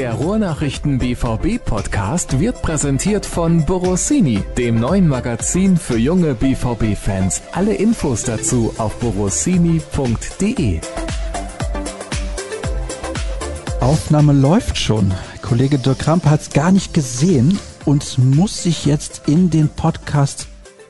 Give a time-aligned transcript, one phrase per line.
[0.00, 7.42] Der Ruhrnachrichten BVB Podcast wird präsentiert von Borossini, dem neuen Magazin für junge BVB Fans.
[7.52, 10.80] Alle Infos dazu auf borossini.de.
[13.80, 15.12] Aufnahme läuft schon.
[15.42, 20.46] Kollege Dirk Krampe hat es gar nicht gesehen und muss sich jetzt in den Podcast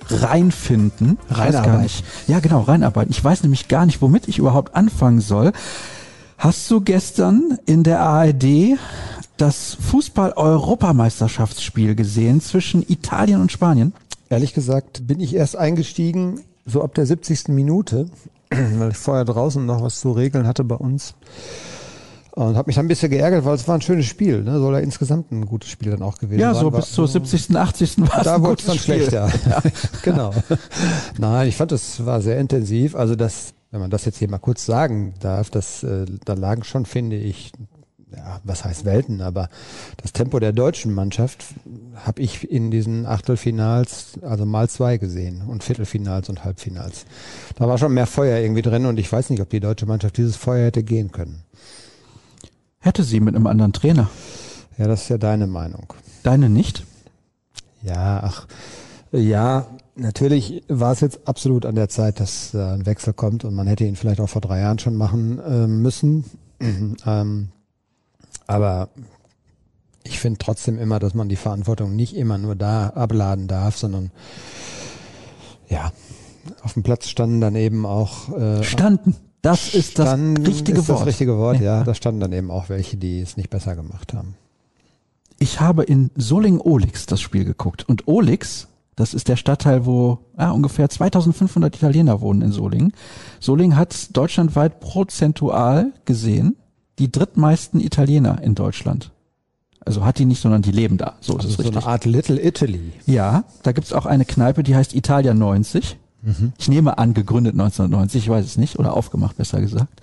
[0.08, 1.18] reinfinden.
[1.28, 1.90] Reinarbeiten.
[2.28, 3.10] Ja, genau, reinarbeiten.
[3.10, 5.50] Ich weiß nämlich gar nicht, womit ich überhaupt anfangen soll.
[6.40, 8.78] Hast du gestern in der ARD
[9.36, 13.92] das Fußball-Europameisterschaftsspiel gesehen zwischen Italien und Spanien?
[14.30, 17.48] Ehrlich gesagt bin ich erst eingestiegen, so ab der 70.
[17.48, 18.08] Minute,
[18.50, 21.12] weil ich vorher draußen noch was zu regeln hatte bei uns.
[22.32, 24.42] Und habe mich dann ein bisschen geärgert, weil es war ein schönes Spiel.
[24.42, 24.58] Ne?
[24.60, 26.62] Soll ja insgesamt ein gutes Spiel dann auch gewesen Ja, sein.
[26.62, 28.00] so War- bis zur 70., 80.
[28.00, 29.28] war es Da wurde es dann schlechter.
[29.46, 29.60] Ja,
[30.02, 30.30] genau.
[31.18, 32.94] Nein, ich fand, es war sehr intensiv.
[32.94, 36.64] Also das, wenn man das jetzt hier mal kurz sagen darf, das, äh, da lagen
[36.64, 37.52] schon, finde ich,
[38.14, 39.48] ja, was heißt Welten, aber
[39.98, 41.44] das Tempo der deutschen Mannschaft
[41.94, 47.06] habe ich in diesen Achtelfinals, also mal zwei gesehen und Viertelfinals und Halbfinals.
[47.56, 50.16] Da war schon mehr Feuer irgendwie drin und ich weiß nicht, ob die deutsche Mannschaft
[50.16, 51.44] dieses Feuer hätte gehen können.
[52.80, 54.10] Hätte sie mit einem anderen Trainer.
[54.78, 55.92] Ja, das ist ja deine Meinung.
[56.22, 56.84] Deine nicht?
[57.82, 58.46] Ja, ach,
[59.12, 59.66] ja,
[60.00, 63.66] natürlich war es jetzt absolut an der Zeit, dass äh, ein Wechsel kommt und man
[63.66, 66.24] hätte ihn vielleicht auch vor drei Jahren schon machen äh, müssen.
[67.06, 67.48] ähm,
[68.46, 68.88] aber
[70.02, 74.10] ich finde trotzdem immer, dass man die Verantwortung nicht immer nur da abladen darf, sondern
[75.68, 75.92] ja,
[76.62, 79.14] auf dem Platz standen dann eben auch äh, Standen.
[79.42, 81.00] Das ist das richtige ist Wort.
[81.00, 81.78] Das richtige Wort, Ja.
[81.78, 81.84] ja.
[81.84, 84.34] Da standen dann eben auch welche, die es nicht besser gemacht haben.
[85.38, 87.88] Ich habe in Solingen-Olix das Spiel geguckt.
[87.88, 92.92] Und Olix, das ist der Stadtteil, wo ja, ungefähr 2500 Italiener wohnen in Solingen.
[93.38, 96.56] Solingen hat deutschlandweit prozentual gesehen
[96.98, 99.12] die drittmeisten Italiener in Deutschland.
[99.86, 101.14] Also hat die nicht, sondern die leben da.
[101.20, 101.78] So ist Also es so richtig.
[101.78, 102.92] eine Art Little Italy.
[103.06, 105.96] Ja, da gibt's auch eine Kneipe, die heißt Italia 90.
[106.58, 110.02] Ich nehme an, gegründet 1990, ich weiß es nicht, oder aufgemacht, besser gesagt.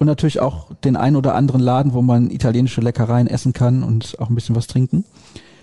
[0.00, 4.18] Und natürlich auch den ein oder anderen Laden, wo man italienische Leckereien essen kann und
[4.18, 5.04] auch ein bisschen was trinken.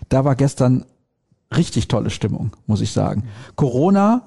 [0.08, 0.86] Da war gestern
[1.56, 3.24] richtig tolle Stimmung, muss ich sagen.
[3.56, 4.24] Corona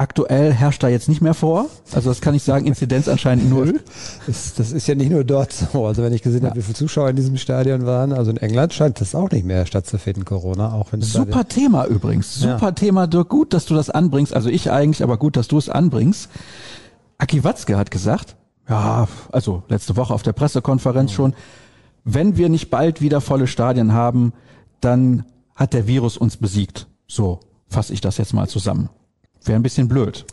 [0.00, 1.66] aktuell herrscht da jetzt nicht mehr vor.
[1.92, 3.80] Also das kann ich sagen, Inzidenz anscheinend null.
[4.26, 5.86] Das, das ist ja nicht nur dort so.
[5.86, 8.74] Also wenn ich gesehen habe, wie viele Zuschauer in diesem Stadion waren, also in England
[8.74, 12.34] scheint das auch nicht mehr stattzufinden, Corona, auch wenn Super Thema übrigens.
[12.34, 12.72] Super Ja.
[12.72, 13.28] Thema, Dirk.
[13.28, 14.34] Gut, dass du das anbringst.
[14.34, 16.28] Also ich eigentlich, aber gut, dass du es anbringst.
[17.16, 18.36] Aki Watzke hat gesagt,
[18.68, 21.34] ja, also letzte Woche auf der Pressekonferenz schon,
[22.04, 24.32] wenn wir nicht bald wieder volle Stadien haben,
[24.80, 25.24] dann
[25.58, 26.86] hat der Virus uns besiegt.
[27.08, 28.88] So fasse ich das jetzt mal zusammen.
[29.44, 30.24] Wäre ein bisschen blöd.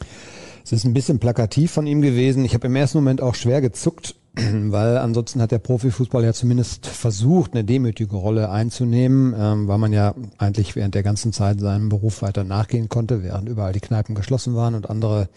[0.64, 2.46] Es ist ein bisschen plakativ von ihm gewesen.
[2.46, 6.86] Ich habe im ersten Moment auch schwer gezuckt, weil ansonsten hat der Profifußball ja zumindest
[6.86, 11.90] versucht, eine demütige Rolle einzunehmen, ähm, weil man ja eigentlich während der ganzen Zeit seinem
[11.90, 15.30] Beruf weiter nachgehen konnte, während überall die Kneipen geschlossen waren und andere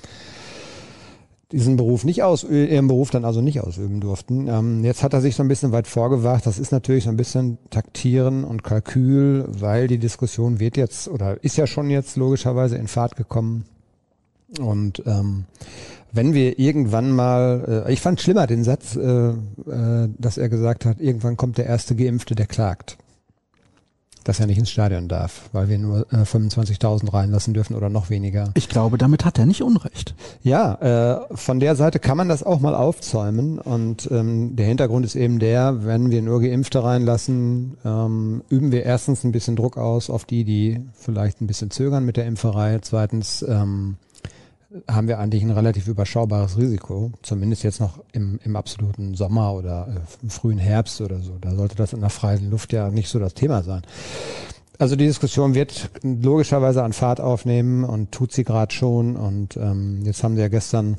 [1.52, 4.48] diesen Beruf nicht aus, ihren Beruf dann also nicht ausüben durften.
[4.48, 6.46] Ähm, jetzt hat er sich so ein bisschen weit vorgewagt.
[6.46, 11.42] Das ist natürlich so ein bisschen Taktieren und Kalkül, weil die Diskussion wird jetzt oder
[11.42, 13.64] ist ja schon jetzt logischerweise in Fahrt gekommen.
[14.60, 15.44] Und ähm,
[16.12, 20.84] wenn wir irgendwann mal, äh, ich fand schlimmer den Satz, äh, äh, dass er gesagt
[20.84, 22.98] hat, irgendwann kommt der erste Geimpfte, der klagt,
[24.28, 28.10] dass er nicht ins Stadion darf, weil wir nur äh, 25.000 reinlassen dürfen oder noch
[28.10, 28.50] weniger.
[28.52, 30.14] Ich glaube, damit hat er nicht Unrecht.
[30.42, 30.74] Ja,
[31.30, 35.16] äh, von der Seite kann man das auch mal aufzäumen und ähm, der Hintergrund ist
[35.16, 40.10] eben der, wenn wir nur Geimpfte reinlassen, ähm, üben wir erstens ein bisschen Druck aus
[40.10, 42.80] auf die, die vielleicht ein bisschen zögern mit der Impferei.
[42.82, 43.96] Zweitens ähm,
[44.86, 49.88] haben wir eigentlich ein relativ überschaubares Risiko, zumindest jetzt noch im, im absoluten Sommer oder
[49.88, 51.38] äh, im frühen Herbst oder so.
[51.40, 53.82] Da sollte das in der freien Luft ja nicht so das Thema sein.
[54.78, 59.16] Also die Diskussion wird logischerweise an Fahrt aufnehmen und tut sie gerade schon.
[59.16, 60.98] Und ähm, jetzt haben sie ja gestern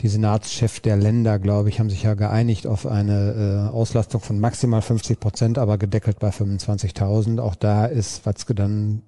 [0.00, 4.38] die Senatschef der Länder, glaube ich, haben sich ja geeinigt auf eine äh, Auslastung von
[4.38, 7.40] maximal 50 Prozent, aber gedeckelt bei 25.000.
[7.40, 9.02] Auch da ist Watzke dann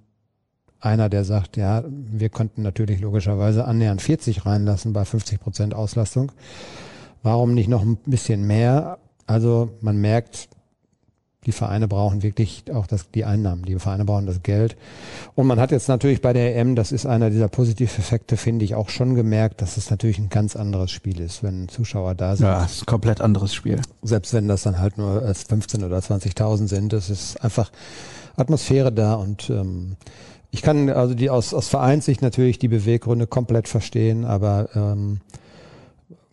[0.81, 6.33] einer, der sagt, ja, wir könnten natürlich logischerweise annähernd 40 reinlassen bei 50 Prozent Auslastung.
[7.23, 8.99] Warum nicht noch ein bisschen mehr?
[9.27, 10.49] Also man merkt,
[11.47, 13.65] die Vereine brauchen wirklich auch das, die Einnahmen.
[13.65, 14.77] Die Vereine brauchen das Geld.
[15.35, 18.75] Und man hat jetzt natürlich bei der EM, das ist einer dieser Positiveffekte, finde ich,
[18.75, 22.47] auch schon gemerkt, dass es natürlich ein ganz anderes Spiel ist, wenn Zuschauer da sind.
[22.47, 23.81] Ja, ist ein komplett anderes Spiel.
[24.03, 27.71] Selbst wenn das dann halt nur äh, 15 oder 20.000 sind, es ist einfach
[28.37, 29.97] Atmosphäre da und ähm,
[30.51, 35.21] ich kann also die aus, aus Vereinssicht natürlich die Beweggründe komplett verstehen, aber ähm,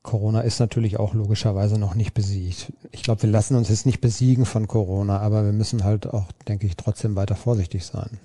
[0.02, 2.72] Corona ist natürlich auch logischerweise noch nicht besiegt.
[2.92, 6.32] Ich glaube, wir lassen uns jetzt nicht besiegen von Corona, aber wir müssen halt auch,
[6.48, 8.18] denke ich, trotzdem weiter vorsichtig sein.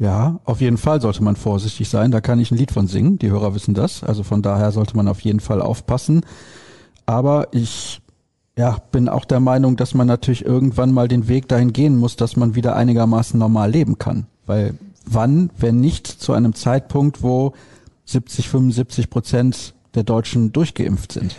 [0.00, 2.10] Ja, auf jeden Fall sollte man vorsichtig sein.
[2.10, 3.18] Da kann ich ein Lied von singen.
[3.18, 4.04] Die Hörer wissen das.
[4.04, 6.24] Also von daher sollte man auf jeden Fall aufpassen.
[7.04, 8.00] Aber ich
[8.56, 12.16] ja, bin auch der Meinung, dass man natürlich irgendwann mal den Weg dahin gehen muss,
[12.16, 14.26] dass man wieder einigermaßen normal leben kann.
[14.46, 14.74] Weil
[15.14, 17.52] wann, wenn nicht zu einem Zeitpunkt, wo
[18.04, 21.34] 70, 75 Prozent der Deutschen durchgeimpft sind?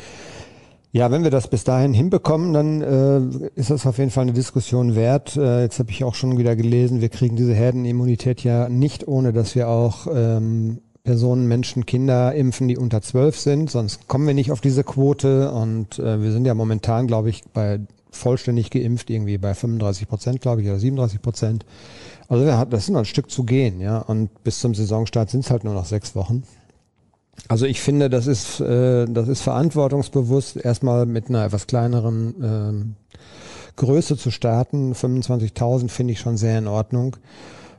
[0.91, 4.33] Ja, wenn wir das bis dahin hinbekommen, dann äh, ist das auf jeden Fall eine
[4.33, 5.37] Diskussion wert.
[5.37, 9.31] Äh, jetzt habe ich auch schon wieder gelesen, wir kriegen diese Herdenimmunität ja nicht, ohne
[9.31, 13.69] dass wir auch ähm, Personen, Menschen, Kinder impfen, die unter zwölf sind.
[13.69, 15.51] Sonst kommen wir nicht auf diese Quote.
[15.51, 17.79] Und äh, wir sind ja momentan, glaube ich, bei
[18.11, 21.65] vollständig geimpft irgendwie bei 35 Prozent, glaube ich, oder 37 Prozent.
[22.29, 23.97] Also wir haben, das ist noch ein Stück zu gehen, ja.
[23.97, 26.43] Und bis zum Saisonstart sind es halt nur noch sechs Wochen.
[27.47, 33.75] Also ich finde, das ist, äh, das ist verantwortungsbewusst, erstmal mit einer etwas kleineren äh,
[33.77, 34.93] Größe zu starten.
[34.93, 37.17] 25.000 finde ich schon sehr in Ordnung.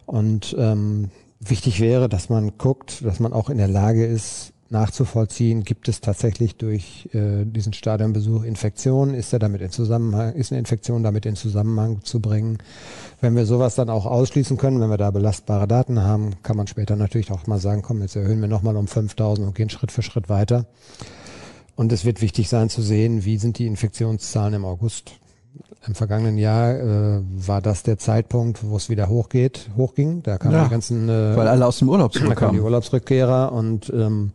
[0.07, 5.65] Und ähm, wichtig wäre, dass man guckt, dass man auch in der Lage ist, nachzuvollziehen,
[5.65, 9.15] gibt es tatsächlich durch äh, diesen Stadionbesuch Infektionen?
[9.15, 12.59] Ist er damit in Zusammenhang, ist eine Infektion damit in Zusammenhang zu bringen?
[13.21, 16.67] Wenn wir sowas dann auch ausschließen können, wenn wir da belastbare Daten haben, kann man
[16.67, 19.93] später natürlich auch mal sagen, komm, jetzt erhöhen wir nochmal um 5000 und gehen Schritt
[19.93, 20.67] für Schritt weiter.
[21.77, 25.20] Und es wird wichtig sein zu sehen, wie sind die Infektionszahlen im August.
[25.87, 30.23] Im vergangenen Jahr äh, war das der Zeitpunkt, wo es wieder hochgeht, hochging.
[30.23, 32.61] Da kamen Ja, die ganzen äh, Weil alle aus dem Urlaub da kamen die zurückkamen.
[32.61, 34.33] Urlaubsrückkehrer und ähm,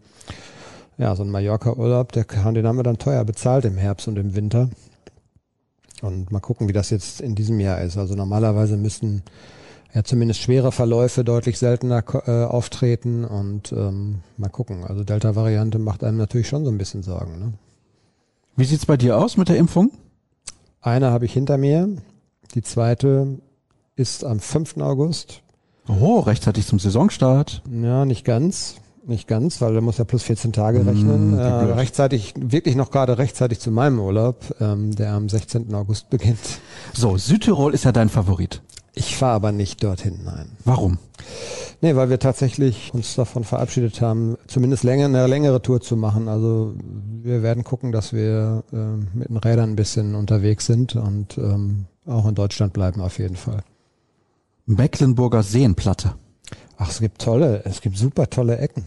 [0.97, 4.17] ja, so ein Mallorca-Urlaub, der, kam- den haben wir dann teuer bezahlt im Herbst und
[4.17, 4.69] im Winter.
[6.01, 7.97] Und mal gucken, wie das jetzt in diesem Jahr ist.
[7.97, 9.21] Also normalerweise müssten
[9.93, 14.83] ja zumindest schwere Verläufe deutlich seltener äh, auftreten und ähm, mal gucken.
[14.83, 17.39] Also Delta-Variante macht einem natürlich schon so ein bisschen Sorgen.
[17.39, 17.53] Ne?
[18.57, 19.91] Wie sieht's bei dir aus mit der Impfung?
[20.85, 21.89] Eine habe ich hinter mir,
[22.53, 23.39] die zweite
[23.95, 24.77] ist am 5.
[24.77, 25.41] August.
[25.87, 27.63] Oh, rechtzeitig zum Saisonstart.
[27.71, 28.75] Ja, nicht ganz.
[29.07, 31.37] Nicht ganz, weil er muss ja plus 14 Tage rechnen.
[31.37, 35.73] wie äh, rechtzeitig, wirklich noch gerade rechtzeitig zu meinem Urlaub, ähm, der am 16.
[35.73, 36.59] August beginnt.
[36.93, 38.61] So, Südtirol ist ja dein Favorit.
[38.95, 40.51] Ich fahre aber nicht dorthin, nein.
[40.63, 40.97] Warum?
[41.81, 46.29] Nee, weil wir tatsächlich uns davon verabschiedet haben, zumindest länger, eine längere Tour zu machen.
[46.29, 46.73] Also
[47.21, 51.85] wir werden gucken, dass wir ähm, mit den Rädern ein bisschen unterwegs sind und ähm,
[52.05, 53.63] auch in Deutschland bleiben auf jeden Fall.
[54.65, 56.15] Mecklenburger Seenplatte.
[56.77, 58.85] Ach, es gibt tolle, es gibt super tolle Ecken.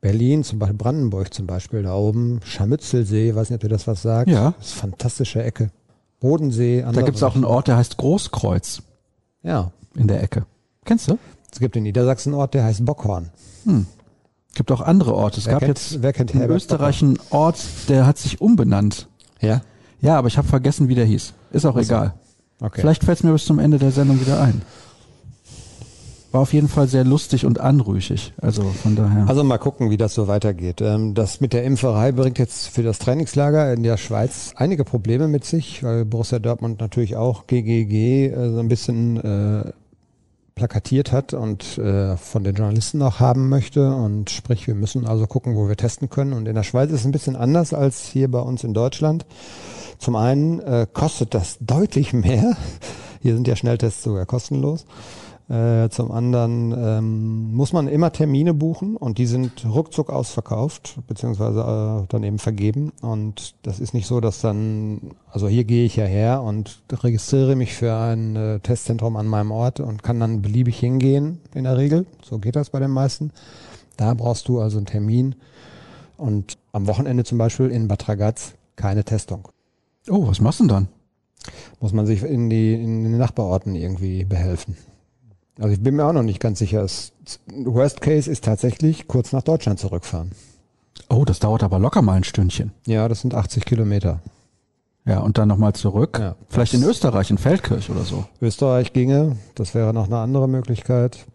[0.00, 4.02] Berlin, zum Beispiel Brandenburg zum Beispiel, da oben, Scharmützelsee, weiß nicht, ob ihr das was
[4.02, 4.28] sagt.
[4.30, 4.54] Ja.
[4.58, 5.70] Das ist eine fantastische Ecke.
[6.20, 8.82] Bodensee, Da gibt's auch einen Ort, der heißt Großkreuz
[9.42, 9.70] Ja.
[9.94, 10.46] in der Ecke.
[10.84, 11.18] Kennst du?
[11.52, 13.30] Es gibt in Niedersachsen einen Ort, der heißt Bockhorn.
[14.54, 15.38] Gibt auch andere Orte.
[15.40, 18.40] Es Wer gab kennt- jetzt wer kennt in Herbert Österreich einen Ort, der hat sich
[18.40, 19.08] umbenannt.
[19.40, 19.60] Ja.
[20.00, 21.32] Ja, aber ich habe vergessen, wie der hieß.
[21.52, 22.14] Ist auch egal.
[22.60, 22.80] Okay.
[22.80, 24.62] Vielleicht fällt's mir bis zum Ende der Sendung wieder ein.
[26.30, 28.34] War auf jeden Fall sehr lustig und anrüchig.
[28.36, 29.26] Also von daher.
[29.28, 30.82] Also mal gucken, wie das so weitergeht.
[30.82, 35.26] Ähm, Das mit der Impferei bringt jetzt für das Trainingslager in der Schweiz einige Probleme
[35.26, 39.72] mit sich, weil Borussia Dortmund natürlich auch GGG äh, so ein bisschen äh,
[40.54, 43.94] plakatiert hat und äh, von den Journalisten auch haben möchte.
[43.94, 46.34] Und sprich, wir müssen also gucken, wo wir testen können.
[46.34, 49.24] Und in der Schweiz ist es ein bisschen anders als hier bei uns in Deutschland.
[49.98, 52.56] Zum einen äh, kostet das deutlich mehr.
[53.22, 54.84] Hier sind ja Schnelltests sogar kostenlos.
[55.48, 61.60] Äh, zum anderen ähm, muss man immer Termine buchen und die sind ruckzuck ausverkauft, beziehungsweise
[61.60, 62.92] äh, dann eben vergeben.
[63.00, 67.56] Und das ist nicht so, dass dann, also hier gehe ich ja her und registriere
[67.56, 71.78] mich für ein äh, Testzentrum an meinem Ort und kann dann beliebig hingehen in der
[71.78, 72.04] Regel.
[72.22, 73.32] So geht das bei den meisten.
[73.96, 75.34] Da brauchst du also einen Termin.
[76.18, 79.48] Und am Wochenende zum Beispiel in Bad Ragaz keine Testung.
[80.10, 80.88] oh, was machst du denn dann?
[81.80, 84.76] Muss man sich in die in den Nachbarorten irgendwie behelfen.
[85.58, 86.86] Also ich bin mir auch noch nicht ganz sicher.
[87.64, 90.32] Worst Case ist tatsächlich kurz nach Deutschland zurückfahren.
[91.08, 92.72] Oh, das dauert aber locker mal ein Stündchen.
[92.86, 94.20] Ja, das sind 80 Kilometer.
[95.04, 96.18] Ja, und dann nochmal zurück.
[96.20, 96.36] Ja.
[96.48, 98.24] Vielleicht in Österreich, in Feldkirch oder so.
[98.42, 101.26] Österreich ginge, das wäre noch eine andere Möglichkeit.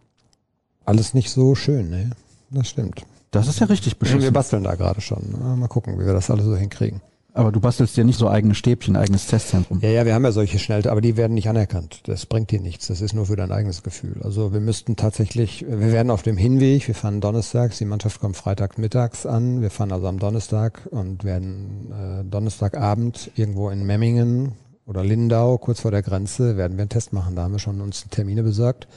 [0.86, 2.12] Alles nicht so schön, ne?
[2.52, 3.04] Das stimmt.
[3.32, 4.34] Das ist ja richtig Wir beschissen.
[4.34, 5.24] basteln da gerade schon.
[5.58, 7.02] Mal gucken, wie wir das alles so hinkriegen.
[7.36, 9.80] Aber du bastelst dir nicht so eigene Stäbchen, eigenes Testzentrum.
[9.82, 12.02] Ja, ja, wir haben ja solche Schnell, aber die werden nicht anerkannt.
[12.06, 12.88] Das bringt dir nichts.
[12.88, 14.22] Das ist nur für dein eigenes Gefühl.
[14.24, 18.38] Also wir müssten tatsächlich, wir werden auf dem Hinweg, wir fahren donnerstags, die Mannschaft kommt
[18.38, 19.62] freitags mittags an.
[19.62, 24.52] Wir fahren also am Donnerstag und werden äh, Donnerstagabend irgendwo in Memmingen
[24.86, 27.36] oder Lindau, kurz vor der Grenze, werden wir einen Test machen.
[27.36, 28.88] Da haben wir schon uns Termine besorgt.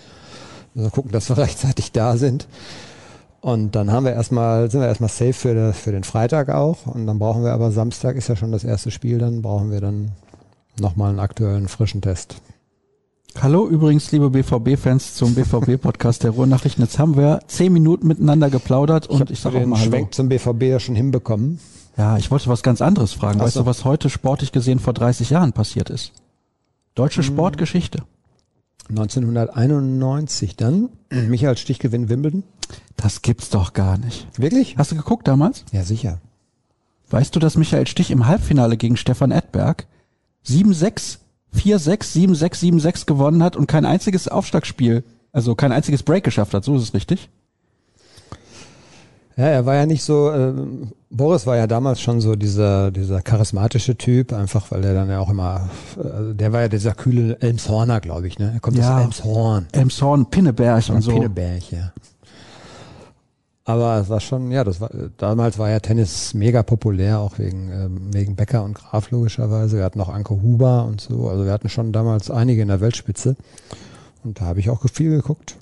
[0.76, 2.49] Also gucken, dass wir rechtzeitig da sind.
[3.47, 6.85] Und dann haben wir erstmal, sind wir erstmal safe für, das, für den Freitag auch.
[6.85, 9.81] Und dann brauchen wir aber Samstag ist ja schon das erste Spiel, dann brauchen wir
[9.81, 10.11] dann
[10.81, 12.43] nochmal einen aktuellen frischen Test.
[13.41, 16.83] Hallo übrigens, liebe BVB-Fans zum BVB-Podcast der Ruhrnachrichten.
[16.83, 19.91] Jetzt haben wir zehn Minuten miteinander geplaudert und ich, ich sage auch mal Hallo.
[19.93, 21.61] Schwenk zum BVB ja schon hinbekommen.
[21.97, 23.38] Ja, ich wollte was ganz anderes fragen.
[23.38, 23.61] Ach weißt so.
[23.61, 26.11] du, was heute sportlich gesehen vor 30 Jahren passiert ist?
[26.97, 27.29] Deutsche Hm.
[27.29, 28.03] Sportgeschichte.
[28.88, 30.88] 1991 dann.
[31.11, 32.45] Michael Stich gewinnt Wimbledon.
[32.97, 34.26] Das gibt's doch gar nicht.
[34.38, 34.76] Wirklich?
[34.78, 35.64] Hast du geguckt damals?
[35.73, 36.21] Ja, sicher.
[37.11, 39.87] Weißt du, dass Michael Stich im Halbfinale gegen Stefan Edberg
[40.47, 41.19] 7-6,
[41.55, 46.64] 4-6, 7-6, 7-6 gewonnen hat und kein einziges Aufschlagspiel, also kein einziges Break geschafft hat,
[46.64, 47.28] so ist es richtig?
[49.38, 50.52] Ja, er war ja nicht so, äh,
[51.11, 55.19] Boris war ja damals schon so dieser, dieser charismatische Typ, einfach weil er dann ja
[55.21, 58.52] auch immer, äh, der war ja dieser kühle Elmshorner, glaube ich, ne?
[58.55, 58.97] Er kommt Ja.
[58.97, 59.66] aus Elmshorn.
[59.73, 61.11] Elmshorn, Pinneberg und so.
[61.12, 61.93] Pinneberg, ja.
[63.66, 64.88] Aber es war schon, ja, das war,
[65.19, 69.76] damals war ja Tennis mega populär, auch wegen, ähm, wegen Becker und Graf logischerweise.
[69.76, 71.28] Wir hatten auch Anke Huber und so.
[71.28, 73.37] Also wir hatten schon damals einige in der Weltspitze.
[74.23, 75.57] Und da habe ich auch viel geguckt.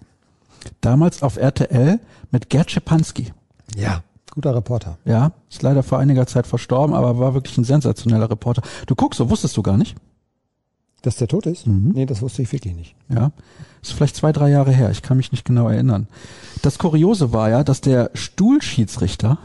[0.83, 1.99] Damals auf RTL
[2.31, 3.33] mit Gerd Schipanski.
[3.77, 4.03] Ja.
[4.35, 4.99] Guter Reporter.
[5.05, 8.63] Ja, ist leider vor einiger Zeit verstorben, aber war wirklich ein sensationeller Reporter.
[8.87, 9.97] Du guckst, so wusstest du gar nicht.
[11.03, 11.67] Dass der tot ist?
[11.67, 11.93] Mhm.
[11.95, 12.97] Nee, das wusste ich wirklich nicht.
[13.09, 13.31] Ja,
[13.83, 14.91] ist vielleicht zwei, drei Jahre her.
[14.91, 16.09] Ich kann mich nicht genau erinnern.
[16.63, 19.39] Das Kuriose war ja, dass der Stuhlschiedsrichter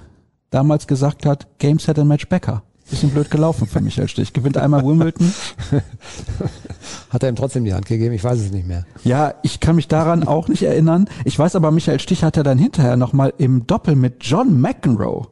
[0.50, 2.64] damals gesagt hat, Game Set and Match Becker.
[2.90, 4.34] Bisschen blöd gelaufen für Michael Stich.
[4.34, 5.32] Gewinnt einmal Wimbledon.
[7.10, 8.14] Hat er ihm trotzdem die Hand gegeben?
[8.14, 8.86] Ich weiß es nicht mehr.
[9.04, 11.08] Ja, ich kann mich daran auch nicht erinnern.
[11.26, 15.28] Ich weiß aber, Michael Stich hat ja dann hinterher nochmal im Doppel mit John McEnroe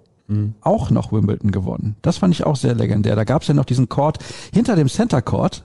[0.61, 1.95] auch noch Wimbledon gewonnen.
[2.01, 3.15] Das fand ich auch sehr legendär.
[3.15, 4.17] Da gab es ja noch diesen Court
[4.53, 5.63] hinter dem Center Court,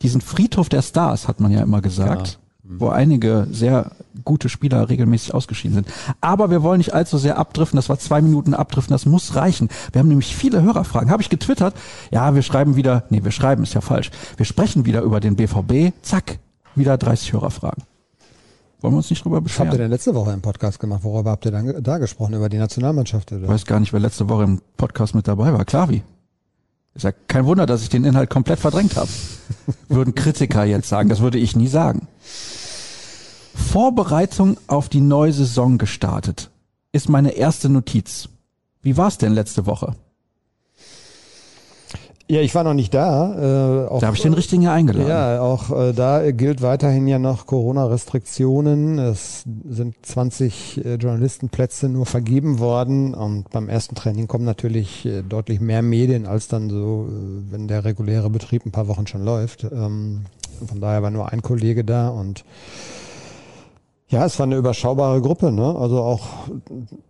[0.00, 2.38] diesen Friedhof der Stars, hat man ja immer gesagt,
[2.78, 3.92] wo einige sehr
[4.24, 5.88] gute Spieler regelmäßig ausgeschieden sind.
[6.20, 7.76] Aber wir wollen nicht allzu sehr abdriften.
[7.76, 9.68] Das war zwei Minuten abdriften, das muss reichen.
[9.92, 11.10] Wir haben nämlich viele Hörerfragen.
[11.10, 11.74] Habe ich getwittert?
[12.10, 14.10] Ja, wir schreiben wieder, nee, wir schreiben ist ja falsch.
[14.36, 15.92] Wir sprechen wieder über den BVB.
[16.02, 16.38] Zack,
[16.74, 17.82] wieder 30 Hörerfragen.
[18.80, 19.78] Wollen wir uns nicht drüber Was habt ihr beschweren?
[19.78, 21.04] denn letzte Woche im Podcast gemacht?
[21.04, 22.34] Worüber habt ihr dann da gesprochen?
[22.34, 23.48] Über die Nationalmannschaft Ich oder?
[23.48, 25.64] weiß gar nicht, wer letzte Woche im Podcast mit dabei war.
[25.64, 26.02] Klavi.
[26.94, 29.08] Ist ja kein Wunder, dass ich den Inhalt komplett verdrängt habe.
[29.88, 31.08] Würden Kritiker jetzt sagen.
[31.08, 32.08] Das würde ich nie sagen.
[33.62, 36.50] Vorbereitung auf die neue Saison gestartet
[36.92, 38.28] ist meine erste Notiz.
[38.82, 39.94] Wie war's denn letzte Woche?
[42.28, 43.84] Ja, ich war noch nicht da.
[43.84, 45.08] Äh, auch, Da habe ich den richtigen ja eingeladen.
[45.08, 48.98] Ja, auch äh, da gilt weiterhin ja noch Corona-Restriktionen.
[48.98, 55.22] Es sind 20 äh, Journalistenplätze nur vergeben worden und beim ersten Training kommen natürlich äh,
[55.22, 59.24] deutlich mehr Medien als dann so, äh, wenn der reguläre Betrieb ein paar Wochen schon
[59.24, 59.64] läuft.
[59.64, 60.22] Ähm,
[60.66, 62.44] von daher war nur ein Kollege da und
[64.12, 65.74] ja, es war eine überschaubare Gruppe, ne?
[65.74, 66.28] Also auch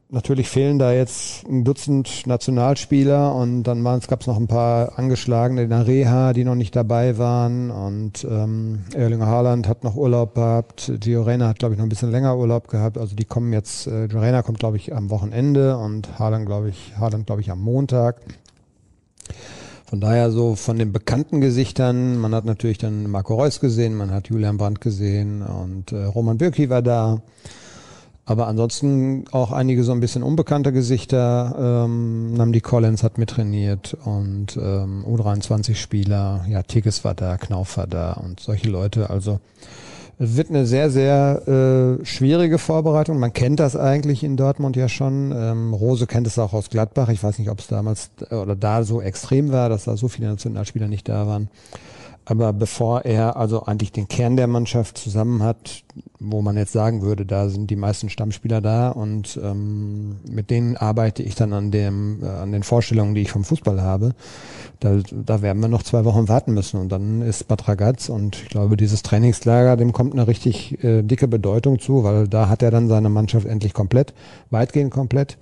[0.09, 5.64] natürlich fehlen da jetzt ein Dutzend Nationalspieler und dann gab es noch ein paar angeschlagene
[5.64, 10.37] in der Reha, die noch nicht dabei waren und ähm, Erling Haaland hat noch Urlaub
[10.37, 13.52] gehabt, Gio Reyna hat glaube ich noch ein bisschen länger Urlaub gehabt, also die kommen
[13.52, 17.50] jetzt, äh, Reyna kommt glaube ich am Wochenende und Haaland glaube ich, Haaland glaube ich
[17.50, 18.21] am Montag.
[19.92, 24.11] Von daher so von den bekannten Gesichtern, man hat natürlich dann Marco Reus gesehen, man
[24.11, 27.20] hat Julian Brandt gesehen und äh, Roman Bürki war da.
[28.25, 31.84] Aber ansonsten auch einige so ein bisschen unbekannte Gesichter.
[31.84, 38.14] Ähm, Namdi Collins hat mittrainiert und ähm, U23-Spieler, ja, Tigges war da, Knauf war da
[38.14, 39.11] und solche Leute.
[39.11, 39.40] Also
[40.23, 43.19] es wird eine sehr, sehr äh, schwierige Vorbereitung.
[43.19, 45.33] Man kennt das eigentlich in Dortmund ja schon.
[45.35, 47.09] Ähm, Rose kennt es auch aus Gladbach.
[47.09, 50.07] Ich weiß nicht, ob es damals äh, oder da so extrem war, dass da so
[50.07, 51.49] viele Nationalspieler nicht da waren.
[52.25, 55.83] Aber bevor er also eigentlich den Kern der Mannschaft zusammen hat,
[56.21, 60.76] wo man jetzt sagen würde, da sind die meisten Stammspieler da und ähm, mit denen
[60.76, 64.14] arbeite ich dann an dem, äh, an den Vorstellungen, die ich vom Fußball habe.
[64.79, 68.37] Da, da werden wir noch zwei Wochen warten müssen und dann ist Bad Ragaz und
[68.37, 72.62] ich glaube, dieses Trainingslager, dem kommt eine richtig äh, dicke Bedeutung zu, weil da hat
[72.62, 74.14] er dann seine Mannschaft endlich komplett,
[74.50, 75.38] weitgehend komplett.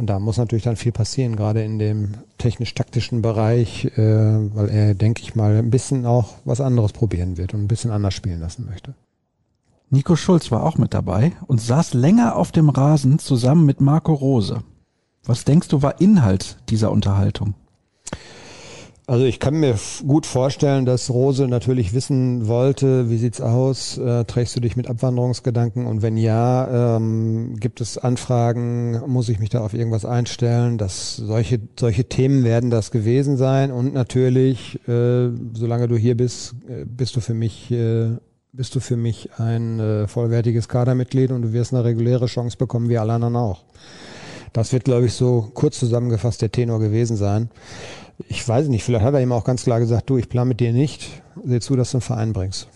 [0.00, 4.94] Und da muss natürlich dann viel passieren, gerade in dem technisch-taktischen Bereich, äh, weil er,
[4.94, 8.40] denke ich mal, ein bisschen auch was anderes probieren wird und ein bisschen anders spielen
[8.40, 8.94] lassen möchte.
[9.90, 14.14] Nico Schulz war auch mit dabei und saß länger auf dem Rasen zusammen mit Marco
[14.14, 14.62] Rose.
[15.22, 17.52] Was denkst du war Inhalt dieser Unterhaltung?
[19.10, 19.74] Also ich kann mir
[20.06, 24.88] gut vorstellen, dass Rose natürlich wissen wollte, wie sieht's aus, äh, trägst du dich mit
[24.88, 30.78] Abwanderungsgedanken und wenn ja, ähm, gibt es Anfragen, muss ich mich da auf irgendwas einstellen,
[30.78, 36.54] dass solche solche Themen werden das gewesen sein und natürlich, äh, solange du hier bist,
[36.68, 38.10] äh, bist du für mich äh,
[38.52, 42.88] bist du für mich ein äh, vollwertiges Kadermitglied und du wirst eine reguläre Chance bekommen,
[42.88, 43.64] wie alle anderen auch.
[44.52, 47.50] Das wird, glaube ich, so kurz zusammengefasst der Tenor gewesen sein.
[48.28, 50.60] Ich weiß nicht, vielleicht hat er ihm auch ganz klar gesagt, du, ich plan mit
[50.60, 52.68] dir nicht, seh zu, dass du einen Verein bringst.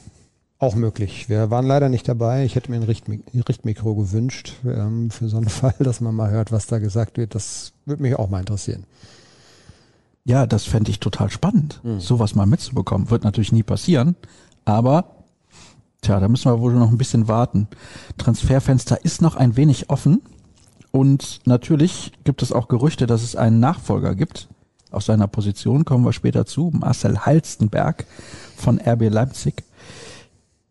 [0.58, 1.28] Auch möglich.
[1.28, 2.44] Wir waren leider nicht dabei.
[2.44, 6.52] Ich hätte mir ein Richtmikro gewünscht ähm, für so einen Fall, dass man mal hört,
[6.52, 7.34] was da gesagt wird.
[7.34, 8.84] Das würde mich auch mal interessieren.
[10.24, 12.00] Ja, das fände ich total spannend, mhm.
[12.00, 13.10] sowas mal mitzubekommen.
[13.10, 14.16] Wird natürlich nie passieren,
[14.64, 15.16] aber
[16.00, 17.68] tja, da müssen wir wohl noch ein bisschen warten.
[18.16, 20.22] Transferfenster ist noch ein wenig offen
[20.92, 24.48] und natürlich gibt es auch Gerüchte, dass es einen Nachfolger gibt.
[24.94, 28.06] Auf seiner Position kommen wir später zu, Marcel Halstenberg
[28.56, 29.64] von RB Leipzig.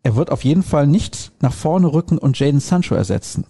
[0.02, 3.44] Er wird auf jeden Fall nicht nach vorne rücken und Jaden Sancho ersetzen.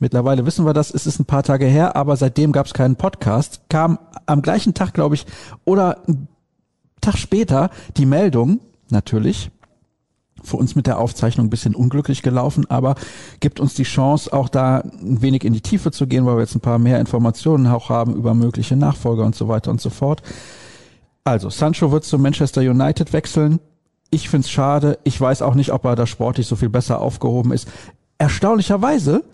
[0.00, 2.96] Mittlerweile wissen wir das, es ist ein paar Tage her, aber seitdem gab es keinen
[2.96, 3.62] Podcast.
[3.68, 5.26] Kam am gleichen Tag, glaube ich,
[5.64, 6.28] oder einen
[7.00, 9.50] Tag später die Meldung, natürlich,
[10.44, 12.94] für uns mit der Aufzeichnung ein bisschen unglücklich gelaufen, aber
[13.40, 16.42] gibt uns die Chance, auch da ein wenig in die Tiefe zu gehen, weil wir
[16.42, 19.90] jetzt ein paar mehr Informationen auch haben über mögliche Nachfolger und so weiter und so
[19.90, 20.22] fort.
[21.24, 23.58] Also, Sancho wird zu Manchester United wechseln.
[24.10, 24.98] Ich find's schade.
[25.04, 27.66] Ich weiß auch nicht, ob er da sportlich so viel besser aufgehoben ist.
[28.18, 29.24] Erstaunlicherweise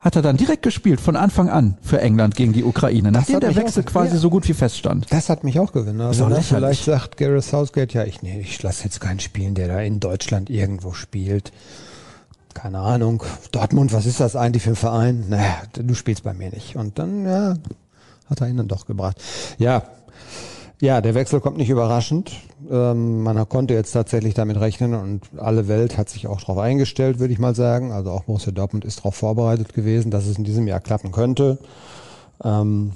[0.00, 3.54] hat er dann direkt gespielt von Anfang an für England gegen die Ukraine, nachdem der
[3.54, 5.06] Wechsel quasi so gut wie feststand.
[5.10, 6.08] Das hat mich auch gewundert.
[6.08, 9.68] Also ne, vielleicht sagt Gareth Southgate, ja, ich, nee, ich lasse jetzt keinen spielen, der
[9.68, 11.52] da in Deutschland irgendwo spielt.
[12.54, 13.22] Keine Ahnung.
[13.52, 15.26] Dortmund, was ist das eigentlich für ein Verein?
[15.28, 16.76] Naja, du spielst bei mir nicht.
[16.76, 17.54] Und dann, ja,
[18.28, 19.22] hat er ihn dann doch gebracht.
[19.58, 19.82] Ja,
[20.80, 22.32] ja, der Wechsel kommt nicht überraschend.
[22.70, 27.18] Ähm, man konnte jetzt tatsächlich damit rechnen und alle Welt hat sich auch darauf eingestellt,
[27.18, 27.92] würde ich mal sagen.
[27.92, 31.58] Also auch Borussia Dortmund ist darauf vorbereitet gewesen, dass es in diesem Jahr klappen könnte.
[32.42, 32.92] Ähm,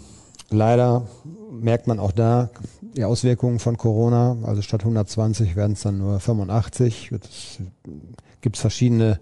[0.50, 1.06] leider
[1.50, 2.50] merkt man auch da
[2.96, 4.38] die Auswirkungen von Corona.
[4.44, 7.12] Also statt 120 werden es dann nur 85.
[7.12, 7.58] Es
[8.40, 9.20] gibt verschiedene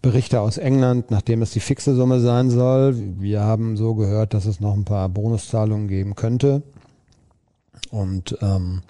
[0.00, 2.94] Berichte aus England, nachdem es die fixe Summe sein soll.
[3.18, 6.62] Wir haben so gehört, dass es noch ein paar Bonuszahlungen geben könnte.
[7.94, 8.82] Und ähm,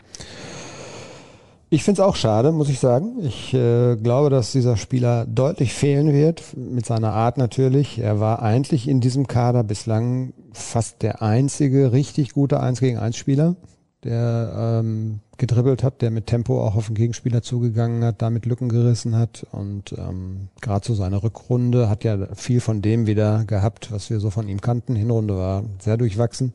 [1.69, 3.17] ich finde es auch schade, muss ich sagen.
[3.23, 7.99] Ich äh, glaube, dass dieser Spieler deutlich fehlen wird, mit seiner Art natürlich.
[7.99, 13.17] Er war eigentlich in diesem Kader bislang fast der einzige richtig gute 1 gegen 1
[13.17, 13.57] Spieler,
[14.05, 18.71] der ähm, gedribbelt hat, der mit Tempo auch auf den Gegenspieler zugegangen hat, damit Lücken
[18.71, 19.47] gerissen hat.
[19.53, 24.21] Und ähm, gerade so seine Rückrunde hat ja viel von dem wieder gehabt, was wir
[24.21, 24.95] so von ihm kannten.
[24.95, 26.55] Hinrunde war sehr durchwachsen.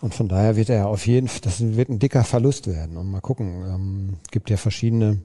[0.00, 2.96] Und von daher wird er auf jeden Fall, das wird ein dicker Verlust werden.
[2.96, 5.18] Und mal gucken, ähm, gibt ja verschiedene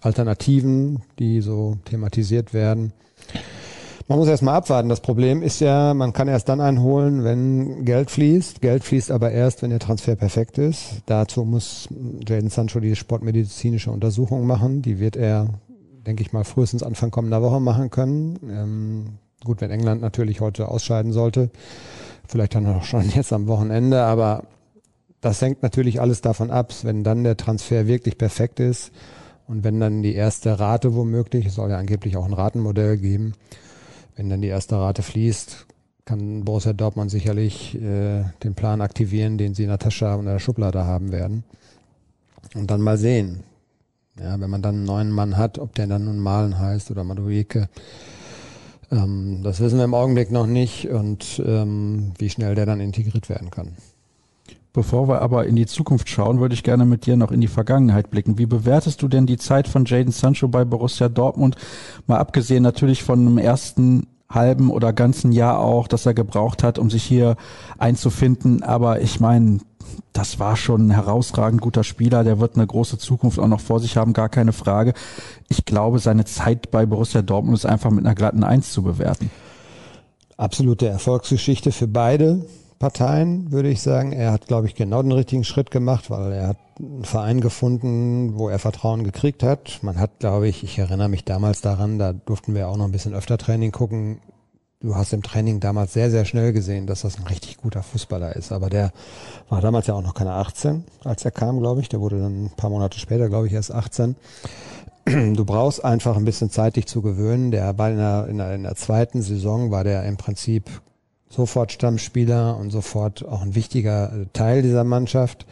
[0.00, 2.92] Alternativen, die so thematisiert werden.
[4.06, 4.90] Man muss erstmal abwarten.
[4.90, 8.60] Das Problem ist ja, man kann erst dann einholen, wenn Geld fließt.
[8.60, 11.02] Geld fließt aber erst, wenn der Transfer perfekt ist.
[11.06, 11.88] Dazu muss
[12.26, 14.82] Jaden Sancho die sportmedizinische Untersuchung machen.
[14.82, 15.48] Die wird er,
[16.06, 18.38] denke ich mal, frühestens Anfang kommender Woche machen können.
[18.50, 19.04] Ähm,
[19.42, 21.50] gut, wenn England natürlich heute ausscheiden sollte
[22.28, 24.44] vielleicht dann auch schon jetzt am Wochenende, aber
[25.20, 28.92] das hängt natürlich alles davon ab, wenn dann der Transfer wirklich perfekt ist
[29.46, 33.34] und wenn dann die erste Rate womöglich, es soll ja angeblich auch ein Ratenmodell geben,
[34.16, 35.66] wenn dann die erste Rate fließt,
[36.04, 40.32] kann Borussia Dortmund sicherlich äh, den Plan aktivieren, den sie in der Tasche und in
[40.32, 41.44] der Schublade haben werden.
[42.54, 43.42] Und dann mal sehen.
[44.20, 47.02] Ja, wenn man dann einen neuen Mann hat, ob der dann nun Malen heißt oder
[47.02, 47.68] Madueke,
[48.94, 53.28] ähm, das wissen wir im Augenblick noch nicht und ähm, wie schnell der dann integriert
[53.28, 53.72] werden kann.
[54.72, 57.46] Bevor wir aber in die Zukunft schauen, würde ich gerne mit dir noch in die
[57.46, 58.38] Vergangenheit blicken.
[58.38, 61.54] Wie bewertest du denn die Zeit von Jaden Sancho bei Borussia Dortmund?
[62.08, 66.80] Mal abgesehen natürlich von einem ersten halben oder ganzen Jahr auch, dass er gebraucht hat,
[66.80, 67.36] um sich hier
[67.78, 68.64] einzufinden.
[68.64, 69.60] Aber ich meine,
[70.12, 72.24] das war schon ein herausragend guter Spieler.
[72.24, 74.94] Der wird eine große Zukunft auch noch vor sich haben, gar keine Frage.
[75.48, 79.30] Ich glaube, seine Zeit bei Borussia Dortmund ist einfach mit einer glatten Eins zu bewerten.
[80.36, 82.44] Absolute Erfolgsgeschichte für beide
[82.78, 84.12] Parteien, würde ich sagen.
[84.12, 88.36] Er hat, glaube ich, genau den richtigen Schritt gemacht, weil er hat einen Verein gefunden,
[88.36, 89.78] wo er Vertrauen gekriegt hat.
[89.82, 92.92] Man hat, glaube ich, ich erinnere mich damals daran, da durften wir auch noch ein
[92.92, 94.18] bisschen öfter Training gucken
[94.84, 98.36] du hast im Training damals sehr, sehr schnell gesehen, dass das ein richtig guter Fußballer
[98.36, 98.52] ist.
[98.52, 98.92] Aber der
[99.48, 101.88] war damals ja auch noch keine 18, als er kam, glaube ich.
[101.88, 104.16] Der wurde dann ein paar Monate später, glaube ich, erst 18.
[105.06, 107.50] Du brauchst einfach ein bisschen Zeit, dich zu gewöhnen.
[107.50, 110.70] Der war in der, in der, in der zweiten Saison war der im Prinzip
[111.28, 115.46] sofort Stammspieler und sofort auch ein wichtiger äh, Teil dieser Mannschaft.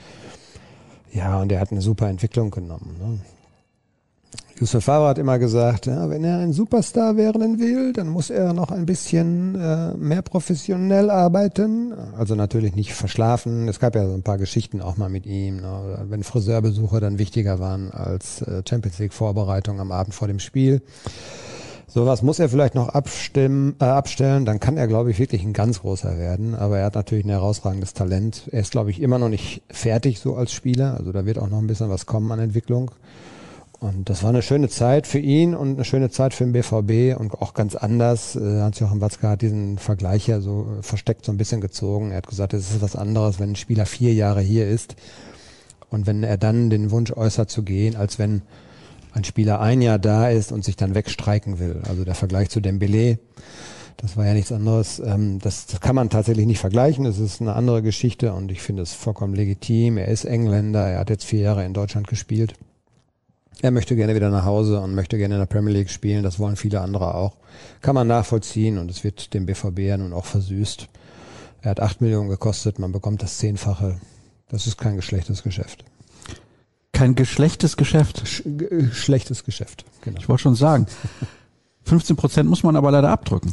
[1.13, 2.97] Ja, und er hat eine super Entwicklung genommen.
[2.99, 3.19] Ne?
[4.63, 8.53] Yusuf Favre hat immer gesagt, ja, wenn er ein Superstar werden will, dann muss er
[8.53, 11.93] noch ein bisschen äh, mehr professionell arbeiten.
[12.17, 13.67] Also natürlich nicht verschlafen.
[13.67, 17.19] Es gab ja so ein paar Geschichten auch mal mit ihm, ne, wenn Friseurbesuche dann
[17.19, 20.81] wichtiger waren als äh, Champions League Vorbereitung am Abend vor dem Spiel.
[21.89, 25.55] Sowas muss er vielleicht noch abstimmen, äh, abstellen, dann kann er, glaube ich, wirklich ein
[25.55, 26.55] ganz großer werden.
[26.55, 28.45] Aber er hat natürlich ein herausragendes Talent.
[28.53, 30.97] Er ist, glaube ich, immer noch nicht fertig so als Spieler.
[30.97, 32.93] Also da wird auch noch ein bisschen was kommen an Entwicklung.
[33.83, 37.19] Und das war eine schöne Zeit für ihn und eine schöne Zeit für den BVB
[37.19, 38.37] und auch ganz anders.
[38.37, 42.13] Äh, Hans-Joachim Watzke hat diesen Vergleich ja so äh, versteckt so ein bisschen gezogen.
[42.13, 44.95] Er hat gesagt, es ist was anderes, wenn ein Spieler vier Jahre hier ist
[45.91, 48.43] und wenn er dann den Wunsch äußert zu gehen, als wenn
[49.15, 51.83] ein Spieler ein Jahr da ist und sich dann wegstreiken will.
[51.89, 53.19] Also der Vergleich zu Dembele,
[53.97, 55.01] das war ja nichts anderes.
[55.05, 57.05] Ähm, das, das kann man tatsächlich nicht vergleichen.
[57.05, 59.99] Es ist eine andere Geschichte und ich finde es vollkommen legitim.
[59.99, 62.55] Er ist Engländer, er hat jetzt vier Jahre in Deutschland gespielt.
[63.61, 66.23] Er möchte gerne wieder nach Hause und möchte gerne in der Premier League spielen.
[66.23, 67.37] Das wollen viele andere auch.
[67.81, 70.89] Kann man nachvollziehen und es wird dem BVB ja nun auch versüßt.
[71.61, 74.01] Er hat acht Millionen gekostet, man bekommt das Zehnfache.
[74.49, 75.85] Das ist kein geschlechtes Geschäft.
[76.93, 78.27] Kein geschlechtes Geschäft?
[78.27, 78.43] Sch
[78.93, 80.19] schlechtes Geschäft, genau.
[80.19, 80.87] Ich wollte schon sagen.
[81.85, 83.53] 15 Prozent muss man aber leider abdrücken.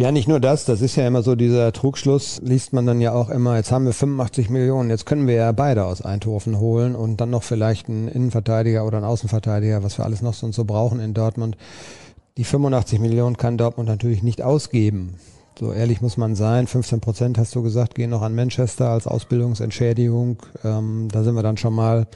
[0.00, 3.12] Ja, nicht nur das, das ist ja immer so dieser Trugschluss, liest man dann ja
[3.12, 6.96] auch immer, jetzt haben wir 85 Millionen, jetzt können wir ja beide aus Eindhoven holen
[6.96, 11.00] und dann noch vielleicht einen Innenverteidiger oder einen Außenverteidiger, was wir alles noch so brauchen
[11.00, 11.58] in Dortmund.
[12.38, 15.16] Die 85 Millionen kann Dortmund natürlich nicht ausgeben.
[15.58, 19.06] So ehrlich muss man sein, 15 Prozent hast du gesagt, gehen noch an Manchester als
[19.06, 20.38] Ausbildungsentschädigung.
[20.64, 22.06] Ähm, da sind wir dann schon mal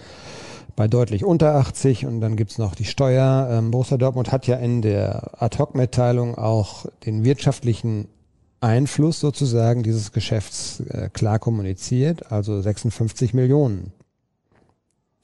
[0.76, 3.48] bei deutlich unter 80 und dann gibt's noch die Steuer.
[3.50, 8.08] Ähm, Borussia Dortmund hat ja in der Ad-Hoc-Mitteilung auch den wirtschaftlichen
[8.60, 13.92] Einfluss sozusagen dieses Geschäfts äh, klar kommuniziert, also 56 Millionen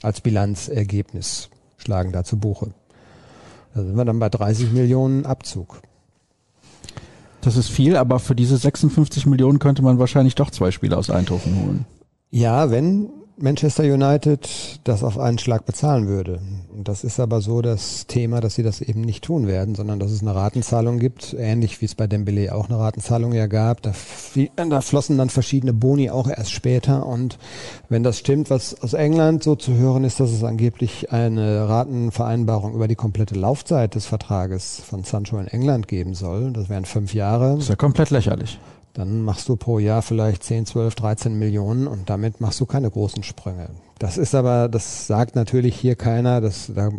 [0.02, 2.72] als Bilanzergebnis schlagen da zu Buche.
[3.74, 5.82] Da sind wir dann bei 30 Millionen Abzug.
[7.40, 11.10] Das ist viel, aber für diese 56 Millionen könnte man wahrscheinlich doch zwei Spieler aus
[11.10, 11.86] Eindhoven holen.
[12.30, 13.10] Ja, wenn
[13.42, 16.40] Manchester United das auf einen Schlag bezahlen würde.
[16.74, 19.98] Und das ist aber so das Thema, dass sie das eben nicht tun werden, sondern
[19.98, 23.80] dass es eine Ratenzahlung gibt, ähnlich wie es bei Dembele auch eine Ratenzahlung ja gab.
[23.82, 23.92] Da,
[24.56, 27.06] da flossen dann verschiedene Boni auch erst später.
[27.06, 27.38] Und
[27.88, 32.74] wenn das stimmt, was aus England so zu hören ist, dass es angeblich eine Ratenvereinbarung
[32.74, 37.14] über die komplette Laufzeit des Vertrages von Sancho in England geben soll, das wären fünf
[37.14, 37.54] Jahre.
[37.54, 38.58] Das ist ja komplett lächerlich
[39.00, 42.90] dann machst du pro Jahr vielleicht 10, 12, 13 Millionen und damit machst du keine
[42.90, 43.70] großen Sprünge.
[43.98, 46.90] Das ist aber, das sagt natürlich hier keiner, das, da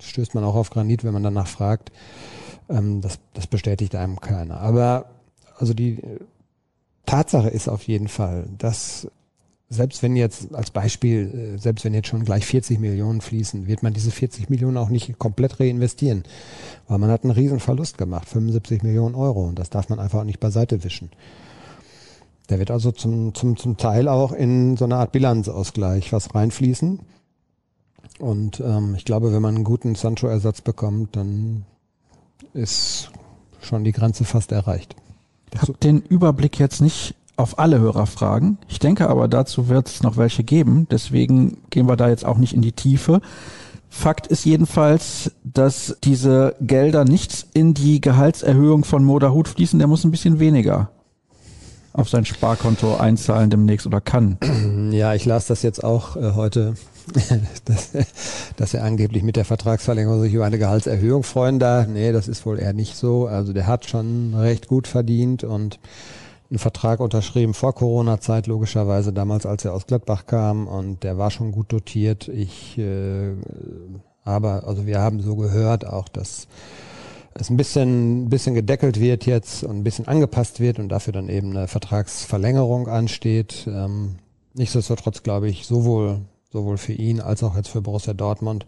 [0.00, 1.90] stößt man auch auf Granit, wenn man danach fragt.
[2.68, 4.60] Ähm, das, das bestätigt einem keiner.
[4.60, 5.06] Aber
[5.58, 6.00] also die
[7.04, 9.08] Tatsache ist auf jeden Fall, dass
[9.72, 13.84] selbst wenn jetzt als Beispiel, äh, selbst wenn jetzt schon gleich 40 Millionen fließen, wird
[13.84, 16.24] man diese 40 Millionen auch nicht komplett reinvestieren,
[16.88, 20.20] weil man hat einen riesen Verlust gemacht, 75 Millionen Euro und das darf man einfach
[20.20, 21.10] auch nicht beiseite wischen.
[22.48, 26.98] Der wird also zum, zum, zum Teil auch in so eine Art Bilanzausgleich was reinfließen.
[28.18, 31.64] Und ähm, ich glaube, wenn man einen guten Sancho-Ersatz bekommt, dann
[32.52, 33.12] ist
[33.60, 34.96] schon die Grenze fast erreicht.
[35.54, 38.58] Ich habe den Überblick jetzt nicht auf alle Hörerfragen.
[38.68, 40.86] Ich denke aber, dazu wird es noch welche geben.
[40.90, 43.20] Deswegen gehen wir da jetzt auch nicht in die Tiefe.
[43.88, 49.78] Fakt ist jedenfalls, dass diese Gelder nicht in die Gehaltserhöhung von Moderhut fließen.
[49.78, 50.90] Der muss ein bisschen weniger
[51.92, 54.38] auf sein Sparkonto einzahlen demnächst oder kann.
[54.90, 56.74] Ja, ich las das jetzt auch äh, heute,
[57.64, 57.90] dass,
[58.56, 61.86] dass er angeblich mit der Vertragsverlängerung sich über eine Gehaltserhöhung freuen darf.
[61.86, 63.26] Nee, das ist wohl eher nicht so.
[63.26, 65.78] Also der hat schon recht gut verdient und
[66.50, 71.30] einen Vertrag unterschrieben vor Corona-Zeit, logischerweise damals, als er aus Gladbach kam und der war
[71.30, 72.28] schon gut dotiert.
[72.28, 73.34] Ich äh,
[74.24, 76.46] aber, also wir haben so gehört auch, dass
[77.34, 81.12] es ein bisschen, ein bisschen gedeckelt wird jetzt und ein bisschen angepasst wird und dafür
[81.12, 83.66] dann eben eine Vertragsverlängerung ansteht.
[83.66, 84.16] Ähm,
[84.54, 86.20] nichtsdestotrotz glaube ich, sowohl,
[86.52, 88.66] sowohl für ihn als auch jetzt für Borussia Dortmund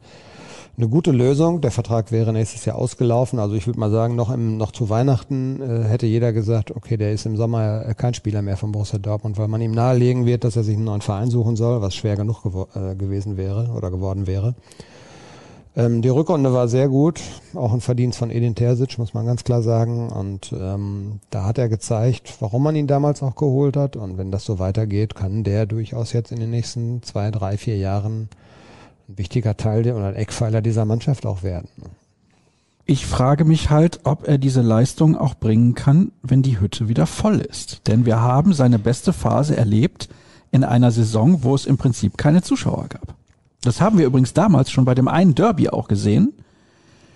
[0.76, 1.60] eine gute Lösung.
[1.60, 3.38] Der Vertrag wäre nächstes Jahr ausgelaufen.
[3.38, 6.96] Also ich würde mal sagen, noch, im, noch zu Weihnachten äh, hätte jeder gesagt, okay,
[6.96, 10.44] der ist im Sommer kein Spieler mehr von Borussia Dortmund, weil man ihm nahelegen wird,
[10.44, 13.90] dass er sich einen neuen Verein suchen soll, was schwer genug äh, gewesen wäre oder
[13.90, 14.54] geworden wäre.
[15.74, 17.20] Ähm, die Rückrunde war sehr gut,
[17.54, 20.10] auch ein Verdienst von Edin Terzic, muss man ganz klar sagen.
[20.10, 23.96] Und ähm, da hat er gezeigt, warum man ihn damals auch geholt hat.
[23.96, 27.78] Und wenn das so weitergeht, kann der durchaus jetzt in den nächsten zwei, drei, vier
[27.78, 28.28] Jahren
[29.12, 31.68] ein wichtiger Teil oder ein Eckpfeiler dieser Mannschaft auch werden.
[32.84, 37.06] Ich frage mich halt, ob er diese Leistung auch bringen kann, wenn die Hütte wieder
[37.06, 37.86] voll ist.
[37.86, 40.08] Denn wir haben seine beste Phase erlebt
[40.50, 43.14] in einer Saison, wo es im Prinzip keine Zuschauer gab.
[43.62, 46.32] Das haben wir übrigens damals schon bei dem einen Derby auch gesehen.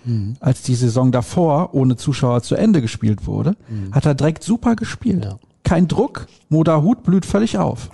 [0.05, 0.37] mhm.
[0.39, 3.93] als die Saison davor ohne Zuschauer zu Ende gespielt wurde, mhm.
[3.93, 5.25] hat er direkt super gespielt.
[5.25, 5.37] Ja.
[5.63, 7.89] Kein Druck, Moda Hut blüht völlig auf.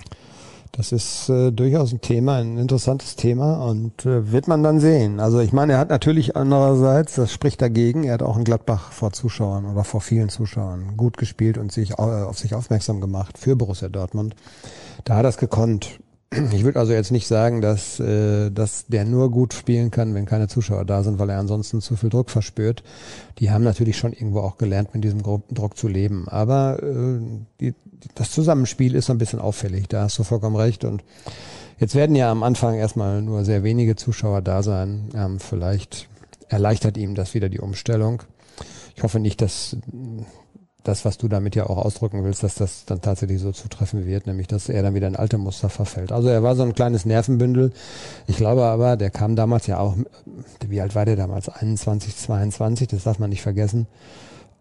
[0.76, 5.20] Das ist äh, durchaus ein Thema, ein interessantes Thema und äh, wird man dann sehen.
[5.20, 8.90] Also ich meine, er hat natürlich andererseits, das spricht dagegen, er hat auch in Gladbach
[8.90, 13.38] vor Zuschauern oder vor vielen Zuschauern gut gespielt und sich äh, auf sich aufmerksam gemacht
[13.38, 14.34] für Borussia Dortmund.
[15.04, 16.00] Da hat er es gekonnt.
[16.52, 20.26] Ich würde also jetzt nicht sagen, dass, äh, dass der nur gut spielen kann, wenn
[20.26, 22.82] keine Zuschauer da sind, weil er ansonsten zu viel Druck verspürt.
[23.38, 26.28] Die haben natürlich schon irgendwo auch gelernt, mit diesem Druck zu leben.
[26.28, 27.20] Aber äh,
[27.60, 27.74] die,
[28.14, 30.84] das Zusammenspiel ist ein bisschen auffällig, da hast du vollkommen recht.
[30.84, 31.04] Und
[31.78, 35.10] jetzt werden ja am Anfang erstmal nur sehr wenige Zuschauer da sein.
[35.14, 36.08] Ähm, vielleicht
[36.48, 38.22] erleichtert ihm das wieder die Umstellung.
[38.96, 39.76] Ich hoffe nicht, dass
[40.84, 44.26] das, was du damit ja auch ausdrücken willst, dass das dann tatsächlich so zutreffen wird,
[44.26, 46.12] nämlich dass er dann wieder in alte Muster verfällt.
[46.12, 47.72] Also er war so ein kleines Nervenbündel.
[48.26, 49.96] Ich glaube aber, der kam damals ja auch,
[50.68, 51.48] wie alt war der damals?
[51.48, 53.86] 21, 22, das darf man nicht vergessen.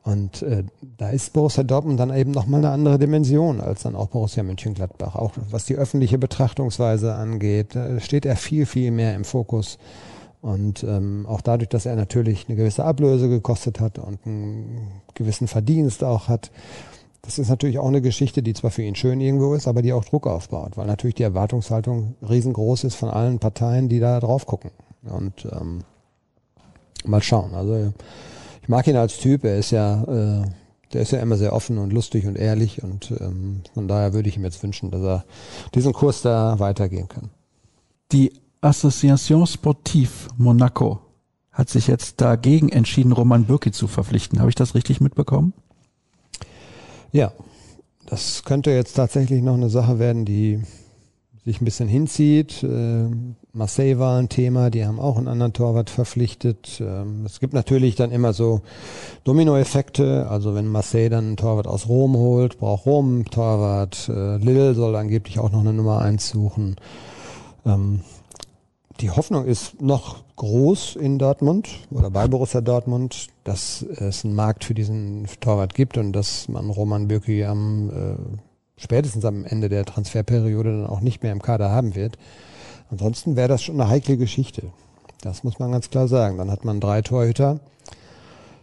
[0.04, 0.64] Und äh,
[0.98, 5.16] da ist Borussia Dortmund dann eben nochmal eine andere Dimension als dann auch Borussia Mönchengladbach.
[5.16, 9.78] Auch was die öffentliche Betrachtungsweise angeht, äh, steht er viel, viel mehr im Fokus.
[10.44, 15.48] Und ähm, auch dadurch, dass er natürlich eine gewisse Ablöse gekostet hat und einen gewissen
[15.48, 16.52] Verdienst auch hat,
[17.22, 19.94] das ist natürlich auch eine Geschichte, die zwar für ihn schön irgendwo ist, aber die
[19.94, 24.46] auch Druck aufbaut, weil natürlich die Erwartungshaltung riesengroß ist von allen Parteien, die da drauf
[24.46, 24.72] gucken.
[25.04, 25.80] Und ähm,
[27.06, 27.54] mal schauen.
[27.54, 27.94] Also
[28.62, 30.46] ich mag ihn als Typ, er ist ja, äh,
[30.92, 34.28] der ist ja immer sehr offen und lustig und ehrlich und ähm, von daher würde
[34.28, 35.24] ich ihm jetzt wünschen, dass er
[35.74, 37.30] diesen Kurs da weitergehen kann.
[38.12, 41.00] Die Association Sportive Monaco
[41.52, 44.40] hat sich jetzt dagegen entschieden, Roman Bürki zu verpflichten.
[44.40, 45.54] Habe ich das richtig mitbekommen?
[47.12, 47.32] Ja,
[48.08, 50.62] das könnte jetzt tatsächlich noch eine Sache werden, die
[51.46, 52.64] sich ein bisschen hinzieht.
[52.64, 53.10] Äh,
[53.52, 56.82] Marseille war ein Thema, die haben auch einen anderen Torwart verpflichtet.
[56.82, 58.62] Ähm, es gibt natürlich dann immer so
[59.26, 60.28] Dominoeffekte.
[60.30, 64.10] Also wenn Marseille dann einen Torwart aus Rom holt, braucht Rom einen Torwart.
[64.10, 66.78] Äh, Lille soll angeblich auch noch eine Nummer eins suchen.
[69.00, 74.64] Die Hoffnung ist noch groß in Dortmund oder bei Borussia Dortmund, dass es einen Markt
[74.64, 78.40] für diesen Torwart gibt und dass man Roman Bürki am äh,
[78.78, 82.18] spätestens am Ende der Transferperiode dann auch nicht mehr im Kader haben wird.
[82.90, 84.64] Ansonsten wäre das schon eine heikle Geschichte.
[85.22, 86.38] Das muss man ganz klar sagen.
[86.38, 87.60] Dann hat man drei Torhüter,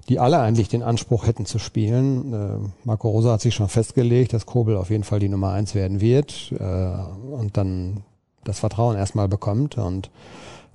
[0.08, 2.32] die alle eigentlich den Anspruch hätten zu spielen.
[2.32, 5.74] Äh, Marco Rosa hat sich schon festgelegt, dass Kobel auf jeden Fall die Nummer eins
[5.74, 6.52] werden wird.
[6.52, 8.04] Äh, und dann
[8.44, 9.78] das Vertrauen erstmal bekommt.
[9.78, 10.10] Und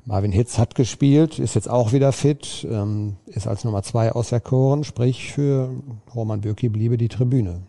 [0.05, 4.83] Marvin Hitz hat gespielt, ist jetzt auch wieder fit, ähm, ist als Nummer zwei auserkoren,
[4.83, 5.69] sprich für
[6.13, 7.61] Roman Bürki bliebe die Tribüne.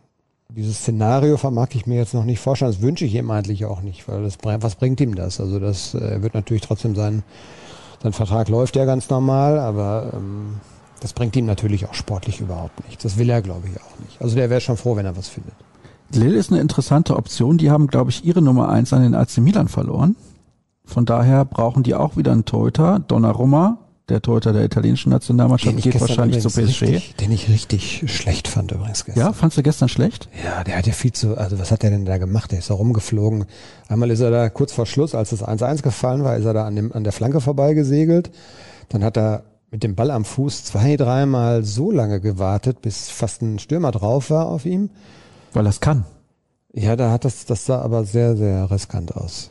[0.51, 3.81] Dieses Szenario vermag ich mir jetzt noch nicht vorstellen, das wünsche ich ihm eigentlich auch
[3.81, 5.41] nicht, weil das, was bringt ihm das?
[5.41, 7.23] Also das äh, wird natürlich trotzdem sein,
[8.03, 10.61] sein Vertrag läuft ja ganz normal, aber ähm,
[11.01, 13.03] das bringt ihm natürlich auch sportlich überhaupt nichts.
[13.03, 14.21] Das will er, glaube ich, auch nicht.
[14.21, 15.55] Also der wäre schon froh, wenn er was findet.
[16.12, 17.59] Lille ist eine interessante Option.
[17.59, 20.16] Die haben, glaube ich, ihre Nummer eins an den AC Milan verloren.
[20.85, 23.01] Von daher brauchen die auch wieder einen Torhüter.
[23.01, 26.83] Donnarumma, der Torhüter der italienischen Nationalmannschaft, geht wahrscheinlich zu PSG.
[26.83, 29.21] Richtig, den ich richtig schlecht fand übrigens gestern.
[29.21, 30.29] Ja, fandst du gestern schlecht?
[30.45, 32.53] Ja, der hat ja viel zu, also was hat er denn da gemacht?
[32.53, 33.47] Der ist da rumgeflogen.
[33.88, 36.66] Einmal ist er da kurz vor Schluss, als das 1-1 gefallen war, ist er da
[36.66, 38.31] an, dem, an der Flanke vorbeigesegelt.
[38.88, 39.42] Dann hat er
[39.73, 44.31] mit dem Ball am Fuß zwei, dreimal so lange gewartet, bis fast ein Stürmer drauf
[44.31, 44.90] war auf ihm.
[45.53, 46.05] Weil das kann.
[46.73, 49.51] Ja, da hat das, das sah aber sehr, sehr riskant aus.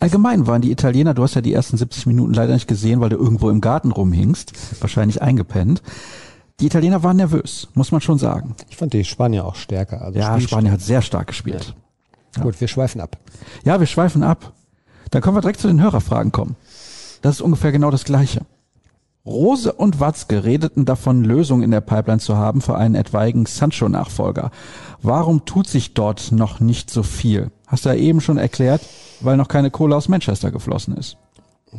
[0.00, 3.08] Allgemein waren die Italiener, du hast ja die ersten 70 Minuten leider nicht gesehen, weil
[3.08, 5.82] du irgendwo im Garten rumhingst, wahrscheinlich eingepennt.
[6.60, 8.54] Die Italiener waren nervös, muss man schon sagen.
[8.68, 10.02] Ich fand die Spanier auch stärker.
[10.02, 11.74] Also ja, Spanien hat sehr stark gespielt.
[12.36, 12.42] Ja.
[12.42, 13.16] Gut, wir schweifen ab.
[13.64, 14.52] Ja, wir schweifen ab.
[15.10, 16.56] Dann können wir direkt zu den Hörerfragen kommen.
[17.22, 18.42] Das ist ungefähr genau das Gleiche.
[19.26, 24.50] Rose und Watzke redeten davon, Lösungen in der Pipeline zu haben für einen etwaigen Sancho-Nachfolger.
[25.02, 27.50] Warum tut sich dort noch nicht so viel?
[27.66, 28.80] Hast du ja eben schon erklärt,
[29.20, 31.18] weil noch keine Kohle aus Manchester geflossen ist.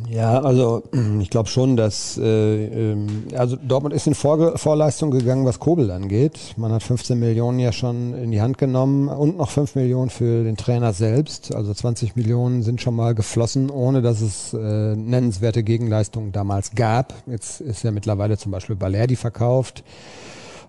[0.08, 0.82] Ja, also
[1.20, 5.90] ich glaube schon, dass äh, ähm, also Dortmund ist in Vor Vorleistung gegangen, was Kobel
[5.90, 6.54] angeht.
[6.56, 10.44] Man hat 15 Millionen ja schon in die Hand genommen und noch 5 Millionen für
[10.44, 11.54] den Trainer selbst.
[11.54, 17.14] Also 20 Millionen sind schon mal geflossen, ohne dass es äh, nennenswerte Gegenleistungen damals gab.
[17.26, 19.82] Jetzt ist ja mittlerweile zum Beispiel Balerdi verkauft.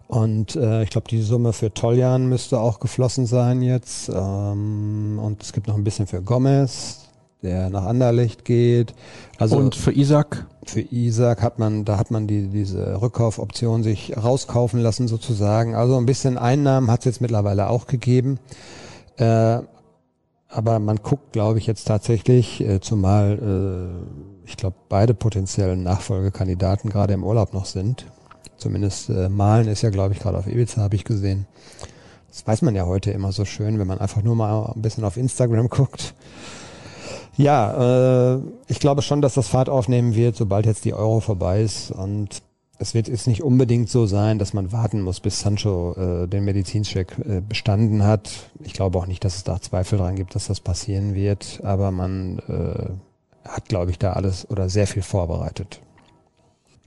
[0.08, 4.10] Und äh, ich glaube, die Summe für Toljan müsste auch geflossen sein jetzt.
[4.10, 7.11] Ähm, und es gibt noch ein bisschen für Gomez
[7.42, 8.94] der nach Anderlecht geht.
[9.38, 10.46] Also und für Isaac?
[10.66, 15.76] Für Isaac hat man, da hat man die, diese Rückkaufoption sich rauskaufen lassen sozusagen.
[15.76, 18.40] Also ein bisschen Einnahmen hat es jetzt mittlerweile auch gegeben.
[19.18, 19.60] Äh,
[20.48, 26.90] aber man guckt, glaube ich, jetzt tatsächlich, äh, zumal äh, ich glaube, beide potenziellen Nachfolgekandidaten
[26.90, 28.06] gerade im Urlaub noch sind.
[28.58, 31.48] Zumindest äh, Malen ist ja, glaube ich, gerade auf Ibiza, habe ich gesehen.
[32.30, 35.04] Das weiß man ja heute immer so schön, wenn man einfach nur mal ein bisschen
[35.04, 36.14] auf Instagram guckt.
[37.38, 41.62] Ja, äh, ich glaube schon, dass das Fahrt aufnehmen wird, sobald jetzt die Euro vorbei
[41.62, 41.92] ist.
[41.92, 42.42] Und
[42.78, 46.44] es wird jetzt nicht unbedingt so sein, dass man warten muss, bis Sancho äh, den
[46.44, 48.32] Medizincheck äh, bestanden hat.
[48.64, 51.62] Ich glaube auch nicht, dass es da Zweifel dran gibt, dass das passieren wird.
[51.64, 55.80] Aber man äh, hat, glaube ich, da alles oder sehr viel vorbereitet.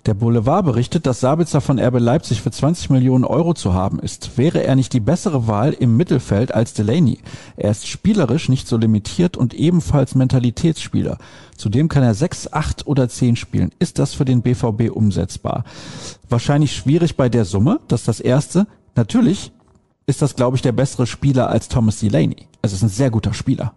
[0.07, 4.37] Der Boulevard berichtet, dass Sabitzer von RB Leipzig für 20 Millionen Euro zu haben ist.
[4.37, 7.21] Wäre er nicht die bessere Wahl im Mittelfeld als Delaney?
[7.57, 11.17] Er ist spielerisch nicht so limitiert und ebenfalls Mentalitätsspieler.
[11.57, 13.71] Zudem kann er 6, 8 oder 10 spielen.
[13.79, 15.65] Ist das für den BVB umsetzbar?
[16.29, 18.67] Wahrscheinlich schwierig bei der Summe, das ist das Erste.
[18.97, 19.53] Natürlich
[20.05, 22.47] ist das, glaube ich, der bessere Spieler als Thomas Delaney.
[22.61, 23.73] Es ist ein sehr guter Spieler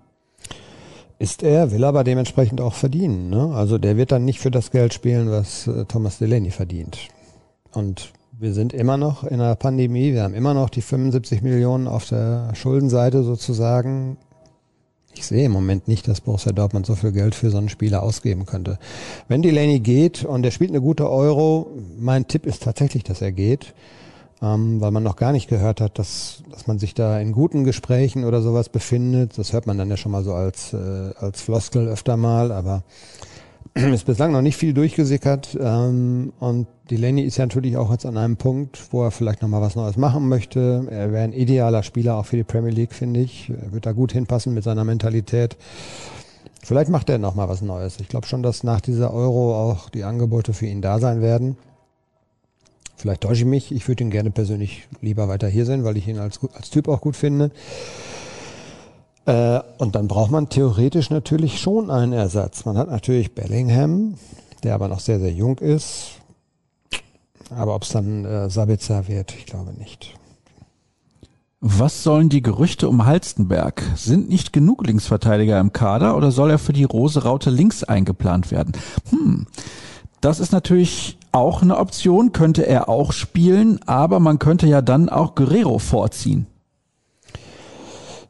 [1.20, 3.30] ist er, will aber dementsprechend auch verdienen.
[3.30, 3.52] Ne?
[3.54, 7.00] Also der wird dann nicht für das Geld spielen, was äh, Thomas Delaney verdient.
[7.74, 11.88] Und wir sind immer noch in einer Pandemie, wir haben immer noch die 75 Millionen
[11.88, 14.18] auf der Schuldenseite sozusagen.
[15.16, 18.04] Ich sehe im Moment nicht, dass Borussia Dortmund so viel Geld für so einen Spieler
[18.04, 18.78] ausgeben könnte.
[19.28, 23.32] Wenn Delaney geht und er spielt eine gute Euro, mein Tipp ist tatsächlich, dass er
[23.32, 23.74] geht
[24.42, 27.64] ähm, weil man noch gar nicht gehört hat, dass, dass man sich da in guten
[27.64, 29.38] Gesprächen oder sowas befindet.
[29.38, 32.84] Das hört man dann ja schon mal so als, äh, als Floskel öfter mal, aber
[33.74, 35.58] ist bislang noch nicht viel durchgesickert.
[35.60, 39.62] Ähm, und Delaney ist ja natürlich auch jetzt an einem Punkt, wo er vielleicht nochmal
[39.62, 40.88] was Neues machen möchte.
[40.90, 43.50] Er wäre ein idealer Spieler auch für die Premier League, finde ich.
[43.50, 45.58] Er wird da gut hinpassen mit seiner Mentalität.
[46.64, 48.00] Vielleicht macht er nochmal was Neues.
[48.00, 51.58] Ich glaube schon, dass nach dieser Euro auch die Angebote für ihn da sein werden.
[52.98, 53.72] Vielleicht täusche ich mich.
[53.72, 56.88] Ich würde ihn gerne persönlich lieber weiter hier sehen, weil ich ihn als, als Typ
[56.88, 57.52] auch gut finde.
[59.28, 62.66] Äh, und dann braucht man theoretisch natürlich schon einen Ersatz.
[62.66, 64.16] Man hat natürlich Bellingham,
[64.64, 66.14] der aber noch sehr, sehr jung ist.
[67.52, 70.16] Aber ob es dann äh, Sabitzer wird, ich glaube nicht.
[71.60, 73.84] Was sollen die Gerüchte um Halstenberg?
[73.96, 78.50] Sind nicht genug Linksverteidiger im Kader oder soll er für die Rose Raute links eingeplant
[78.52, 78.74] werden?
[79.12, 79.46] Hm.
[80.22, 85.10] Das ist natürlich auch eine Option, könnte er auch spielen, aber man könnte ja dann
[85.10, 86.48] auch Guerrero vorziehen.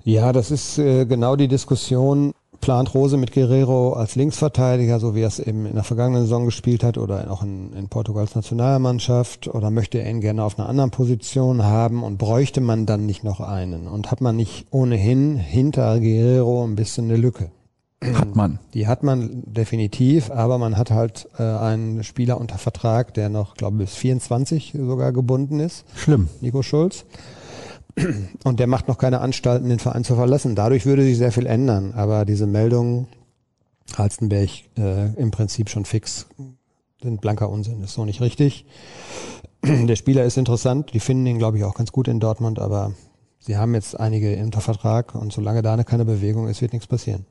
[0.03, 2.31] Ja, das ist äh, genau die Diskussion.
[2.62, 6.45] Plant Rose mit Guerrero als Linksverteidiger, so wie er es eben in der vergangenen Saison
[6.45, 10.67] gespielt hat oder auch in, in Portugals Nationalmannschaft oder möchte er ihn gerne auf einer
[10.67, 15.36] anderen Position haben und bräuchte man dann nicht noch einen und hat man nicht ohnehin
[15.36, 17.51] hinter Guerrero ein bisschen eine Lücke?
[18.03, 18.60] Hat man.
[18.75, 23.55] Die hat man definitiv, aber man hat halt äh, einen Spieler unter Vertrag, der noch,
[23.55, 25.83] glaube ich, bis 24 sogar gebunden ist.
[25.95, 26.29] Schlimm.
[26.39, 27.05] Nico Schulz.
[28.43, 30.55] Und der macht noch keine Anstalten, den Verein zu verlassen.
[30.55, 31.93] Dadurch würde sich sehr viel ändern.
[31.95, 33.07] Aber diese Meldungen,
[33.97, 36.27] Halstenberg äh, im Prinzip schon fix,
[37.01, 37.81] sind blanker Unsinn.
[37.81, 38.65] Ist so nicht richtig.
[39.65, 40.93] Der Spieler ist interessant.
[40.93, 42.60] Die finden ihn, glaube ich, auch ganz gut in Dortmund.
[42.60, 42.93] Aber
[43.39, 45.15] sie haben jetzt einige unter Vertrag.
[45.15, 47.25] Und solange da keine Bewegung ist, wird nichts passieren.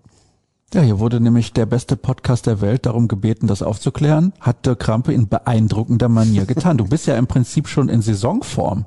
[0.75, 4.33] Ja, hier wurde nämlich der beste Podcast der Welt darum gebeten, das aufzuklären.
[4.41, 6.77] Hat Dirk Krampe in beeindruckender Manier getan.
[6.77, 8.85] Du bist ja im Prinzip schon in Saisonform.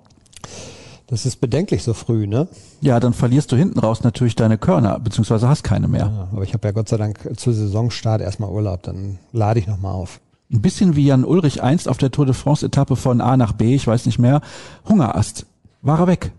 [1.07, 2.47] Das ist bedenklich so früh, ne?
[2.81, 6.05] Ja, dann verlierst du hinten raus natürlich deine Körner, beziehungsweise hast keine mehr.
[6.05, 9.65] Ja, aber ich habe ja Gott sei Dank zu Saisonstart erstmal Urlaub, dann lade ich
[9.65, 10.19] nochmal auf.
[10.51, 13.53] Ein bisschen wie Jan Ulrich einst auf der Tour de France Etappe von A nach
[13.53, 14.41] B, ich weiß nicht mehr,
[14.87, 15.45] Hungerast.
[15.81, 16.31] War er weg.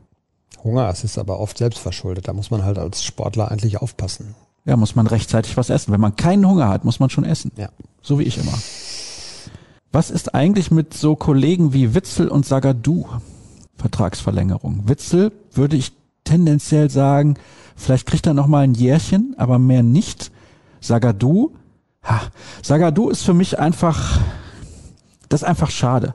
[0.63, 4.37] Hungerast ist aber oft selbstverschuldet, da muss man halt als Sportler eigentlich aufpassen.
[4.65, 5.93] Ja, muss man rechtzeitig was essen.
[5.93, 7.51] Wenn man keinen Hunger hat, muss man schon essen.
[7.57, 7.69] Ja.
[8.03, 8.53] So wie ich immer.
[9.93, 13.07] Was ist eigentlich mit so Kollegen wie Witzel und Sagadu?
[13.77, 14.89] Vertragsverlängerung.
[14.89, 15.93] Witzel würde ich
[16.25, 17.37] tendenziell sagen,
[17.77, 20.31] vielleicht kriegt er noch mal ein Jährchen, aber mehr nicht.
[20.81, 21.55] Sagadu,
[22.05, 22.21] ha,
[22.63, 24.21] Sagadu ist für mich einfach,
[25.29, 26.15] das ist einfach schade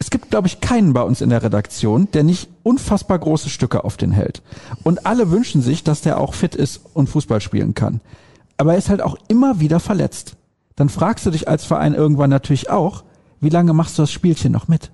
[0.00, 3.84] es gibt, glaube ich, keinen bei uns in der Redaktion, der nicht unfassbar große Stücke
[3.84, 4.42] auf den hält.
[4.82, 8.00] Und alle wünschen sich, dass der auch fit ist und Fußball spielen kann.
[8.56, 10.36] Aber er ist halt auch immer wieder verletzt.
[10.74, 13.04] Dann fragst du dich als Verein irgendwann natürlich auch,
[13.40, 14.90] wie lange machst du das Spielchen noch mit?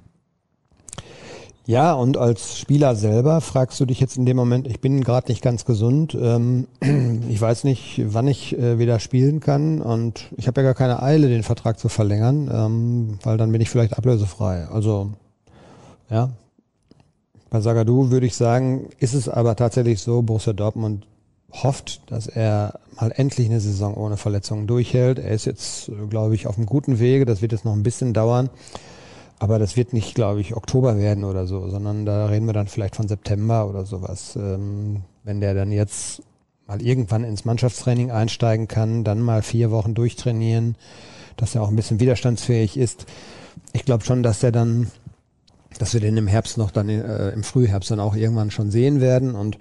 [1.67, 5.27] Ja, und als Spieler selber fragst du dich jetzt in dem Moment, ich bin gerade
[5.29, 6.69] nicht ganz gesund, ähm,
[7.29, 11.03] ich weiß nicht, wann ich äh, wieder spielen kann und ich habe ja gar keine
[11.03, 14.69] Eile, den Vertrag zu verlängern, ähm, weil dann bin ich vielleicht ablösefrei.
[14.69, 15.11] Also
[16.09, 16.31] ja,
[17.51, 21.09] bei Sagadu würde ich sagen, ist es aber tatsächlich so, Borussia Dortmund
[21.51, 25.19] hofft, dass er mal endlich eine Saison ohne Verletzungen durchhält.
[25.19, 28.15] Er ist jetzt, glaube ich, auf einem guten Wege, das wird jetzt noch ein bisschen
[28.15, 28.51] dauern.
[29.39, 32.69] Aber das wird nicht, glaube ich, Oktober werden oder so, sondern da reden wir dann
[32.69, 34.37] vielleicht von September oder sowas.
[34.37, 36.23] Ähm, wenn der dann jetzt
[36.67, 40.77] mal irgendwann ins Mannschaftstraining einsteigen kann, dann mal vier Wochen durchtrainieren,
[41.37, 43.07] dass er auch ein bisschen widerstandsfähig ist.
[43.73, 44.91] Ich glaube schon, dass er dann,
[45.79, 49.01] dass wir den im Herbst noch dann äh, im Frühherbst dann auch irgendwann schon sehen
[49.01, 49.59] werden und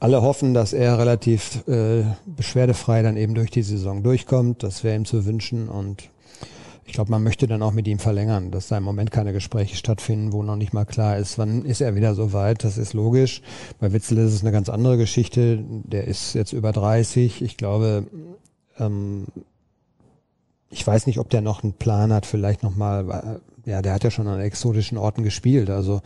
[0.00, 4.62] alle hoffen, dass er relativ äh, beschwerdefrei dann eben durch die Saison durchkommt.
[4.62, 6.08] Das wäre ihm zu wünschen und
[6.84, 9.76] ich glaube, man möchte dann auch mit ihm verlängern, dass da im Moment keine Gespräche
[9.76, 12.64] stattfinden, wo noch nicht mal klar ist, wann ist er wieder so weit.
[12.64, 13.40] Das ist logisch.
[13.78, 15.62] Bei Witzel ist es eine ganz andere Geschichte.
[15.68, 17.42] Der ist jetzt über 30.
[17.42, 18.06] Ich glaube,
[18.78, 19.26] ähm,
[20.70, 24.10] ich weiß nicht, ob der noch einen Plan hat, vielleicht nochmal, ja, der hat ja
[24.10, 25.70] schon an exotischen Orten gespielt.
[25.70, 26.00] Also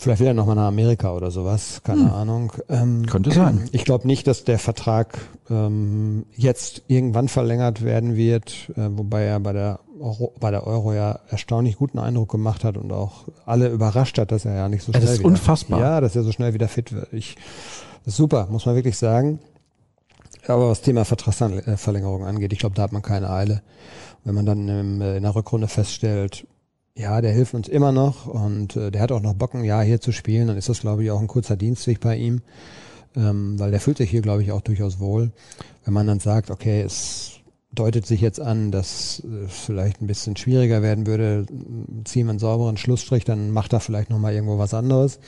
[0.00, 2.12] Vielleicht will er nochmal nach Amerika oder sowas, keine hm.
[2.12, 2.52] Ahnung.
[2.68, 3.68] Ähm, Könnte sein.
[3.72, 5.18] Ich glaube nicht, dass der Vertrag
[5.50, 10.92] ähm, jetzt irgendwann verlängert werden wird, äh, wobei er bei der, Euro, bei der Euro
[10.92, 14.84] ja erstaunlich guten Eindruck gemacht hat und auch alle überrascht hat, dass er ja nicht
[14.84, 15.80] so schnell Das ist wieder, unfassbar.
[15.80, 17.12] Ja, dass er so schnell wieder fit wird.
[17.12, 17.34] Ich,
[18.04, 19.40] das ist super, muss man wirklich sagen.
[20.46, 23.62] Aber was Thema Vertragsverlängerung angeht, ich glaube, da hat man keine Eile.
[24.22, 26.46] Wenn man dann im, äh, in der Rückrunde feststellt,
[26.98, 29.84] ja, der hilft uns immer noch und äh, der hat auch noch Bock, ein Jahr
[29.84, 30.48] hier zu spielen.
[30.48, 32.42] Dann ist das, glaube ich, auch ein kurzer Dienstweg bei ihm,
[33.16, 35.30] ähm, weil der fühlt sich hier, glaube ich, auch durchaus wohl.
[35.84, 37.38] Wenn man dann sagt, okay, es
[37.70, 41.46] deutet sich jetzt an, dass es vielleicht ein bisschen schwieriger werden würde,
[42.04, 45.20] ziehen wir einen sauberen Schlussstrich, dann macht er vielleicht nochmal irgendwo was anderes.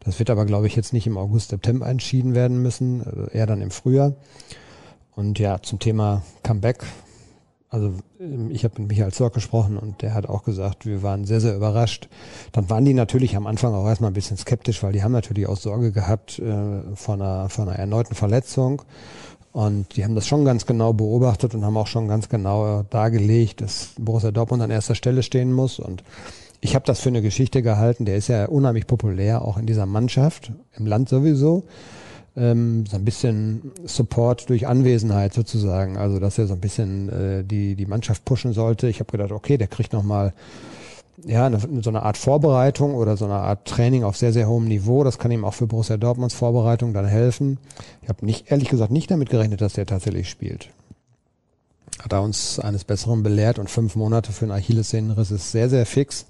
[0.00, 3.46] Das wird aber, glaube ich, jetzt nicht im August, September entschieden werden müssen, also eher
[3.46, 4.14] dann im Frühjahr.
[5.14, 6.84] Und ja, zum Thema Comeback
[7.76, 11.26] also ähm, ich habe mit Michael Zorc gesprochen und der hat auch gesagt, wir waren
[11.26, 12.08] sehr, sehr überrascht.
[12.52, 15.46] Dann waren die natürlich am Anfang auch erstmal ein bisschen skeptisch, weil die haben natürlich
[15.46, 18.82] auch Sorge gehabt äh, von, einer, von einer erneuten Verletzung.
[19.52, 23.60] Und die haben das schon ganz genau beobachtet und haben auch schon ganz genau dargelegt,
[23.60, 25.78] dass Borussia Dortmund an erster Stelle stehen muss.
[25.78, 26.02] Und
[26.60, 28.06] ich habe das für eine Geschichte gehalten.
[28.06, 31.64] Der ist ja unheimlich populär, auch in dieser Mannschaft, im Land sowieso
[32.36, 35.96] ähm, so ein bisschen Support durch Anwesenheit sozusagen.
[35.96, 38.88] Also dass er so ein bisschen äh, die, die Mannschaft pushen sollte.
[38.88, 40.32] Ich habe gedacht, okay, der kriegt nochmal
[41.24, 44.66] ja, eine, so eine Art Vorbereitung oder so eine Art Training auf sehr, sehr hohem
[44.66, 45.02] Niveau.
[45.02, 47.58] Das kann ihm auch für Borussia Dortmunds Vorbereitung dann helfen.
[48.02, 50.68] Ich habe nicht, ehrlich gesagt, nicht damit gerechnet, dass der tatsächlich spielt.
[52.02, 55.86] Hat er uns eines Besseren belehrt und fünf Monate für einen Achillessehnenriss ist sehr, sehr
[55.86, 56.26] fix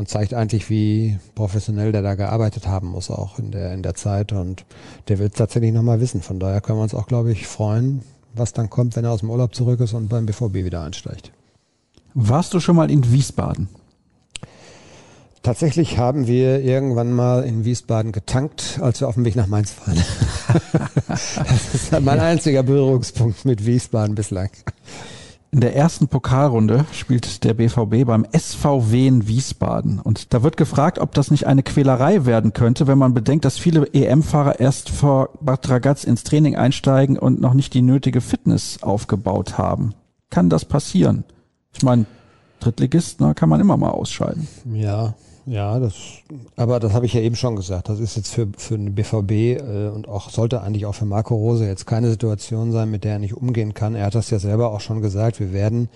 [0.00, 3.94] und zeigt eigentlich, wie professionell der da gearbeitet haben muss, auch in der, in der
[3.94, 4.32] Zeit.
[4.32, 4.64] Und
[5.08, 6.22] der will es tatsächlich nochmal wissen.
[6.22, 8.00] Von daher können wir uns auch, glaube ich, freuen,
[8.32, 11.32] was dann kommt, wenn er aus dem Urlaub zurück ist und beim BVB wieder einsteigt.
[12.14, 13.68] Warst du schon mal in Wiesbaden?
[15.42, 19.74] Tatsächlich haben wir irgendwann mal in Wiesbaden getankt, als wir auf dem Weg nach Mainz
[19.84, 20.02] waren.
[21.08, 24.48] das ist mein einziger Berührungspunkt mit Wiesbaden bislang.
[25.52, 29.98] In der ersten Pokalrunde spielt der BVB beim SVW in Wiesbaden.
[29.98, 33.58] Und da wird gefragt, ob das nicht eine Quälerei werden könnte, wenn man bedenkt, dass
[33.58, 38.80] viele EM-Fahrer erst vor Bad Ragaz ins Training einsteigen und noch nicht die nötige Fitness
[38.82, 39.94] aufgebaut haben.
[40.30, 41.24] Kann das passieren?
[41.72, 42.06] Ich meine,
[42.60, 44.46] Drittligist ne, kann man immer mal ausscheiden.
[44.72, 45.14] Ja,
[45.46, 45.94] ja, das,
[46.56, 47.88] aber das habe ich ja eben schon gesagt.
[47.88, 51.34] Das ist jetzt für, für den BVB äh, und auch sollte eigentlich auch für Marco
[51.34, 53.94] Rose jetzt keine Situation sein, mit der er nicht umgehen kann.
[53.94, 55.40] Er hat das ja selber auch schon gesagt.
[55.40, 55.88] Wir werden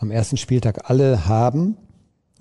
[0.00, 1.76] am ersten Spieltag alle haben,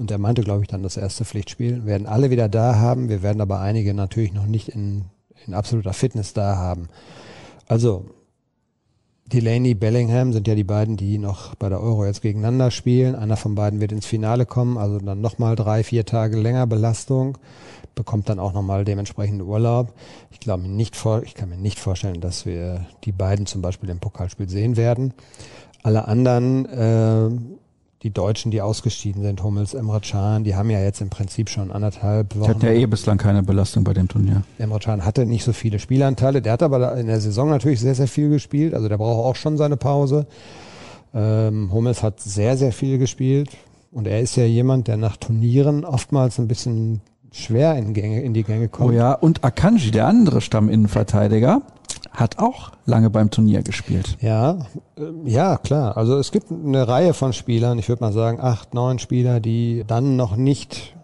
[0.01, 3.07] und er meinte, glaube ich, dann das erste Pflichtspiel, werden alle wieder da haben.
[3.07, 5.05] Wir werden aber einige natürlich noch nicht in,
[5.45, 6.89] in absoluter Fitness da haben.
[7.67, 8.05] Also
[9.33, 13.15] Delaney, Bellingham sind ja die beiden, die noch bei der Euro jetzt gegeneinander spielen.
[13.15, 17.37] Einer von beiden wird ins Finale kommen, also dann nochmal drei, vier Tage länger Belastung,
[17.95, 19.93] bekommt dann auch nochmal dementsprechend Urlaub.
[20.31, 23.89] Ich glaube nicht vor, ich kann mir nicht vorstellen, dass wir die beiden zum Beispiel
[23.89, 25.13] im Pokalspiel sehen werden.
[25.81, 27.29] Alle anderen äh,
[28.03, 31.71] die Deutschen, die ausgeschieden sind, Hummels, Emre Can, die haben ja jetzt im Prinzip schon
[31.71, 32.45] anderthalb Wochen.
[32.45, 34.43] Die hatten ja eh bislang keine Belastung bei dem Turnier.
[34.57, 36.41] Emre Can hatte nicht so viele Spielanteile.
[36.41, 38.73] Der hat aber in der Saison natürlich sehr, sehr viel gespielt.
[38.73, 40.25] Also der braucht auch schon seine Pause.
[41.13, 43.49] Ähm, Hummels hat sehr, sehr viel gespielt.
[43.91, 48.33] Und er ist ja jemand, der nach Turnieren oftmals ein bisschen schwer in, Gänge, in
[48.33, 48.89] die Gänge kommt.
[48.89, 51.61] Oh ja, und Akanji, der andere Stamminnenverteidiger,
[52.11, 54.17] hat auch lange beim Turnier gespielt.
[54.21, 54.59] Ja,
[54.97, 55.97] äh, ja, klar.
[55.97, 59.83] Also es gibt eine Reihe von Spielern, ich würde mal sagen acht, neun Spieler, die
[59.87, 60.95] dann noch nicht.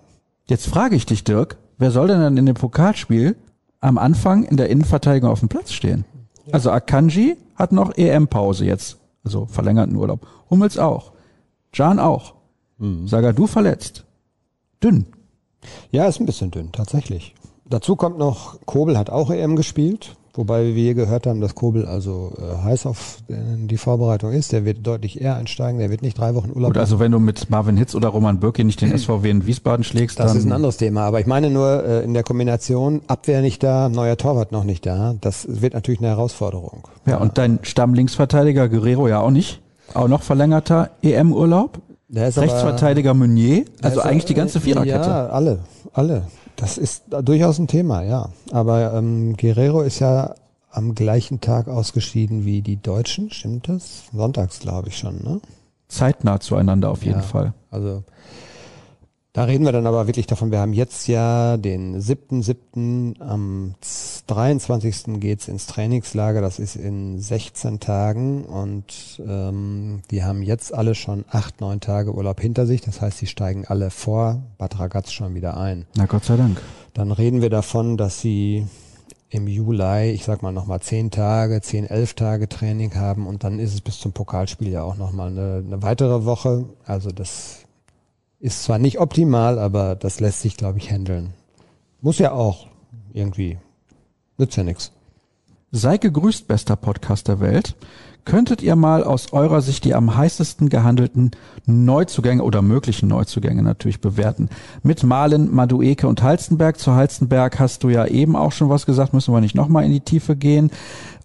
[0.46, 3.36] Jetzt frage ich dich, Dirk, wer soll denn dann in dem Pokalspiel
[3.80, 6.06] am Anfang in der Innenverteidigung auf dem Platz stehen?
[6.46, 6.54] Ja.
[6.54, 10.28] Also Akanji hat noch EM-Pause jetzt, also verlängerten Urlaub.
[10.50, 11.14] Hummels auch.
[11.74, 12.34] Jan auch.
[12.78, 13.08] Mhm.
[13.08, 14.06] du verletzt.
[14.84, 15.08] Dünn.
[15.92, 17.36] Ja, ist ein bisschen dünn, tatsächlich.
[17.70, 22.32] Dazu kommt noch, Kobel hat auch EM gespielt Wobei wir gehört haben, dass Kobel also
[22.38, 24.52] äh, heiß auf die Vorbereitung ist.
[24.52, 25.80] Der wird deutlich eher einsteigen.
[25.80, 28.40] Der wird nicht drei Wochen Urlaub Gut, also wenn du mit Marvin Hitz oder Roman
[28.40, 31.02] Bürki nicht den SVW in Wiesbaden schlägst, Das dann ist ein anderes Thema.
[31.02, 34.86] Aber ich meine nur äh, in der Kombination Abwehr nicht da, neuer Torwart noch nicht
[34.86, 35.16] da.
[35.20, 36.88] Das wird natürlich eine Herausforderung.
[37.08, 39.60] ja, und dein Stammlinksverteidiger Guerrero ja auch nicht.
[39.96, 41.80] Auch noch verlängerter EM-Urlaub.
[42.10, 43.66] Der ist aber- Rechtsverteidiger Meunier.
[43.82, 45.10] Also Also, eigentlich die ganze Viererkette.
[45.10, 45.60] Ja, alle,
[45.94, 46.24] alle.
[46.56, 48.30] Das ist durchaus ein Thema, ja.
[48.52, 50.34] Aber ähm, Guerrero ist ja
[50.72, 54.04] am gleichen Tag ausgeschieden wie die Deutschen, stimmt das?
[54.14, 55.40] Sonntags, glaube ich schon, ne?
[55.88, 57.26] Zeitnah zueinander auf jeden Ja.
[57.26, 57.54] Fall.
[57.72, 58.04] Also
[59.38, 63.22] da reden wir dann aber wirklich davon, wir haben jetzt ja den 7.7.
[63.22, 63.76] am
[64.26, 65.20] 23.
[65.20, 71.24] geht's ins Trainingslager, das ist in 16 Tagen und ähm, die haben jetzt alle schon
[71.30, 75.36] acht, neun Tage Urlaub hinter sich, das heißt, sie steigen alle vor Bad Ragaz schon
[75.36, 75.86] wieder ein.
[75.96, 76.60] Na Gott sei Dank.
[76.96, 78.66] Dann reden wir davon, dass sie
[79.30, 83.60] im Juli, ich sag mal nochmal zehn Tage, zehn, elf Tage Training haben und dann
[83.60, 86.66] ist es bis zum Pokalspiel ja auch nochmal eine, eine weitere Woche.
[86.88, 87.67] Also das
[88.40, 91.34] ist zwar nicht optimal, aber das lässt sich, glaube ich, handeln.
[92.02, 92.68] Muss ja auch
[93.14, 93.58] irgendwie.
[94.38, 94.92] Nützt ja nichts.
[95.72, 97.76] Sei gegrüßt, bester Podcast der Welt.
[98.24, 101.32] Könntet ihr mal aus eurer Sicht die am heißesten gehandelten
[101.66, 104.50] Neuzugänge oder möglichen Neuzugänge natürlich bewerten?
[104.84, 106.78] Mit Malen, Madueke und Halstenberg.
[106.78, 109.92] Zu Halstenberg hast du ja eben auch schon was gesagt, müssen wir nicht nochmal in
[109.92, 110.72] die Tiefe gehen.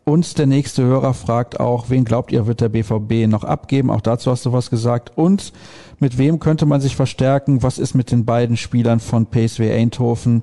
[0.04, 3.90] Und der nächste Hörer fragt auch, wen glaubt ihr, wird der BVB noch abgeben?
[3.90, 5.12] Auch dazu hast du was gesagt.
[5.16, 5.52] Und
[6.02, 7.62] mit wem könnte man sich verstärken?
[7.62, 10.42] Was ist mit den beiden Spielern von PSW Eindhoven?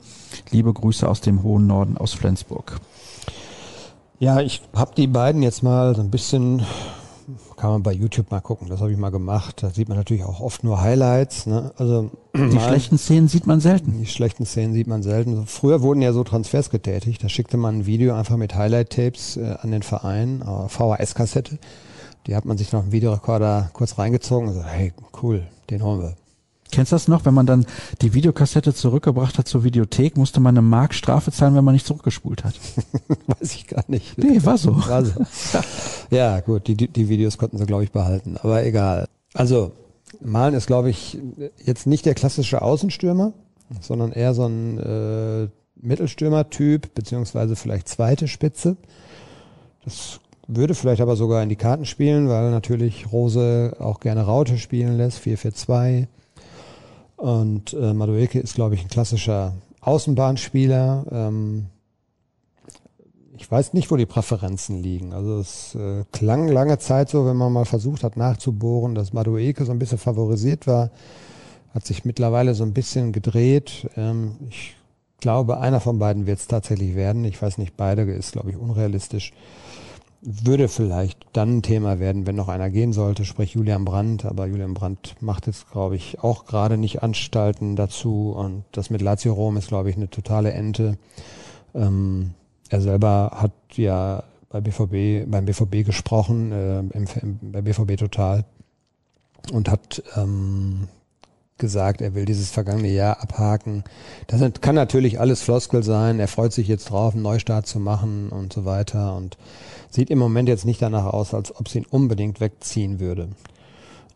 [0.52, 2.80] Liebe Grüße aus dem hohen Norden, aus Flensburg.
[4.20, 6.62] Ja, ich habe die beiden jetzt mal so ein bisschen,
[7.58, 9.62] kann man bei YouTube mal gucken, das habe ich mal gemacht.
[9.62, 11.46] Da sieht man natürlich auch oft nur Highlights.
[11.46, 11.72] Ne?
[11.78, 13.98] Also Die mal- schlechten Szenen sieht man selten.
[14.00, 15.46] Die schlechten Szenen sieht man selten.
[15.46, 17.22] Früher wurden ja so Transfers getätigt.
[17.24, 21.58] Da schickte man ein Video einfach mit Highlight-Tapes äh, an den Verein, äh, VHS-Kassette.
[22.28, 26.02] Die hat man sich noch im Videorekorder kurz reingezogen und so, hey, cool, den holen
[26.02, 26.16] wir.
[26.72, 27.26] Kennst du das noch?
[27.26, 27.66] Wenn man dann
[28.02, 31.88] die Videokassette zurückgebracht hat zur Videothek, musste man eine Mark Strafe zahlen, wenn man nicht
[31.88, 32.54] zurückgespult hat.
[33.28, 34.18] Weiß ich gar nicht.
[34.18, 34.76] Nee, war so.
[34.88, 35.26] War so.
[36.16, 38.38] ja, gut, die, die Videos konnten sie, glaube ich, behalten.
[38.38, 39.08] Aber egal.
[39.34, 39.72] Also,
[40.22, 41.18] Malen ist, glaube ich,
[41.64, 43.34] jetzt nicht der klassische Außenstürmer,
[43.82, 45.48] sondern eher so ein äh,
[45.82, 48.78] Mittelstürmer-Typ, beziehungsweise vielleicht zweite Spitze.
[49.86, 50.20] Das
[50.52, 54.98] würde vielleicht aber sogar in die Karten spielen, weil natürlich Rose auch gerne Raute spielen
[54.98, 56.08] lässt, 4-4-2.
[57.18, 61.06] Und äh, Madueke ist, glaube ich, ein klassischer Außenbahnspieler.
[61.12, 61.68] Ähm,
[63.38, 65.14] ich weiß nicht, wo die Präferenzen liegen.
[65.14, 69.66] Also es äh, klang lange Zeit so, wenn man mal versucht hat nachzubohren, dass Madueke
[69.66, 70.90] so ein bisschen favorisiert war,
[71.74, 73.88] hat sich mittlerweile so ein bisschen gedreht.
[73.96, 74.76] Ähm, ich
[75.20, 77.24] glaube, einer von beiden wird es tatsächlich werden.
[77.24, 79.32] Ich weiß nicht, beide ist, glaube ich, unrealistisch.
[80.22, 84.26] Würde vielleicht dann ein Thema werden, wenn noch einer gehen sollte, sprich Julian Brandt.
[84.26, 88.32] Aber Julian Brandt macht jetzt, glaube ich, auch gerade nicht Anstalten dazu.
[88.32, 90.98] Und das mit Lazio Rom ist, glaube ich, eine totale Ente.
[91.74, 92.32] Ähm,
[92.70, 98.46] er selber hat ja bei BVB, beim BVB gesprochen, äh, im, im, bei BVB Total
[99.52, 100.88] und hat ähm,
[101.60, 103.84] gesagt, er will dieses vergangene Jahr abhaken.
[104.28, 106.20] Das kann natürlich alles Floskel sein.
[106.20, 109.38] Er freut sich jetzt drauf, einen Neustart zu machen und so weiter und
[109.90, 113.30] sieht im Moment jetzt nicht danach aus, als ob es ihn unbedingt wegziehen würde.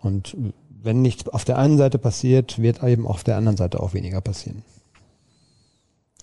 [0.02, 0.36] Und
[0.84, 4.22] wenn nichts auf der einen Seite passiert, wird eben auf der anderen Seite auch weniger
[4.22, 4.64] passieren.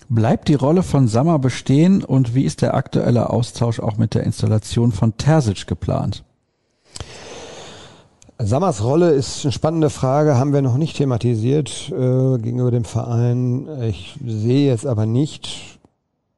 [0.09, 4.23] Bleibt die Rolle von Sammer bestehen und wie ist der aktuelle Austausch auch mit der
[4.23, 6.23] Installation von Terzic geplant?
[8.43, 13.67] Sammers Rolle ist eine spannende Frage, haben wir noch nicht thematisiert äh, gegenüber dem Verein.
[13.83, 15.79] Ich sehe jetzt aber nicht,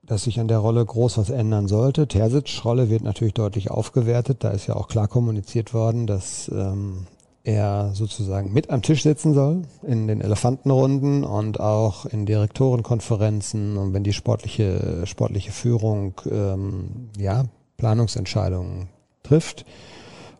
[0.02, 2.08] dass sich an der Rolle groß was ändern sollte.
[2.08, 4.44] Terzic Rolle wird natürlich deutlich aufgewertet.
[4.44, 7.08] Da ist ja auch klar kommuniziert worden, dass ähm,
[7.44, 13.94] er sozusagen mit am Tisch sitzen soll in den Elefantenrunden und auch in Direktorenkonferenzen und
[13.94, 17.46] wenn die sportliche sportliche Führung ähm, ja
[17.78, 18.90] Planungsentscheidungen
[19.24, 19.66] trifft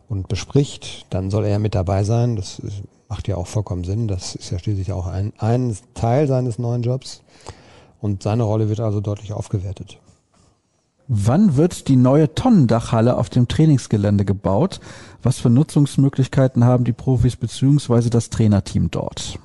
[0.08, 2.36] und bespricht, dann soll er mit dabei sein.
[2.36, 2.60] Das
[3.08, 4.08] macht ja auch vollkommen Sinn.
[4.08, 7.22] Das ist ja schließlich auch ein, ein Teil seines neuen Jobs.
[8.00, 9.98] Und seine Rolle wird also deutlich aufgewertet.
[11.06, 14.80] Wann wird die neue Tonnendachhalle auf dem Trainingsgelände gebaut?
[15.22, 19.38] Was für Nutzungsmöglichkeiten haben die Profis beziehungsweise das Trainerteam dort?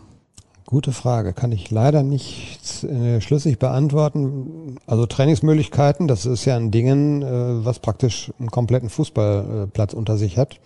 [0.69, 1.33] Gute Frage.
[1.33, 4.75] Kann ich leider nicht äh, schlüssig beantworten.
[4.85, 10.37] Also Trainingsmöglichkeiten, das ist ja ein Ding, äh, was praktisch einen kompletten Fußballplatz unter sich
[10.37, 10.59] hat.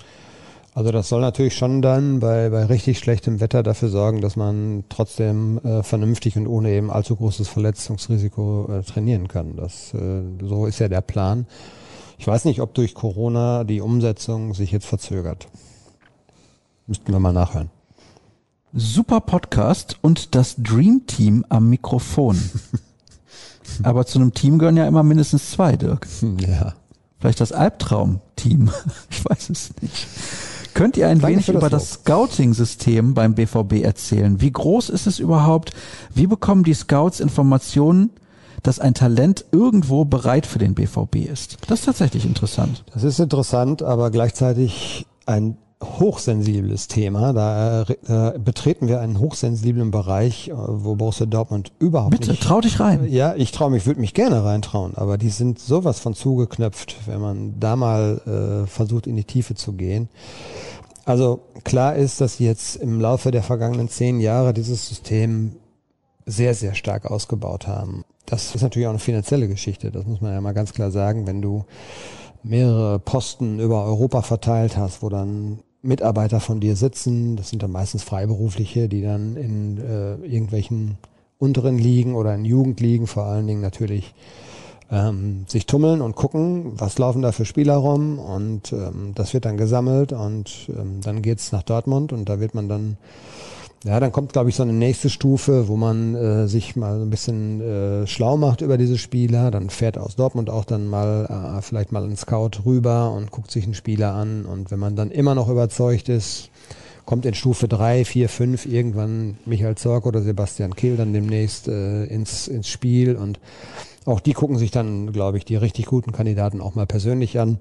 [0.73, 4.83] Also das soll natürlich schon dann bei, bei richtig schlechtem Wetter dafür sorgen, dass man
[4.89, 9.55] trotzdem äh, vernünftig und ohne eben allzu großes Verletzungsrisiko äh, trainieren kann.
[9.55, 11.47] Das, äh, so ist ja der Plan.
[12.17, 15.47] Ich weiß nicht, ob durch Corona die Umsetzung sich jetzt verzögert.
[16.87, 17.69] Müssten wir mal nachhören.
[18.75, 22.41] Super Podcast und das Dream Team am Mikrofon.
[23.83, 26.07] Aber zu einem Team gehören ja immer mindestens zwei, Dirk.
[26.39, 26.73] Ja.
[27.19, 28.71] Vielleicht das Albtraum-Team.
[29.11, 30.07] Ich weiß es nicht.
[30.73, 34.41] Könnt ihr ein Danke wenig das über das Scouting-System beim BVB erzählen?
[34.41, 35.71] Wie groß ist es überhaupt?
[36.15, 38.09] Wie bekommen die Scouts Informationen,
[38.63, 41.57] dass ein Talent irgendwo bereit für den BVB ist?
[41.67, 42.83] Das ist tatsächlich interessant.
[42.91, 47.33] Das ist interessant, aber gleichzeitig ein hochsensibles Thema.
[47.33, 52.61] Da äh, betreten wir einen hochsensiblen Bereich, äh, wo Borussia Dortmund überhaupt Bitte, nicht trau
[52.61, 53.07] dich rein.
[53.09, 57.21] Ja, ich traue mich, würde mich gerne reintrauen, aber die sind sowas von zugeknöpft, wenn
[57.21, 60.09] man da mal äh, versucht, in die Tiefe zu gehen.
[61.05, 65.57] Also klar ist, dass sie jetzt im Laufe der vergangenen zehn Jahre dieses System
[66.25, 68.05] sehr, sehr stark ausgebaut haben.
[68.25, 71.27] Das ist natürlich auch eine finanzielle Geschichte, das muss man ja mal ganz klar sagen,
[71.27, 71.65] wenn du
[72.43, 77.71] mehrere Posten über Europa verteilt hast, wo dann Mitarbeiter von dir sitzen, das sind dann
[77.71, 80.97] meistens Freiberufliche, die dann in äh, irgendwelchen
[81.37, 84.13] unteren Ligen oder in Jugendligen vor allen Dingen natürlich
[84.89, 88.17] ähm, sich tummeln und gucken, was laufen da für Spieler rum.
[88.17, 92.55] Und ähm, das wird dann gesammelt und ähm, dann geht's nach Dortmund und da wird
[92.55, 92.97] man dann
[93.83, 97.05] ja, dann kommt, glaube ich, so eine nächste Stufe, wo man äh, sich mal so
[97.05, 99.51] ein bisschen äh, schlau macht über diese Spieler.
[99.51, 103.51] Dann fährt aus Dortmund auch dann mal äh, vielleicht mal ein Scout rüber und guckt
[103.51, 104.45] sich einen Spieler an.
[104.45, 106.49] Und wenn man dann immer noch überzeugt ist,
[107.05, 112.05] kommt in Stufe drei, vier, fünf irgendwann Michael Zorc oder Sebastian Kehl dann demnächst äh,
[112.05, 113.17] ins, ins Spiel.
[113.17, 113.41] Und
[114.05, 117.57] auch die gucken sich dann, glaube ich, die richtig guten Kandidaten auch mal persönlich an.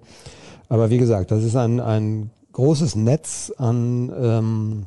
[0.69, 4.87] Aber wie gesagt, das ist ein, ein großes Netz an ähm,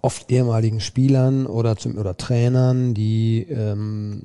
[0.00, 4.24] oft ehemaligen Spielern oder zum oder Trainern, die ähm,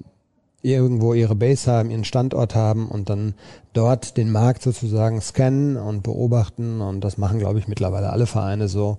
[0.63, 3.35] irgendwo ihre Base haben, ihren Standort haben und dann
[3.73, 8.67] dort den Markt sozusagen scannen und beobachten und das machen, glaube ich, mittlerweile alle Vereine
[8.67, 8.97] so.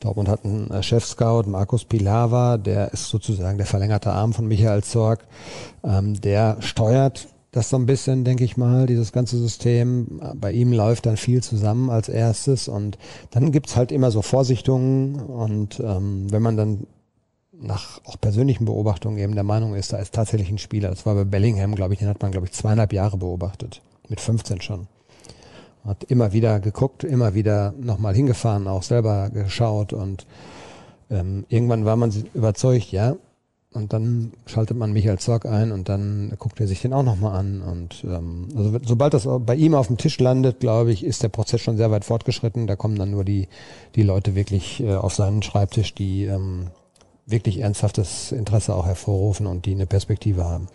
[0.00, 4.84] Dortmund hat einen äh, Chef-Scout, Markus Pilawa, der ist sozusagen der verlängerte Arm von Michael
[4.84, 5.26] Zorg,
[5.84, 10.20] ähm, der steuert das so ein bisschen, denke ich mal, dieses ganze System.
[10.34, 12.98] Bei ihm läuft dann viel zusammen als erstes und
[13.30, 16.86] dann gibt's halt immer so Vorsichtungen und ähm, wenn man dann
[17.52, 20.88] nach auch persönlichen Beobachtungen eben der Meinung ist, da ist tatsächlich ein Spieler.
[20.88, 23.82] Das war bei Bellingham, glaube ich, den hat man, glaube ich, zweieinhalb Jahre beobachtet.
[24.08, 24.88] Mit 15 schon.
[25.84, 30.26] Hat immer wieder geguckt, immer wieder nochmal hingefahren, auch selber geschaut und
[31.10, 33.16] ähm, irgendwann war man überzeugt, ja,
[33.72, 37.38] und dann schaltet man Michael Zorc ein und dann guckt er sich den auch nochmal
[37.38, 37.62] an.
[37.62, 41.28] Und ähm, also sobald das bei ihm auf dem Tisch landet, glaube ich, ist der
[41.28, 42.66] Prozess schon sehr weit fortgeschritten.
[42.66, 43.48] Da kommen dann nur die,
[43.94, 46.68] die Leute wirklich äh, auf seinen Schreibtisch, die ähm,
[47.26, 50.68] wirklich ernsthaftes Interesse auch hervorrufen und die eine Perspektive haben.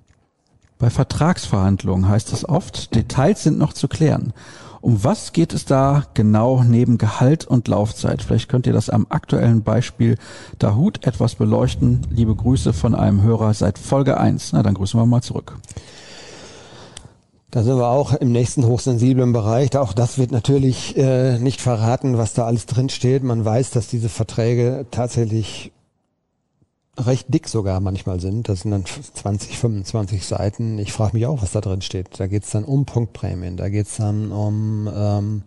[0.80, 4.34] Bei Vertragsverhandlungen heißt es oft, Details sind noch zu klären.
[4.82, 8.22] Um was geht es da genau neben Gehalt und Laufzeit?
[8.22, 10.18] Vielleicht könnt ihr das am aktuellen Beispiel
[10.60, 12.06] Dahut etwas beleuchten.
[12.10, 14.54] Liebe Grüße von einem Hörer seit Folge 1.
[14.54, 15.58] Na, dann grüßen wir mal zurück.
[17.50, 19.76] Da sind wir auch im nächsten hochsensiblen Bereich.
[19.78, 23.24] Auch das wird natürlich äh, nicht verraten, was da alles drin steht.
[23.24, 25.72] Man weiß, dass diese Verträge tatsächlich
[26.98, 28.50] recht dick sogar manchmal sind.
[28.50, 30.80] Das sind dann 20, 25 Seiten.
[30.80, 32.20] Ich frage mich auch, was da drin steht.
[32.20, 35.44] Da geht's dann um Punktprämien, da geht's dann um ähm,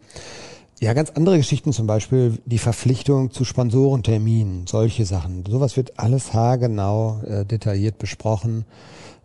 [0.81, 5.45] ja ganz andere Geschichten, zum Beispiel die Verpflichtung zu Sponsorenterminen, solche Sachen.
[5.47, 8.65] Sowas wird alles haargenau äh, detailliert besprochen.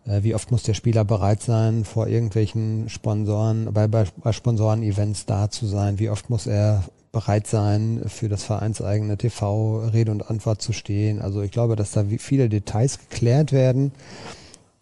[0.06, 5.26] Äh, wie oft muss der Spieler bereit sein, vor irgendwelchen Sponsoren, bei, bei, bei Sponsoren-Events
[5.26, 5.98] da zu sein?
[5.98, 11.20] Wie oft muss er bereit sein, für das vereinseigene TV Rede und Antwort zu stehen.
[11.20, 13.92] Also ich glaube, dass da viele Details geklärt werden,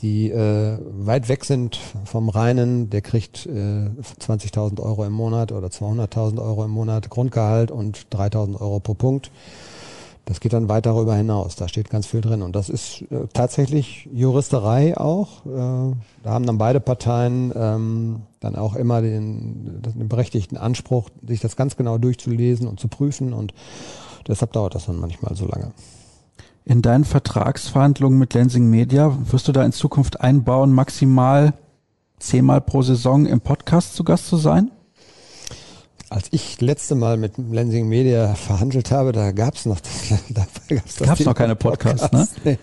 [0.01, 3.89] die äh, weit weg sind vom reinen, der kriegt äh,
[4.21, 9.31] 20.000 Euro im Monat oder 200.000 Euro im Monat Grundgehalt und 3.000 Euro pro Punkt.
[10.27, 11.55] Das geht dann weit darüber hinaus.
[11.55, 12.41] Da steht ganz viel drin.
[12.41, 15.45] Und das ist äh, tatsächlich Juristerei auch.
[15.45, 21.41] Äh, da haben dann beide Parteien ähm, dann auch immer den, den berechtigten Anspruch, sich
[21.41, 23.35] das ganz genau durchzulesen und zu prüfen.
[23.35, 23.53] Und
[24.27, 25.73] deshalb dauert das dann manchmal so lange.
[26.65, 31.53] In deinen Vertragsverhandlungen mit Lensing Media wirst du da in Zukunft einbauen, maximal
[32.19, 34.71] zehnmal pro Saison im Podcast zu Gast zu sein?
[36.15, 39.81] Als ich letzte Mal mit Lensing Media verhandelt habe, da gab's noch,
[40.29, 42.53] da gab's, gab's noch keine Podcasts, Podcast, ne?
[42.53, 42.59] Nee,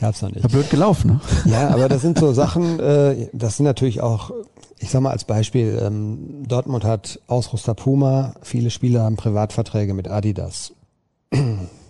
[0.00, 0.42] gab's noch nicht.
[0.42, 1.52] War blöd gelaufen, ne?
[1.52, 4.32] Ja, aber das sind so Sachen, äh, das sind natürlich auch
[4.78, 10.08] ich sag mal als Beispiel, ähm, Dortmund hat Ausrüster Puma, viele Spieler haben Privatverträge mit
[10.08, 10.72] Adidas.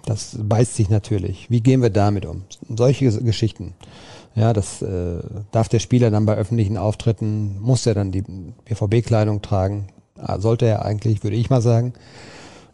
[0.05, 1.51] Das beißt sich natürlich.
[1.51, 2.45] Wie gehen wir damit um?
[2.69, 3.75] Solche Geschichten.
[4.35, 9.41] Ja, das äh, darf der Spieler dann bei öffentlichen Auftritten, muss er dann die BVB-Kleidung
[9.43, 9.89] tragen.
[10.19, 11.93] Ja, sollte er eigentlich, würde ich mal sagen.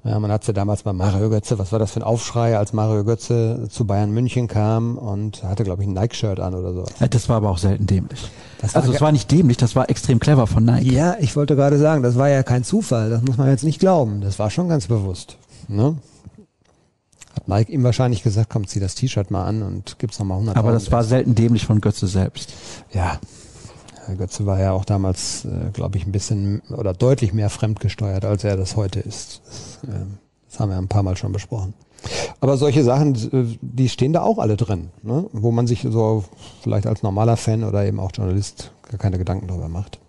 [0.05, 2.72] Ja, man hat ja damals bei Mario Götze, was war das für ein Aufschrei, als
[2.72, 6.84] Mario Götze zu Bayern München kam und hatte, glaube ich, ein Nike-Shirt an oder so.
[6.99, 8.28] Ja, das war aber auch selten dämlich.
[8.61, 10.93] Das also es war nicht dämlich, das war extrem clever von Nike.
[10.93, 13.78] Ja, ich wollte gerade sagen, das war ja kein Zufall, das muss man jetzt nicht
[13.78, 14.20] glauben.
[14.20, 15.36] Das war schon ganz bewusst.
[15.68, 15.97] Ne?
[17.36, 20.57] Hat Mike ihm wahrscheinlich gesagt, komm, zieh das T-Shirt mal an und gib's nochmal 100
[20.57, 22.53] Aber das war selten dämlich von Götze selbst.
[22.93, 23.20] Ja.
[24.05, 28.24] Herr Götze war ja auch damals, äh, glaube ich, ein bisschen oder deutlich mehr fremdgesteuert,
[28.24, 29.42] als er das heute ist.
[29.44, 30.05] Das, äh,
[30.48, 31.74] das haben wir ein paar Mal schon besprochen.
[32.40, 35.26] Aber solche Sachen, äh, die stehen da auch alle drin, ne?
[35.32, 36.24] wo man sich so
[36.62, 40.00] vielleicht als normaler Fan oder eben auch Journalist gar keine Gedanken darüber macht.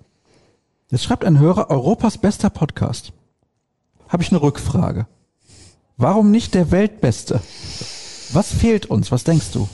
[0.89, 3.13] Jetzt schreibt ein Hörer, Europas bester Podcast.
[4.07, 5.07] Habe ich eine Rückfrage.
[5.97, 7.39] Warum nicht der Weltbeste?
[8.31, 9.11] Was fehlt uns?
[9.11, 9.67] Was denkst du?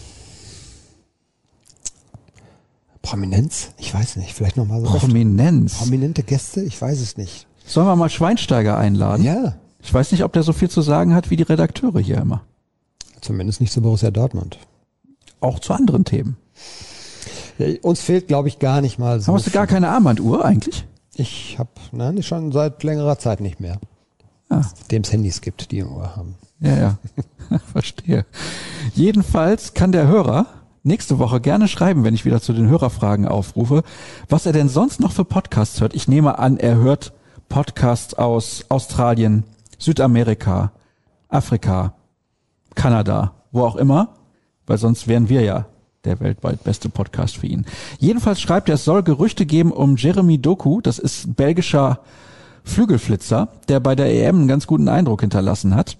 [3.01, 3.69] Prominenz?
[3.77, 4.33] Ich weiß nicht.
[4.33, 4.87] Vielleicht nochmal so.
[4.87, 5.77] Prominenz?
[5.77, 6.61] Prominente Gäste?
[6.61, 7.47] Ich weiß es nicht.
[7.65, 9.23] Sollen wir mal Schweinsteiger einladen?
[9.23, 9.55] Ja.
[9.81, 12.41] Ich weiß nicht, ob der so viel zu sagen hat wie die Redakteure hier immer.
[13.21, 14.59] Zumindest nicht zu Borussia Dortmund.
[15.39, 16.37] Auch zu anderen Themen.
[17.57, 19.33] Ja, uns fehlt, glaube ich, gar nicht mal so.
[19.33, 20.85] Hast du gar keine Armbanduhr eigentlich?
[21.15, 23.79] Ich habe, nein, schon seit längerer Zeit nicht mehr.
[24.49, 24.63] Ah.
[24.89, 26.35] Dem es Handys gibt, die im Ohr haben.
[26.61, 26.97] Ja, ja.
[27.71, 28.25] Verstehe.
[28.93, 30.47] Jedenfalls kann der Hörer
[30.83, 33.83] nächste Woche gerne schreiben, wenn ich wieder zu den Hörerfragen aufrufe,
[34.27, 35.93] was er denn sonst noch für Podcasts hört.
[35.95, 37.13] Ich nehme an, er hört
[37.49, 39.43] Podcasts aus Australien,
[39.77, 40.71] Südamerika,
[41.29, 41.93] Afrika,
[42.75, 44.15] Kanada, wo auch immer,
[44.67, 45.65] weil sonst wären wir ja
[46.05, 47.65] der weltweit beste Podcast für ihn.
[47.99, 51.99] Jedenfalls schreibt er, es soll Gerüchte geben um Jeremy Doku, das ist belgischer
[52.63, 55.97] Flügelflitzer, der bei der EM einen ganz guten Eindruck hinterlassen hat.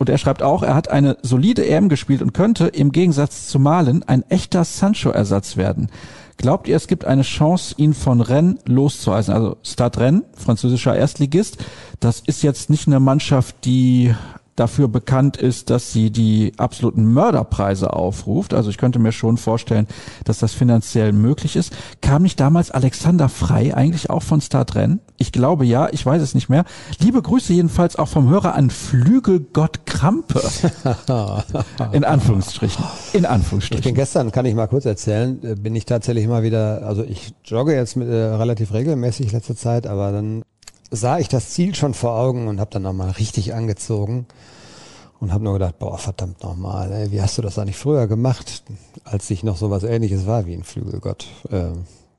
[0.00, 3.58] Und er schreibt auch, er hat eine solide EM gespielt und könnte im Gegensatz zu
[3.58, 5.90] Malen ein echter Sancho-Ersatz werden.
[6.38, 9.34] Glaubt ihr, es gibt eine Chance, ihn von Rennes loszueisen?
[9.34, 11.58] Also Stade Rennes, französischer Erstligist,
[12.00, 14.14] das ist jetzt nicht eine Mannschaft, die
[14.56, 18.54] dafür bekannt ist, dass sie die absoluten Mörderpreise aufruft.
[18.54, 19.86] Also ich könnte mir schon vorstellen,
[20.24, 21.76] dass das finanziell möglich ist.
[22.00, 25.00] Kam nicht damals Alexander Frei eigentlich auch von Startrennen?
[25.20, 26.64] Ich glaube ja, ich weiß es nicht mehr.
[26.98, 30.40] Liebe Grüße jedenfalls auch vom Hörer an Flügelgott Krampe.
[31.92, 32.82] In Anführungsstrichen.
[33.12, 33.80] In Anführungsstrichen.
[33.80, 37.04] Ich bin gestern, kann ich mal kurz erzählen, äh, bin ich tatsächlich immer wieder, also
[37.04, 40.42] ich jogge jetzt mit, äh, relativ regelmäßig letzte Zeit, aber dann
[40.90, 44.24] sah ich das Ziel schon vor Augen und habe dann nochmal richtig angezogen
[45.20, 48.62] und habe nur gedacht, boah, verdammt nochmal, ey, wie hast du das eigentlich früher gemacht,
[49.04, 51.26] als ich noch sowas ähnliches war wie ein Flügelgott?
[51.50, 51.72] Äh,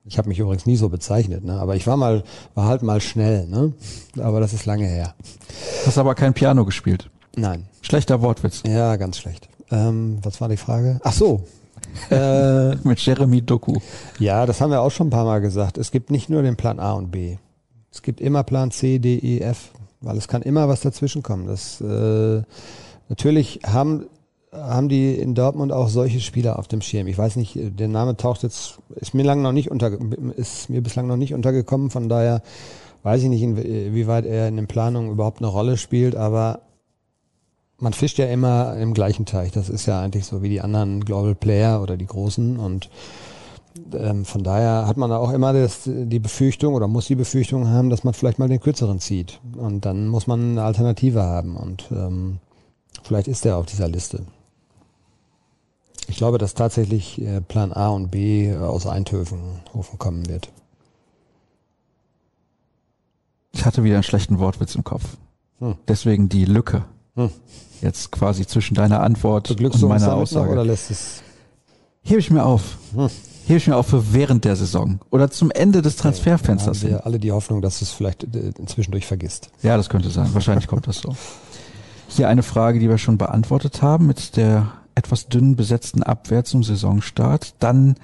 [0.06, 1.60] ich habe mich übrigens nie so bezeichnet, ne?
[1.60, 2.24] aber ich war mal,
[2.56, 3.74] war halt mal schnell, ne?
[4.20, 5.14] aber das ist lange her.
[5.86, 7.10] Hast aber kein Piano gespielt?
[7.36, 7.68] Nein.
[7.82, 8.64] Schlechter Wortwitz.
[8.66, 9.48] Ja, ganz schlecht.
[9.70, 11.00] Ähm, was war die Frage?
[11.04, 11.44] Ach so,
[12.10, 13.76] äh, mit Jeremy Doku.
[14.20, 15.78] Ja, das haben wir auch schon ein paar Mal gesagt.
[15.78, 17.38] Es gibt nicht nur den Plan A und B.
[17.92, 21.48] Es gibt immer Plan C, D, E, F, weil es kann immer was dazwischen kommen.
[21.48, 22.42] Das, äh,
[23.10, 24.06] natürlich haben,
[24.52, 27.08] haben die in Dortmund auch solche Spieler auf dem Schirm.
[27.08, 29.92] Ich weiß nicht, der Name taucht jetzt, ist mir lang noch nicht unter,
[30.36, 32.42] ist mir bislang noch nicht untergekommen, von daher
[33.04, 36.60] weiß ich nicht, inwieweit er in den Planungen überhaupt eine Rolle spielt, aber
[37.80, 39.52] man fischt ja immer im gleichen Teich.
[39.52, 42.90] Das ist ja eigentlich so wie die anderen Global Player oder die Großen und
[43.94, 47.90] ähm, von daher hat man auch immer das, die Befürchtung oder muss die Befürchtung haben,
[47.90, 49.40] dass man vielleicht mal den kürzeren zieht.
[49.56, 51.56] Und dann muss man eine Alternative haben.
[51.56, 52.40] Und ähm,
[53.02, 54.26] vielleicht ist der auf dieser Liste.
[56.12, 59.62] Ich glaube, dass tatsächlich äh, Plan A und B aus Eindhoven
[59.98, 60.50] kommen wird.
[63.54, 65.04] Ich hatte wieder einen schlechten Wortwitz im Kopf.
[65.60, 65.76] Hm.
[65.88, 66.84] Deswegen die Lücke.
[67.16, 67.32] Hm.
[67.82, 70.52] Jetzt quasi zwischen deiner Antwort und meiner Aussage.
[70.52, 71.24] Oder lässt es?
[72.04, 72.78] Hebe ich mir auf.
[72.94, 73.10] Hm
[73.48, 76.84] hebe ich mir auch für während der Saison oder zum Ende des Transferfensters.
[76.84, 79.50] Ja, haben wir alle die Hoffnung, dass du es vielleicht äh, inzwischen durch vergisst.
[79.64, 80.32] Ja, das könnte sein.
[80.34, 81.16] Wahrscheinlich kommt das so.
[82.08, 84.72] Hier eine Frage, die wir schon beantwortet haben mit der
[85.02, 87.56] etwas dünn besetzten Abwehr zum Saisonstart.
[87.60, 87.96] Dann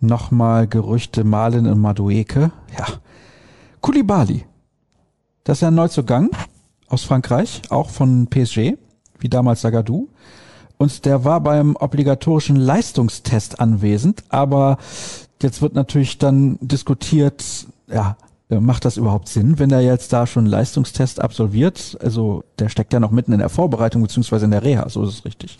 [0.00, 2.52] nochmal Gerüchte Malen und Madueke.
[2.78, 2.86] Ja.
[3.80, 4.44] Kulibali.
[5.44, 6.30] Das ist ja ein Neuzugang
[6.88, 8.76] aus Frankreich, auch von PSG,
[9.18, 10.08] wie damals Sagadou
[10.76, 14.78] und der war beim obligatorischen Leistungstest anwesend, aber
[15.40, 18.16] jetzt wird natürlich dann diskutiert, ja,
[18.50, 21.96] äh, macht das überhaupt Sinn, wenn er jetzt da schon einen Leistungstest absolviert?
[22.02, 25.14] Also der steckt ja noch mitten in der Vorbereitung beziehungsweise in der Reha, so ist
[25.14, 25.56] es richtig.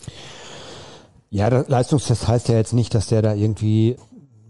[1.35, 3.97] Ja, der Leistungstest heißt ja jetzt nicht, dass der da irgendwie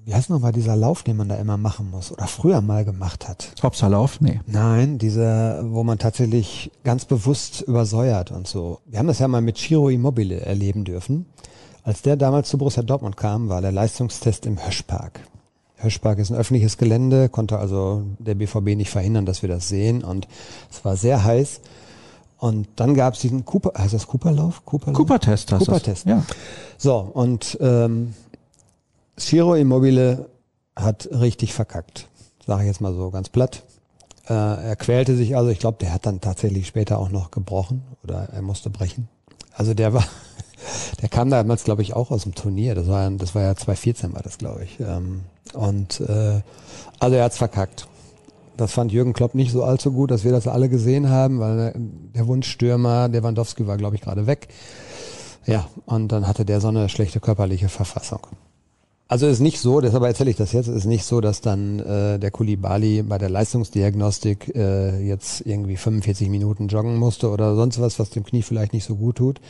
[0.05, 3.27] wie heißt nochmal dieser Lauf, den man da immer machen muss oder früher mal gemacht
[3.27, 3.53] hat?
[3.63, 4.21] Hopserlauf?
[4.21, 4.41] Nee.
[4.47, 8.81] Nein, dieser, wo man tatsächlich ganz bewusst übersäuert und so.
[8.85, 11.25] Wir haben das ja mal mit Chiro Immobile erleben dürfen.
[11.85, 15.21] Als der damals zu Borussia Dortmund kam, war der Leistungstest im Höschpark.
[15.77, 20.05] Höschpark ist ein öffentliches Gelände, konnte also der BVB nicht verhindern, dass wir das sehen
[20.05, 20.29] und
[20.71, 21.63] es war sehr heiß.
[22.45, 24.67] Und dann gab es diesen Cooper, heißt das Cooperlauf?
[24.67, 24.99] Cooperlauf?
[24.99, 25.51] Cooper-Test.
[25.53, 26.05] Cooper-Test.
[26.05, 26.27] Ja.
[26.77, 28.13] So, und ähm,
[29.19, 30.29] Ciro Immobile
[30.77, 32.07] hat richtig verkackt.
[32.47, 33.63] Sage ich jetzt mal so ganz platt.
[34.29, 37.83] Äh, er quälte sich also, ich glaube, der hat dann tatsächlich später auch noch gebrochen
[38.03, 39.09] oder er musste brechen.
[39.55, 40.05] Also der war,
[41.01, 42.75] der kam damals, glaube ich, auch aus dem Turnier.
[42.75, 44.81] Das war, das war ja 2014 war das, glaube ich.
[44.81, 45.23] Ähm,
[45.55, 46.43] und äh,
[46.99, 47.89] also er hat's verkackt.
[48.57, 51.75] Das fand Jürgen Klopp nicht so allzu gut, dass wir das alle gesehen haben, weil
[52.15, 54.49] der Wunschstürmer, Lewandowski war, glaube ich, gerade weg.
[55.47, 58.21] Ja, und dann hatte der so eine schlechte körperliche Verfassung.
[59.07, 62.19] Also ist nicht so, deshalb erzähle ich das jetzt, ist nicht so, dass dann äh,
[62.19, 67.99] der Kulibali bei der Leistungsdiagnostik äh, jetzt irgendwie 45 Minuten joggen musste oder sonst was,
[67.99, 69.41] was dem Knie vielleicht nicht so gut tut,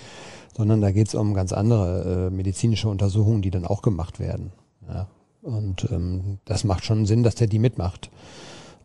[0.57, 4.51] sondern da geht es um ganz andere äh, medizinische Untersuchungen, die dann auch gemacht werden.
[4.89, 5.07] Ja.
[5.43, 8.11] Und ähm, das macht schon Sinn, dass der die mitmacht.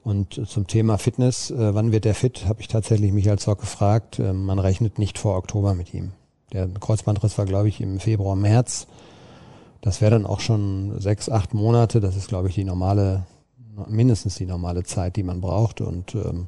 [0.10, 4.18] Und zum Thema Fitness, äh, wann wird der fit, habe ich tatsächlich Michael Zock gefragt.
[4.18, 6.14] Äh, man rechnet nicht vor Oktober mit ihm.
[6.52, 8.88] Der Kreuzbandriss war, glaube ich, im Februar, März.
[9.82, 12.00] Das wäre dann auch schon sechs, acht Monate.
[12.00, 13.28] Das ist, glaube ich, die normale,
[13.88, 15.80] mindestens die normale Zeit, die man braucht.
[15.80, 16.48] Und ähm,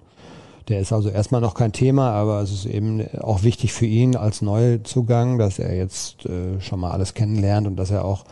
[0.68, 4.16] der ist also erstmal noch kein Thema, aber es ist eben auch wichtig für ihn
[4.16, 8.26] als Neuzugang, dass er jetzt äh, schon mal alles kennenlernt und dass er auch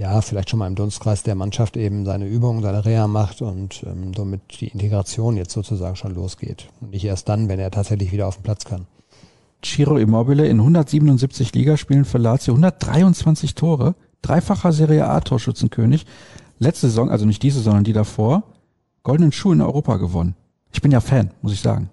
[0.00, 3.82] ja, vielleicht schon mal im Dunstkreis der Mannschaft eben seine Übungen, seine Reha macht und
[3.84, 6.68] ähm, somit die Integration jetzt sozusagen schon losgeht.
[6.80, 8.86] Und nicht erst dann, wenn er tatsächlich wieder auf den Platz kann.
[9.62, 16.06] Ciro Immobile in 177 Ligaspielen für Lazio, 123 Tore, dreifacher Serie A Torschützenkönig.
[16.58, 18.44] Letzte Saison, also nicht diese, sondern die davor,
[19.02, 20.34] goldenen Schuh in Europa gewonnen.
[20.72, 21.90] Ich bin ja Fan, muss ich sagen.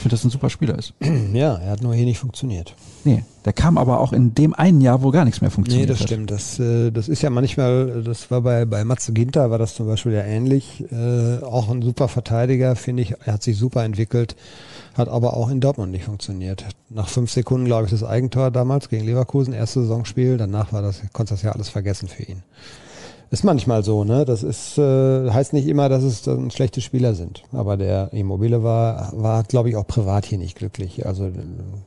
[0.00, 0.94] Ich finde, dass ein super Spieler ist.
[1.34, 2.74] Ja, er hat nur hier nicht funktioniert.
[3.04, 5.92] Nee, der kam aber auch in dem einen Jahr, wo gar nichts mehr funktioniert Nee,
[5.92, 6.08] das hat.
[6.08, 6.30] stimmt.
[6.30, 9.86] Das, äh, das ist ja manchmal, das war bei, bei Matze Ginter, war das zum
[9.86, 10.82] Beispiel ja ähnlich.
[10.90, 13.14] Äh, auch ein super Verteidiger, finde ich.
[13.26, 14.36] Er hat sich super entwickelt,
[14.94, 16.64] hat aber auch in Dortmund nicht funktioniert.
[16.88, 20.38] Nach fünf Sekunden, glaube ich, das Eigentor damals gegen Leverkusen, erstes Saisonspiel.
[20.38, 22.42] Danach war das, konnte das ja alles vergessen für ihn.
[23.32, 24.24] Ist manchmal so, ne?
[24.24, 27.44] Das ist äh, heißt nicht immer, dass es dann schlechte Spieler sind.
[27.52, 31.06] Aber der Immobile war, war, glaube ich, auch privat hier nicht glücklich.
[31.06, 31.32] Also äh,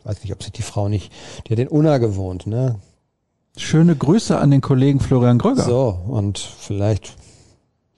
[0.05, 1.11] weiß nicht, ob sich die Frau nicht,
[1.45, 2.79] die hat den Unna gewohnt, ne?
[3.57, 5.63] Schöne Grüße an den Kollegen Florian Gröger.
[5.63, 7.15] So, und vielleicht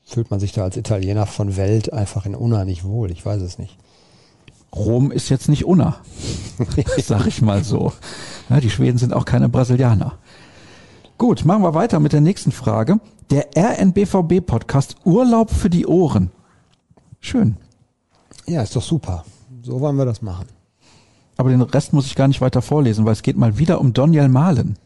[0.03, 3.11] fühlt man sich da als Italiener von Welt einfach in Unna nicht wohl.
[3.11, 3.77] Ich weiß es nicht.
[4.75, 5.97] Rom ist jetzt nicht Unna,
[6.97, 7.93] sag ich mal so.
[8.49, 10.17] Ja, die Schweden sind auch keine Brasilianer.
[11.17, 12.99] Gut, machen wir weiter mit der nächsten Frage.
[13.31, 16.29] Der RNBVB-Podcast Urlaub für die Ohren.
[17.19, 17.57] Schön.
[18.45, 19.25] Ja, ist doch super.
[19.63, 20.45] So wollen wir das machen.
[21.35, 23.93] Aber den Rest muss ich gar nicht weiter vorlesen, weil es geht mal wieder um
[23.93, 24.77] Daniel Mahlen.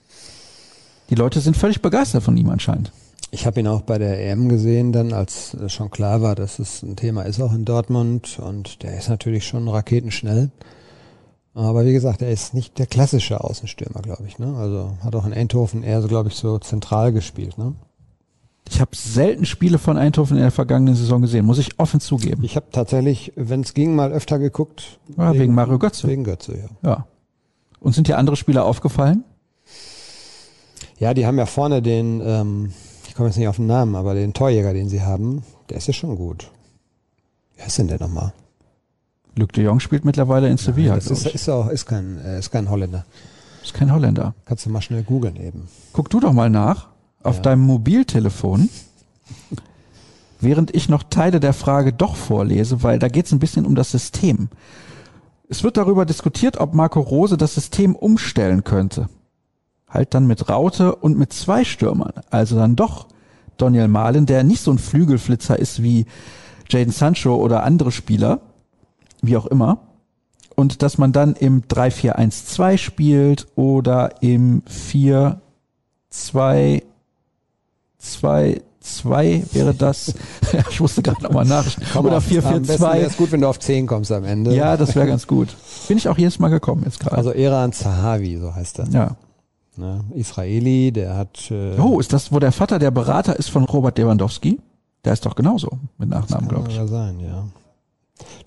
[1.10, 2.94] Die Leute sind völlig begeistert von ihm anscheinend.
[3.32, 6.82] Ich habe ihn auch bei der EM gesehen, dann als schon klar war, dass es
[6.82, 10.50] ein Thema ist auch in Dortmund und der ist natürlich schon raketenschnell.
[11.54, 14.40] Aber wie gesagt, er ist nicht der klassische Außenstürmer, glaube ich.
[14.40, 14.56] Ne?
[14.56, 17.58] Also hat auch in Eindhoven eher so, glaube ich, so zentral gespielt.
[17.58, 17.76] Ne?
[18.72, 22.44] Ich habe selten Spiele von Eindhoven in der vergangenen Saison gesehen, muss ich offen zugeben.
[22.44, 25.00] Ich habe tatsächlich, wenn es ging, mal öfter geguckt.
[25.18, 26.08] Ja, wegen, wegen Mario Götze.
[26.08, 26.90] Wegen Götze, ja.
[26.90, 27.08] Ja.
[27.80, 29.24] Und sind dir andere Spieler aufgefallen?
[31.00, 32.74] Ja, die haben ja vorne den, ähm,
[33.08, 35.88] ich komme jetzt nicht auf den Namen, aber den Torjäger, den sie haben, der ist
[35.88, 36.52] ja schon gut.
[37.58, 38.34] Wer ist denn der nochmal?
[39.36, 40.96] Luc de Jong spielt mittlerweile in Sevilla.
[40.96, 43.06] das ist, ist, auch, ist, kein, äh, ist kein Holländer.
[43.64, 44.36] Ist kein Holländer.
[44.46, 45.68] Kannst du mal schnell googeln eben.
[45.92, 46.90] Guck du doch mal nach
[47.24, 47.42] auf ja.
[47.42, 48.70] deinem Mobiltelefon,
[50.40, 53.76] während ich noch Teile der Frage doch vorlese, weil da geht es ein bisschen um
[53.76, 54.50] das System.
[55.48, 59.10] Es wird darüber diskutiert, ob Marco Rose das System umstellen könnte.
[59.90, 62.14] Halt dann mit Raute und mit zwei Stürmern.
[62.30, 63.08] Also dann doch
[63.58, 66.06] Daniel Mahlen, der nicht so ein Flügelflitzer ist wie
[66.70, 68.42] Jaden Sancho oder andere Spieler,
[69.22, 69.80] wie auch immer.
[70.56, 76.84] Und dass man dann im 3-4-1-2 spielt oder im 4-2
[78.00, 80.14] 2 2 wäre das.
[80.70, 81.66] ich musste gerade nochmal nach.
[81.94, 82.80] Komm Oder 4 4 2.
[82.80, 84.56] Wäre es gut, wenn du auf 10 kommst am Ende.
[84.56, 85.50] Ja, das wäre ganz gut.
[85.88, 87.18] Bin ich auch jedes Mal gekommen jetzt gerade.
[87.18, 88.88] Also Eran Zahavi, so heißt er.
[88.90, 89.16] Ja.
[89.76, 90.04] Ne?
[90.16, 91.52] Israeli, der hat.
[91.52, 94.60] Äh oh, ist das, wo der Vater der Berater ist von Robert Lewandowski?
[95.06, 96.78] Der ist doch genauso mit Nachnamen, glaube ich.
[96.78, 97.46] Kann sein, ja.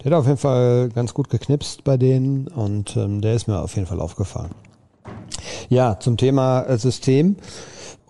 [0.03, 3.61] Der hat auf jeden Fall ganz gut geknipst bei denen und ähm, der ist mir
[3.61, 4.51] auf jeden Fall aufgefallen.
[5.71, 7.37] Ja, zum Thema äh, System.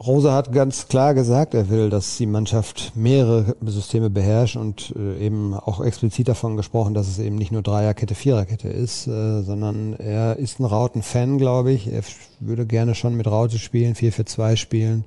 [0.07, 5.25] Rose hat ganz klar gesagt, er will, dass die Mannschaft mehrere Systeme beherrscht und äh,
[5.25, 9.95] eben auch explizit davon gesprochen, dass es eben nicht nur Dreierkette, Viererkette ist, äh, sondern
[9.95, 11.87] er ist ein Rauten-Fan, glaube ich.
[11.87, 12.03] Er
[12.41, 15.05] würde gerne schon mit Raute spielen, 4 für 2 spielen.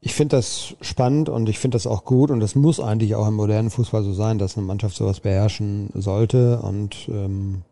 [0.00, 3.28] Ich finde das spannend und ich finde das auch gut und das muss eigentlich auch
[3.28, 7.62] im modernen Fußball so sein, dass eine Mannschaft sowas beherrschen sollte und ähm,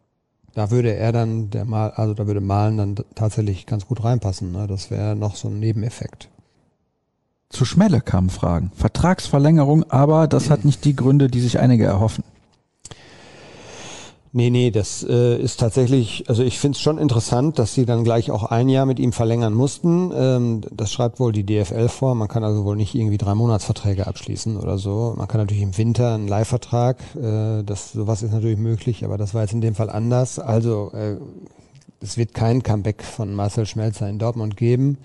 [0.56, 4.52] da würde er dann, der Mal, also da würde Malen dann tatsächlich ganz gut reinpassen.
[4.52, 4.66] Ne?
[4.66, 6.30] Das wäre noch so ein Nebeneffekt.
[7.50, 8.72] Zu Schmelle kamen Fragen.
[8.74, 12.24] Vertragsverlängerung, aber das hat nicht die Gründe, die sich einige erhoffen.
[14.32, 18.04] Nee, nee, das äh, ist tatsächlich, also ich finde es schon interessant, dass sie dann
[18.04, 20.12] gleich auch ein Jahr mit ihm verlängern mussten.
[20.14, 22.14] Ähm, das schreibt wohl die DFL vor.
[22.14, 25.14] Man kann also wohl nicht irgendwie drei Monatsverträge abschließen oder so.
[25.16, 29.32] Man kann natürlich im Winter einen Leihvertrag, äh, das sowas ist natürlich möglich, aber das
[29.32, 30.38] war jetzt in dem Fall anders.
[30.38, 31.16] Also äh,
[32.00, 34.98] es wird kein Comeback von Marcel Schmelzer in Dortmund geben.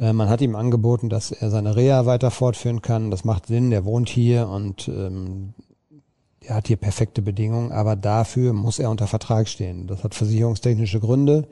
[0.00, 3.10] Äh, man hat ihm angeboten, dass er seine Reha weiter fortführen kann.
[3.10, 5.54] Das macht Sinn, der wohnt hier und ähm,
[6.46, 9.86] er hat hier perfekte Bedingungen, aber dafür muss er unter Vertrag stehen.
[9.86, 11.46] Das hat versicherungstechnische Gründe.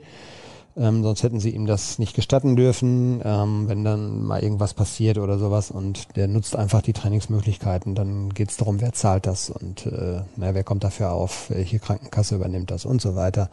[0.75, 5.19] Ähm, sonst hätten sie ihm das nicht gestatten dürfen, ähm, wenn dann mal irgendwas passiert
[5.19, 9.51] oder sowas und der nutzt einfach die Trainingsmöglichkeiten, dann geht es darum, wer zahlt das
[9.51, 13.51] und äh, na, wer kommt dafür auf, welche Krankenkasse übernimmt das und so weiter.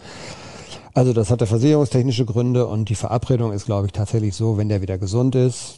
[0.94, 4.80] Also das hatte versicherungstechnische Gründe und die Verabredung ist, glaube ich, tatsächlich so, wenn der
[4.80, 5.76] wieder gesund ist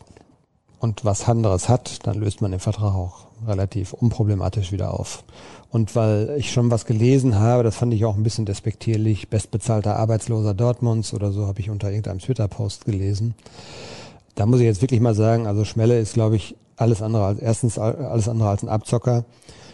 [0.79, 5.25] und was anderes hat, dann löst man den Vertrag auch relativ unproblematisch wieder auf.
[5.71, 9.97] Und weil ich schon was gelesen habe, das fand ich auch ein bisschen despektierlich, bestbezahlter
[9.97, 13.35] Arbeitsloser Dortmunds oder so habe ich unter irgendeinem Twitter-Post gelesen.
[14.35, 17.39] Da muss ich jetzt wirklich mal sagen, also Schmelle ist, glaube ich, alles andere als
[17.39, 19.25] erstens alles andere als ein Abzocker.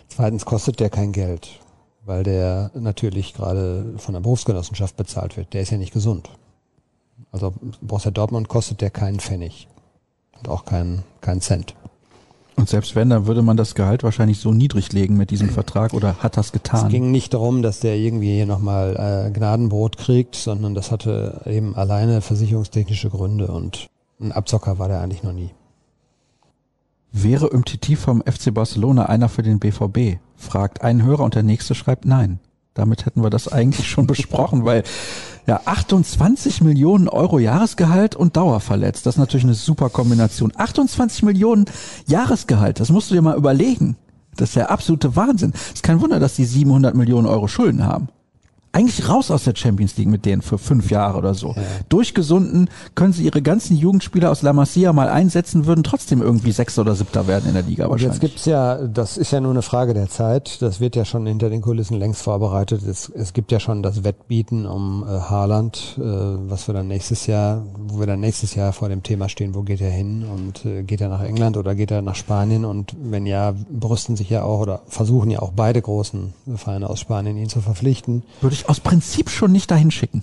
[0.09, 1.61] Zweitens kostet der kein Geld,
[2.05, 5.53] weil der natürlich gerade von der Berufsgenossenschaft bezahlt wird.
[5.53, 6.31] Der ist ja nicht gesund.
[7.33, 9.69] Also Borussia Dortmund kostet der keinen Pfennig
[10.39, 11.75] und auch keinen keinen Cent.
[12.59, 15.95] Und selbst wenn, dann würde man das Gehalt wahrscheinlich so niedrig legen mit diesem Vertrag
[15.95, 16.87] oder hat das getan?
[16.87, 21.43] Es ging nicht darum, dass der irgendwie hier nochmal äh, Gnadenbrot kriegt, sondern das hatte
[21.47, 23.87] eben alleine versicherungstechnische Gründe und
[24.21, 25.51] ein Abzocker war der eigentlich noch nie.
[27.13, 30.19] Wäre Umtiti vom FC Barcelona einer für den BVB?
[30.37, 32.41] Fragt ein Hörer und der nächste schreibt nein.
[32.75, 34.83] Damit hätten wir das eigentlich schon besprochen, weil
[35.49, 39.07] ja, 28 Millionen Euro Jahresgehalt und Dauerverletzt.
[39.07, 40.53] Das ist natürlich eine super Kombination.
[40.55, 41.65] 28 Millionen
[42.07, 43.97] Jahresgehalt, das musst du dir mal überlegen.
[44.37, 45.53] Das ist der absolute Wahnsinn.
[45.55, 48.09] Es ist kein Wunder, dass die 700 Millionen Euro Schulden haben
[48.79, 51.55] eigentlich raus aus der Champions League mit denen für fünf Jahre oder so.
[51.57, 51.63] Ja.
[51.89, 56.83] Durchgesunden können sie ihre ganzen Jugendspieler aus La Masia mal einsetzen, würden trotzdem irgendwie Sechster
[56.83, 58.15] oder Siebter werden in der Liga Und wahrscheinlich.
[58.15, 60.63] Jetzt gibt's ja, das ist ja nur eine Frage der Zeit.
[60.63, 62.83] Das wird ja schon hinter den Kulissen längst vorbereitet.
[62.85, 67.27] Es, es gibt ja schon das Wettbieten um äh, Haaland, äh, was wir dann nächstes
[67.27, 70.65] Jahr, wo wir dann nächstes Jahr vor dem Thema stehen, wo geht er hin und
[70.65, 72.65] äh, geht er nach England oder geht er nach Spanien?
[72.65, 77.01] Und wenn ja, brüsten sich ja auch oder versuchen ja auch beide großen Vereine aus
[77.01, 78.23] Spanien ihn zu verpflichten.
[78.41, 80.23] Würde ich aus Prinzip schon nicht dahin schicken.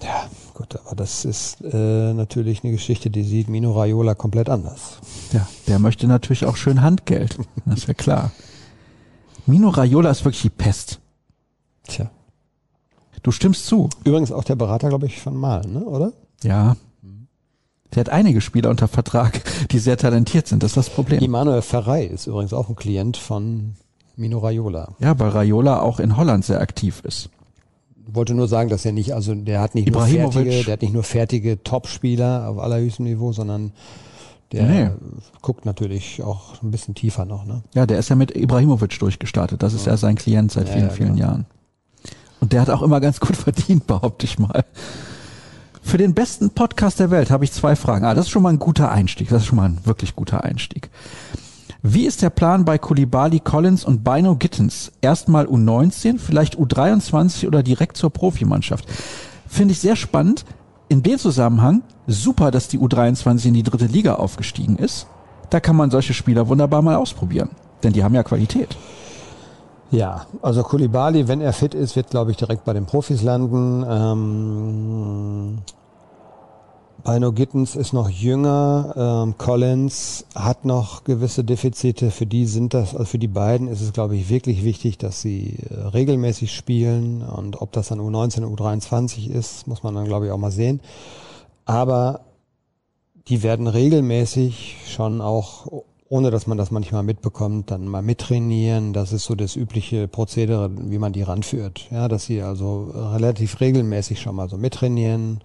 [0.00, 4.98] Ja, gut, aber das ist äh, natürlich eine Geschichte, die sieht Mino Raiola komplett anders.
[5.32, 7.36] Ja, der möchte natürlich auch schön Handgeld.
[7.64, 8.32] Das ist ja klar.
[9.46, 11.00] Mino Raiola ist wirklich die Pest.
[11.84, 12.10] Tja.
[13.22, 13.88] Du stimmst zu.
[14.04, 15.84] Übrigens auch der Berater, glaube ich, von Malen, ne?
[15.84, 16.12] oder?
[16.42, 16.76] Ja.
[17.94, 20.62] Der hat einige Spieler unter Vertrag, die sehr talentiert sind.
[20.62, 21.22] Das ist das Problem.
[21.22, 23.74] Immanuel Ferrei ist übrigens auch ein Klient von
[24.16, 24.94] Mino Raiola.
[24.98, 27.30] Ja, weil Raiola auch in Holland sehr aktiv ist.
[28.06, 30.92] Wollte nur sagen, dass er nicht, also der hat nicht nur fertige, der hat nicht
[30.92, 33.72] nur fertige Top-Spieler auf allerhöchstem Niveau, sondern
[34.52, 34.90] der nee.
[35.40, 37.62] guckt natürlich auch ein bisschen tiefer noch, ne?
[37.74, 39.62] Ja, der ist ja mit Ibrahimovic durchgestartet.
[39.62, 41.26] Das ist ja, ja sein Klient seit ja, vielen, ja, vielen genau.
[41.26, 41.46] Jahren.
[42.40, 44.64] Und der hat auch immer ganz gut verdient, behaupte ich mal.
[45.80, 48.04] Für den besten Podcast der Welt habe ich zwei Fragen.
[48.04, 49.30] Ah, das ist schon mal ein guter Einstieg.
[49.30, 50.90] Das ist schon mal ein wirklich guter Einstieg.
[51.84, 54.92] Wie ist der Plan bei Kulibali, Collins und Bino Gittens?
[55.00, 58.84] Erstmal U19, vielleicht U23 oder direkt zur Profimannschaft?
[59.48, 60.44] Finde ich sehr spannend.
[60.88, 65.08] In dem Zusammenhang super, dass die U23 in die dritte Liga aufgestiegen ist.
[65.50, 67.50] Da kann man solche Spieler wunderbar mal ausprobieren,
[67.82, 68.76] denn die haben ja Qualität.
[69.90, 73.84] Ja, also Kulibali, wenn er fit ist, wird, glaube ich, direkt bei den Profis landen.
[73.88, 75.58] Ähm,
[77.04, 82.10] Bino Gittens ist noch jünger, ähm, Collins hat noch gewisse Defizite.
[82.12, 85.20] Für die sind das, also für die beiden ist es, glaube ich, wirklich wichtig, dass
[85.20, 87.22] sie äh, regelmäßig spielen.
[87.22, 90.52] Und ob das dann U19 oder U23 ist, muss man dann, glaube ich, auch mal
[90.52, 90.80] sehen.
[91.64, 92.20] Aber
[93.26, 95.66] die werden regelmäßig schon auch,
[96.08, 98.92] ohne dass man das manchmal mitbekommt, dann mal mittrainieren.
[98.92, 101.88] Das ist so das übliche Prozedere, wie man die ranführt.
[101.90, 105.40] Ja, dass sie also relativ regelmäßig schon mal so mittrainieren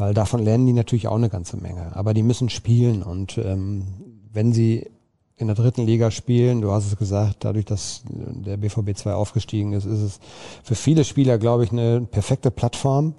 [0.00, 1.94] weil davon lernen die natürlich auch eine ganze Menge.
[1.94, 3.84] Aber die müssen spielen und ähm,
[4.32, 4.90] wenn sie
[5.36, 9.74] in der dritten Liga spielen, du hast es gesagt, dadurch, dass der BVB 2 aufgestiegen
[9.74, 10.20] ist, ist es
[10.62, 13.12] für viele Spieler, glaube ich, eine perfekte Plattform.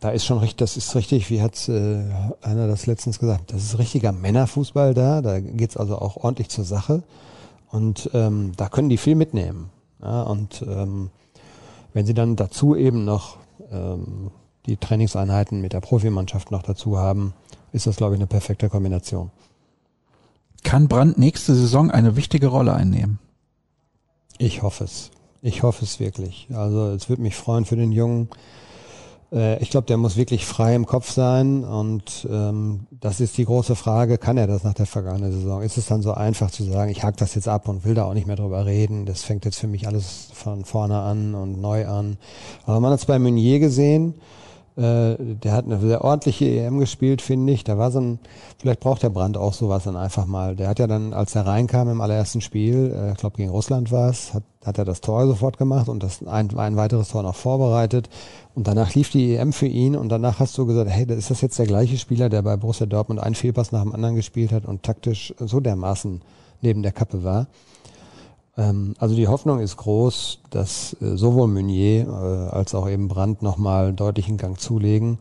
[0.00, 2.02] Da ist schon richtig, das ist richtig, wie hat äh,
[2.40, 6.64] einer das letztens gesagt, das ist richtiger Männerfußball da, da geht's also auch ordentlich zur
[6.64, 7.02] Sache
[7.70, 9.68] und ähm, da können die viel mitnehmen.
[10.02, 11.10] Ja, und ähm,
[11.92, 13.36] wenn sie dann dazu eben noch
[13.70, 14.30] ähm,
[14.70, 17.34] die Trainingseinheiten mit der Profimannschaft noch dazu haben,
[17.72, 19.30] ist das, glaube ich, eine perfekte Kombination.
[20.62, 23.18] Kann Brandt nächste Saison eine wichtige Rolle einnehmen?
[24.38, 25.10] Ich hoffe es.
[25.42, 26.48] Ich hoffe es wirklich.
[26.52, 28.28] Also es würde mich freuen für den Jungen.
[29.32, 33.44] Äh, ich glaube, der muss wirklich frei im Kopf sein und ähm, das ist die
[33.44, 35.62] große Frage, kann er das nach der vergangenen Saison?
[35.62, 38.04] Ist es dann so einfach zu sagen, ich hake das jetzt ab und will da
[38.04, 41.60] auch nicht mehr drüber reden, das fängt jetzt für mich alles von vorne an und
[41.60, 42.18] neu an.
[42.66, 44.14] Aber man hat es bei Meunier gesehen,
[44.80, 47.64] der hat eine sehr ordentliche EM gespielt, finde ich.
[47.64, 48.18] Da war so ein,
[48.58, 50.56] vielleicht braucht der Brand auch sowas dann einfach mal.
[50.56, 53.92] Der hat ja dann, als er reinkam im allerersten Spiel, äh, ich glaube gegen Russland
[53.92, 57.22] war es, hat, hat er das Tor sofort gemacht und das ein, ein weiteres Tor
[57.22, 58.08] noch vorbereitet.
[58.54, 61.42] Und danach lief die EM für ihn und danach hast du gesagt, hey, ist das
[61.42, 64.64] jetzt der gleiche Spieler, der bei Borussia Dortmund einen Fehlpass nach dem anderen gespielt hat
[64.64, 66.22] und taktisch so dermaßen
[66.62, 67.48] neben der Kappe war.
[68.56, 73.42] Ähm, also die Hoffnung ist groß, dass äh, sowohl Meunier äh, als auch eben Brandt
[73.42, 75.18] nochmal deutlichen Gang zulegen.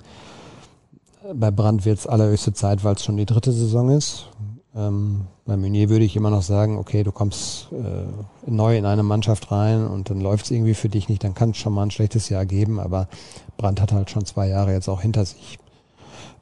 [1.34, 4.28] Bei Brandt wird es allerhöchste Zeit, weil es schon die dritte Saison ist.
[4.76, 9.04] Ähm, bei Meunier würde ich immer noch sagen, okay, du kommst äh, neu in eine
[9.04, 11.84] Mannschaft rein und dann läuft es irgendwie für dich nicht, dann kann es schon mal
[11.84, 13.08] ein schlechtes Jahr geben, aber
[13.58, 15.58] Brandt hat halt schon zwei Jahre jetzt auch hinter sich.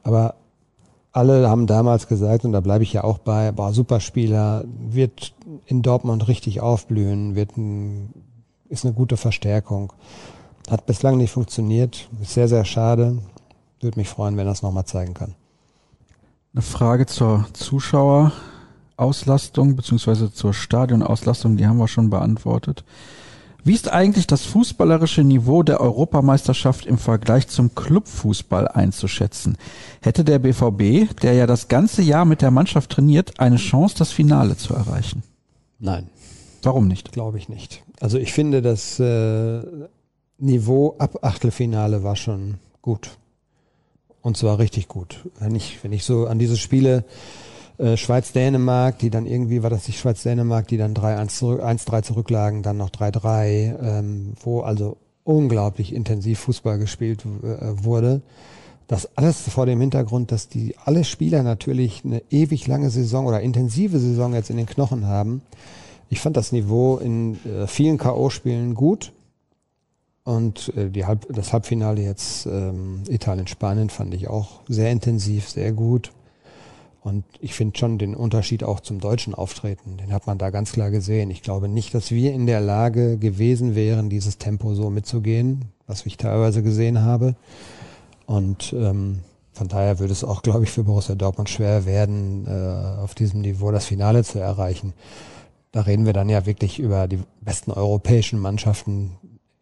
[0.04, 0.36] Aber
[1.18, 5.34] alle haben damals gesagt, und da bleibe ich ja auch bei, boah, Superspieler, wird
[5.66, 8.14] in Dortmund richtig aufblühen, wird ein,
[8.70, 9.94] ist eine gute Verstärkung.
[10.70, 13.18] Hat bislang nicht funktioniert, ist sehr, sehr schade.
[13.80, 15.34] Würde mich freuen, wenn er es nochmal zeigen kann.
[16.54, 22.84] Eine Frage zur Zuschauerauslastung beziehungsweise zur Stadionauslastung, die haben wir schon beantwortet.
[23.68, 29.58] Wie ist eigentlich das fußballerische Niveau der Europameisterschaft im Vergleich zum Clubfußball einzuschätzen?
[30.00, 34.14] Hätte der BVB, der ja das ganze Jahr mit der Mannschaft trainiert, eine Chance, das
[34.14, 35.22] Finale zu erreichen?
[35.80, 36.08] Nein.
[36.64, 37.12] Warum nicht?
[37.12, 37.84] Glaube ich nicht.
[38.00, 39.62] Also ich finde, das äh,
[40.38, 43.18] Niveau ab Achtelfinale war schon gut.
[44.22, 45.26] Und zwar richtig gut.
[45.40, 47.04] Wenn ich, wenn ich so an diese Spiele
[47.78, 52.64] äh, Schweiz-Dänemark, die dann irgendwie, war das nicht Schweiz-Dänemark, die dann 3-1 zurück, 1-3 zurücklagen,
[52.64, 58.22] dann noch 3-3, ähm, wo also unglaublich intensiv Fußball gespielt äh, wurde.
[58.88, 63.42] Das alles vor dem Hintergrund, dass die alle Spieler natürlich eine ewig lange Saison oder
[63.42, 65.42] intensive Saison jetzt in den Knochen haben.
[66.10, 69.12] Ich fand das Niveau in äh, vielen K.O.-Spielen gut.
[70.24, 75.72] Und äh, die Halb das Halbfinale jetzt ähm, Italien-Spanien fand ich auch sehr intensiv, sehr
[75.74, 76.12] gut.
[77.08, 80.74] Und ich finde schon den Unterschied auch zum deutschen Auftreten, den hat man da ganz
[80.74, 81.32] klar gesehen.
[81.32, 86.06] Ich glaube nicht, dass wir in der Lage gewesen wären, dieses Tempo so mitzugehen, was
[86.06, 87.36] ich teilweise gesehen habe.
[88.26, 89.20] Und ähm,
[89.54, 93.40] von daher würde es auch, glaube ich, für Borussia Dortmund schwer werden, äh, auf diesem
[93.40, 94.92] Niveau das Finale zu erreichen.
[95.72, 99.12] Da reden wir dann ja wirklich über die besten europäischen Mannschaften,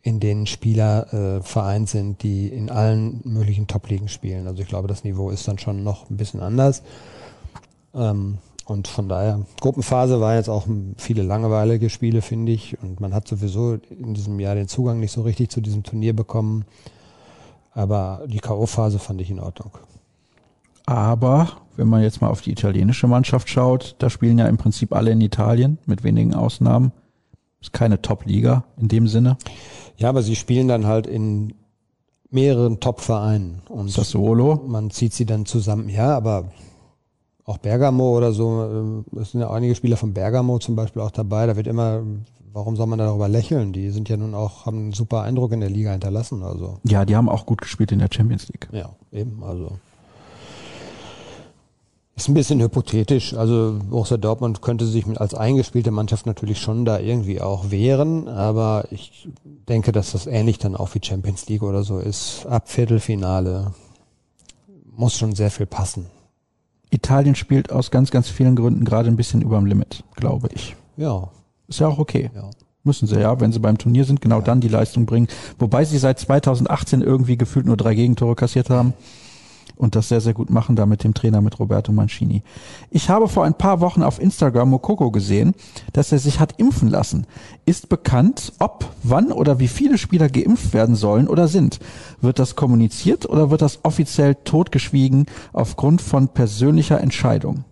[0.02, 4.48] in denen Spieler äh, vereint sind, die in allen möglichen Top-Ligen spielen.
[4.48, 6.82] Also ich glaube, das Niveau ist dann schon noch ein bisschen anders.
[7.96, 10.66] Ähm, und von daher, Gruppenphase war jetzt auch
[10.98, 12.82] viele langweilige Spiele, finde ich.
[12.82, 16.16] Und man hat sowieso in diesem Jahr den Zugang nicht so richtig zu diesem Turnier
[16.16, 16.66] bekommen.
[17.74, 19.72] Aber die K.O.-Phase fand ich in Ordnung.
[20.88, 24.94] Aber wenn man jetzt mal auf die italienische Mannschaft schaut, da spielen ja im Prinzip
[24.94, 26.92] alle in Italien, mit wenigen Ausnahmen.
[27.62, 29.38] Ist keine Top-Liga in dem Sinne.
[29.98, 31.54] Ja, aber sie spielen dann halt in
[32.32, 33.62] mehreren Top-Vereinen.
[33.70, 34.64] Und Sassuolo?
[34.68, 35.90] Man zieht sie dann zusammen.
[35.90, 36.52] Ja, aber
[37.46, 41.12] auch Bergamo oder so, äh, es sind ja einige Spieler von Bergamo zum Beispiel auch
[41.12, 41.46] dabei.
[41.46, 42.02] Da wird immer,
[42.52, 43.72] warum soll man darüber lächeln?
[43.72, 46.44] Die sind ja nun auch, haben einen super Eindruck in der Liga hinterlassen.
[46.44, 46.80] Also.
[46.84, 48.68] Ja, die haben auch gut gespielt in der Champions League.
[48.72, 49.74] Ja, eben, also.
[52.18, 53.34] Ist ein bisschen hypothetisch.
[53.34, 58.30] Also Borussia Dortmund könnte sich mit als eingespielte Mannschaft natürlich schon da irgendwie auch wehren,
[58.30, 59.28] aber ich
[59.68, 62.46] denke, dass das ähnlich dann auch wie Champions League oder so ist.
[62.46, 63.74] Ab Viertelfinale
[64.96, 66.06] muss schon sehr viel passen.
[66.90, 70.76] Italien spielt aus ganz, ganz vielen Gründen gerade ein bisschen überm Limit, glaube ich.
[70.98, 71.30] Ja.
[71.68, 72.30] Ist ja auch okay.
[72.34, 72.50] Ja.
[72.84, 74.44] Müssen sie ja, wenn sie beim Turnier sind, genau ja.
[74.44, 75.28] dann die Leistung bringen.
[75.58, 78.94] Wobei sie seit 2018 irgendwie gefühlt nur drei Gegentore kassiert haben.
[79.76, 82.44] Und das sehr, sehr gut machen, da mit dem Trainer, mit Roberto Mancini.
[82.90, 85.54] Ich habe vor ein paar Wochen auf Instagram Mokoko gesehen,
[85.94, 87.28] dass er sich hat impfen lassen.
[87.66, 91.80] Ist bekannt, ob, wann oder wie viele Spieler geimpft werden sollen oder sind?
[92.22, 97.66] Wird das kommuniziert oder wird das offiziell totgeschwiegen aufgrund von persönlicher Entscheidung?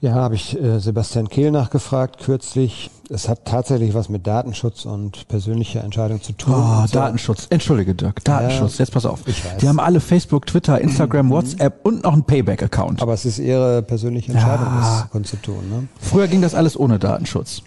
[0.00, 2.90] Ja, habe ich äh, Sebastian Kehl nachgefragt kürzlich.
[3.08, 6.54] Es hat tatsächlich was mit Datenschutz und persönlicher Entscheidung zu tun.
[6.54, 6.92] Oh, so.
[6.92, 7.46] Datenschutz.
[7.48, 8.22] Entschuldige, Dirk.
[8.24, 8.76] Datenschutz.
[8.78, 9.20] Ja, Jetzt pass auf.
[9.26, 9.56] Ich weiß.
[9.58, 13.00] Die haben alle Facebook, Twitter, Instagram, WhatsApp und noch einen Payback-Account.
[13.00, 15.00] Aber es ist ihre persönliche Entscheidung, Ja.
[15.02, 15.68] das kundzutun.
[15.70, 15.88] Ne?
[15.98, 17.62] Früher ging das alles ohne Datenschutz.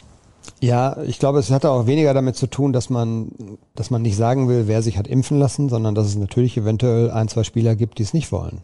[0.61, 3.30] Ja, ich glaube, es hatte auch weniger damit zu tun, dass man,
[3.76, 7.10] dass man nicht sagen will, wer sich hat impfen lassen, sondern dass es natürlich eventuell
[7.11, 8.60] ein, zwei Spieler gibt, die es nicht wollen.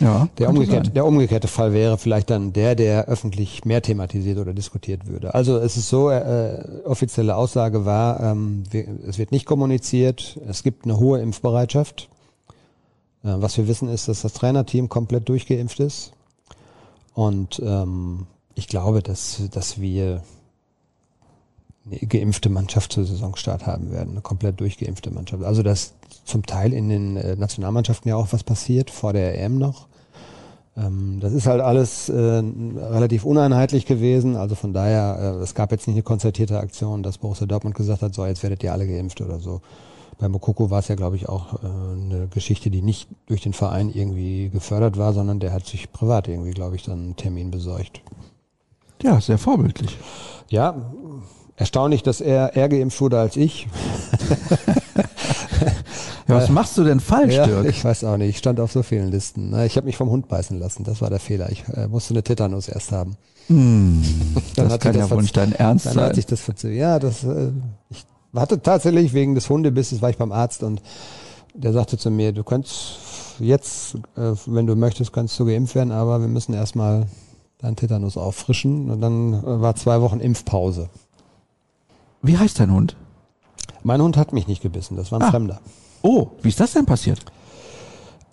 [0.00, 0.28] Ja.
[0.38, 5.06] Der umgekehrte, der umgekehrte Fall wäre vielleicht dann der, der öffentlich mehr thematisiert oder diskutiert
[5.06, 5.34] würde.
[5.34, 10.62] Also es ist so, äh, offizielle Aussage war, ähm, wir, es wird nicht kommuniziert, es
[10.62, 12.08] gibt eine hohe Impfbereitschaft.
[13.24, 16.12] Äh, was wir wissen ist, dass das Trainerteam komplett durchgeimpft ist.
[17.14, 20.22] Und ähm, ich glaube, dass, dass wir
[21.86, 25.44] eine geimpfte Mannschaft zur Saisonstart haben werden, eine komplett durchgeimpfte Mannschaft.
[25.44, 25.94] Also dass
[26.24, 29.88] zum Teil in den äh, Nationalmannschaften ja auch was passiert, vor der EM noch.
[30.76, 35.70] Ähm, das ist halt alles äh, relativ uneinheitlich gewesen, also von daher, äh, es gab
[35.70, 38.86] jetzt nicht eine konzertierte Aktion, dass Borussia Dortmund gesagt hat, so jetzt werdet ihr alle
[38.86, 39.60] geimpft oder so.
[40.18, 43.90] Bei Mokoko war es ja, glaube ich, auch eine Geschichte, die nicht durch den Verein
[43.92, 48.00] irgendwie gefördert war, sondern der hat sich privat irgendwie, glaube ich, dann einen Termin besorgt.
[49.02, 49.98] Ja, sehr vorbildlich.
[50.50, 50.76] Ja,
[51.56, 53.66] erstaunlich, dass er eher geimpft wurde als ich.
[55.60, 55.72] Ja,
[56.36, 57.66] was machst du denn falsch, Ja, Dirk?
[57.66, 58.30] ich weiß auch nicht.
[58.30, 59.50] Ich stand auf so vielen Listen.
[59.50, 60.84] Na, Ich habe mich vom Hund beißen lassen.
[60.84, 61.50] Das war der Fehler.
[61.50, 63.16] Ich äh, musste eine Tetanus erst haben.
[63.48, 64.02] Hm,
[64.56, 66.14] Dann das hat kann ja das wohl nicht dein Ernst Dann hat sein.
[66.14, 66.78] sich das verzögert.
[66.78, 67.50] Ja, das, äh,
[67.90, 68.04] ich
[68.34, 70.80] hatte tatsächlich wegen des Hundebisses war ich beim Arzt und
[71.54, 72.96] der sagte zu mir, du kannst
[73.38, 77.06] jetzt, äh, wenn du möchtest, kannst du geimpft werden, aber wir müssen erstmal
[77.58, 78.90] deinen Tetanus auffrischen.
[78.90, 80.88] Und dann äh, war zwei Wochen Impfpause.
[82.22, 82.96] Wie heißt dein Hund?
[83.84, 85.30] Mein Hund hat mich nicht gebissen, das war ein Ah.
[85.30, 85.60] Fremder.
[86.02, 87.20] Oh, wie ist das denn passiert?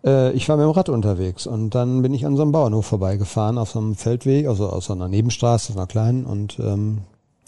[0.04, 2.86] Äh, ich war mit dem Rad unterwegs und dann bin ich an so einem Bauernhof
[2.88, 7.00] vorbeigefahren, auf so einem Feldweg, also aus so einer Nebenstraße, so einer kleinen, und ähm,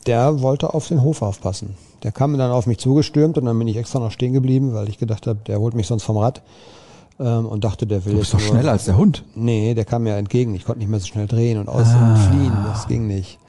[0.06, 1.76] der wollte auf den Hof aufpassen.
[2.04, 4.90] Der kam dann auf mich zugestürmt und dann bin ich extra noch stehen geblieben, weil
[4.90, 6.42] ich gedacht habe, der holt mich sonst vom Rad
[7.20, 9.24] ähm, und dachte, der will Du bist jetzt doch schneller als der Hund.
[9.36, 10.54] Nee, der kam mir entgegen.
[10.56, 12.12] Ich konnte nicht mehr so schnell drehen und aus Ah.
[12.12, 12.54] und fliehen.
[12.66, 13.40] Das ging nicht.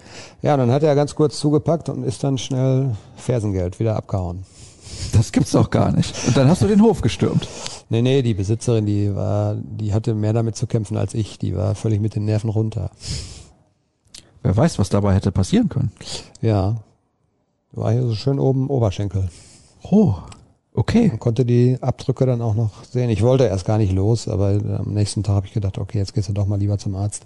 [0.43, 4.45] Ja, dann hat er ganz kurz zugepackt und ist dann schnell Fersengeld wieder abgehauen.
[5.13, 6.15] Das gibt's doch gar nicht.
[6.27, 7.49] Und dann hast du den Hof gestürmt.
[7.89, 11.39] Nee, nee, die Besitzerin, die war, die hatte mehr damit zu kämpfen als ich.
[11.39, 12.91] Die war völlig mit den Nerven runter.
[14.43, 15.93] Wer weiß, was dabei hätte passieren können.
[16.41, 16.77] Ja.
[17.73, 19.31] War hier so schön oben Oberschenkel.
[19.83, 20.15] Oh,
[20.75, 21.09] okay.
[21.09, 23.11] Man konnte die Abdrücke dann auch noch sehen.
[23.11, 26.15] Ich wollte erst gar nicht los, aber am nächsten Tag habe ich gedacht, okay, jetzt
[26.15, 27.25] gehst du doch mal lieber zum Arzt.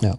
[0.00, 0.18] Ja.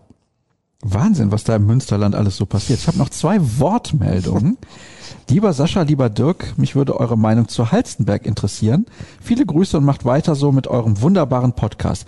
[0.84, 2.80] Wahnsinn, was da im Münsterland alles so passiert.
[2.80, 4.58] Ich habe noch zwei Wortmeldungen.
[5.30, 8.86] Lieber Sascha, lieber Dirk, mich würde eure Meinung zu Halstenberg interessieren.
[9.22, 12.06] Viele Grüße und macht weiter so mit eurem wunderbaren Podcast.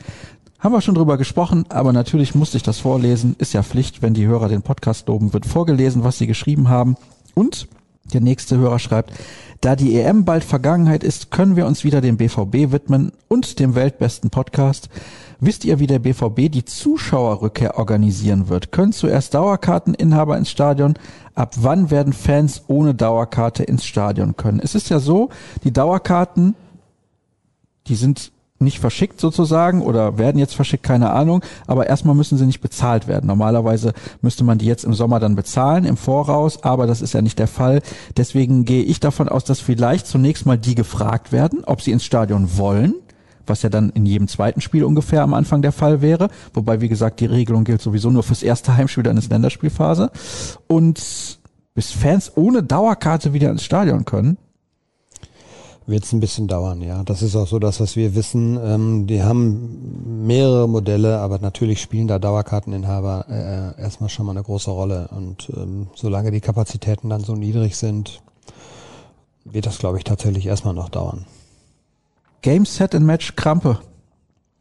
[0.60, 3.36] Haben wir schon drüber gesprochen, aber natürlich musste ich das vorlesen.
[3.38, 6.98] Ist ja Pflicht, wenn die Hörer den Podcast loben, wird vorgelesen, was sie geschrieben haben.
[7.34, 7.68] Und
[8.14, 9.14] der nächste Hörer schreibt,
[9.62, 13.76] da die EM bald Vergangenheit ist, können wir uns wieder dem BVB widmen und dem
[13.76, 14.90] weltbesten Podcast.
[15.46, 18.72] Wisst ihr, wie der BVB die Zuschauerrückkehr organisieren wird?
[18.72, 20.94] Können zuerst Dauerkarteninhaber ins Stadion?
[21.36, 24.62] Ab wann werden Fans ohne Dauerkarte ins Stadion können?
[24.64, 25.32] Es ist ja so,
[25.66, 26.56] die Dauerkarten,
[27.88, 32.46] die sind nicht verschickt sozusagen oder werden jetzt verschickt, keine Ahnung, aber erstmal müssen sie
[32.46, 33.28] nicht bezahlt werden.
[33.28, 33.92] Normalerweise
[34.22, 37.38] müsste man die jetzt im Sommer dann bezahlen, im Voraus, aber das ist ja nicht
[37.38, 37.82] der Fall.
[38.16, 42.06] Deswegen gehe ich davon aus, dass vielleicht zunächst mal die gefragt werden, ob sie ins
[42.06, 42.94] Stadion wollen,
[43.48, 46.30] was ja dann in jedem zweiten Spiel ungefähr am Anfang der Fall wäre.
[46.54, 50.12] Wobei, wie gesagt, die Regelung gilt sowieso nur fürs erste Heimspiel eines Länderspielphase.
[50.68, 51.40] Und
[51.74, 54.38] bis Fans ohne Dauerkarte wieder ins Stadion können,
[55.86, 57.04] Wird es ein bisschen dauern, ja.
[57.04, 58.58] Das ist auch so das, was wir wissen.
[58.64, 63.26] Ähm, die haben mehrere Modelle, aber natürlich spielen da Dauerkarteninhaber
[63.78, 65.10] äh, erstmal schon mal eine große Rolle.
[65.10, 68.22] Und ähm, solange die Kapazitäten dann so niedrig sind,
[69.44, 71.26] wird das, glaube ich, tatsächlich erstmal noch dauern.
[72.44, 73.80] Game, Set and Match Krampe.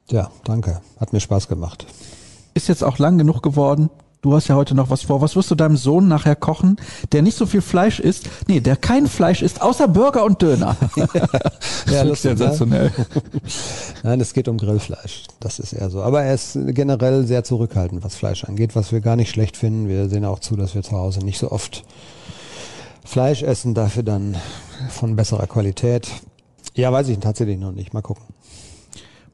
[0.08, 0.80] Ja, danke.
[1.00, 1.84] Hat mir Spaß gemacht.
[2.54, 3.90] ist jetzt auch lang genug geworden.
[4.20, 5.20] Du hast ja heute noch was vor.
[5.20, 6.76] Was wirst du deinem Sohn nachher kochen,
[7.10, 8.28] der nicht so viel Fleisch isst?
[8.46, 10.76] Nee, der kein Fleisch isst, außer Burger und Döner.
[11.90, 12.30] Ja, Das ist ne?
[12.36, 12.92] sensationell.
[14.04, 15.24] Nein, es geht um Grillfleisch.
[15.40, 16.02] Das ist eher so.
[16.04, 19.88] Aber er ist generell sehr zurückhaltend, was Fleisch angeht, was wir gar nicht schlecht finden.
[19.88, 21.82] Wir sehen auch zu, dass wir zu Hause nicht so oft
[23.04, 24.36] Fleisch essen, dafür dann
[24.88, 26.08] von besserer Qualität.
[26.74, 27.92] Ja, weiß ich tatsächlich noch nicht.
[27.92, 28.24] Mal gucken.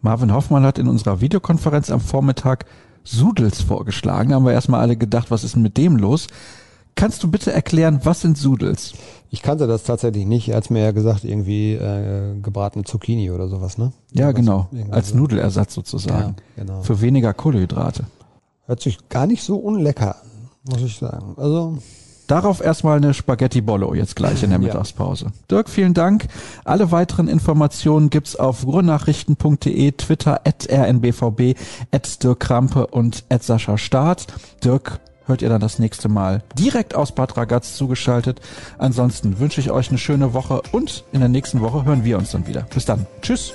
[0.01, 2.67] Marvin Hoffmann hat in unserer Videokonferenz am Vormittag
[3.05, 4.31] Sudels vorgeschlagen.
[4.31, 6.27] Da haben wir erstmal alle gedacht, was ist denn mit dem los?
[6.95, 8.93] Kannst du bitte erklären, was sind Sudels?
[9.31, 10.49] Ich kannte das tatsächlich nicht.
[10.49, 13.93] Er hat mir ja gesagt, irgendwie äh, gebratene Zucchini oder sowas, ne?
[14.13, 14.69] Ja, genau.
[14.91, 15.15] Als.
[15.15, 16.37] Nudelersatz sozusagen.
[16.57, 16.83] Ja, genau.
[16.83, 18.07] Für weniger Kohlenhydrate.
[18.67, 20.29] Hört sich gar nicht so unlecker an,
[20.69, 21.35] muss ich sagen.
[21.37, 21.79] Also
[22.29, 24.67] Darauf erstmal eine Spaghetti Bollo jetzt gleich in der Ja.
[24.67, 25.33] Mittagspause.
[25.51, 26.29] Dirk, vielen Dank.
[26.65, 31.57] Alle weiteren Informationen gibt's auf ruhrnachrichten.de, Twitter at rnbvb,
[31.91, 34.27] at Dirk Krampe und at Sascha Staat.
[34.63, 38.41] Dirk hört ihr dann das nächste Mal direkt aus Bad Ragaz zugeschaltet.
[38.79, 42.31] Ansonsten wünsche ich euch eine schöne Woche und in der nächsten Woche hören wir uns
[42.31, 42.67] dann wieder.
[42.75, 43.07] Bis dann.
[43.23, 43.55] Tschüss.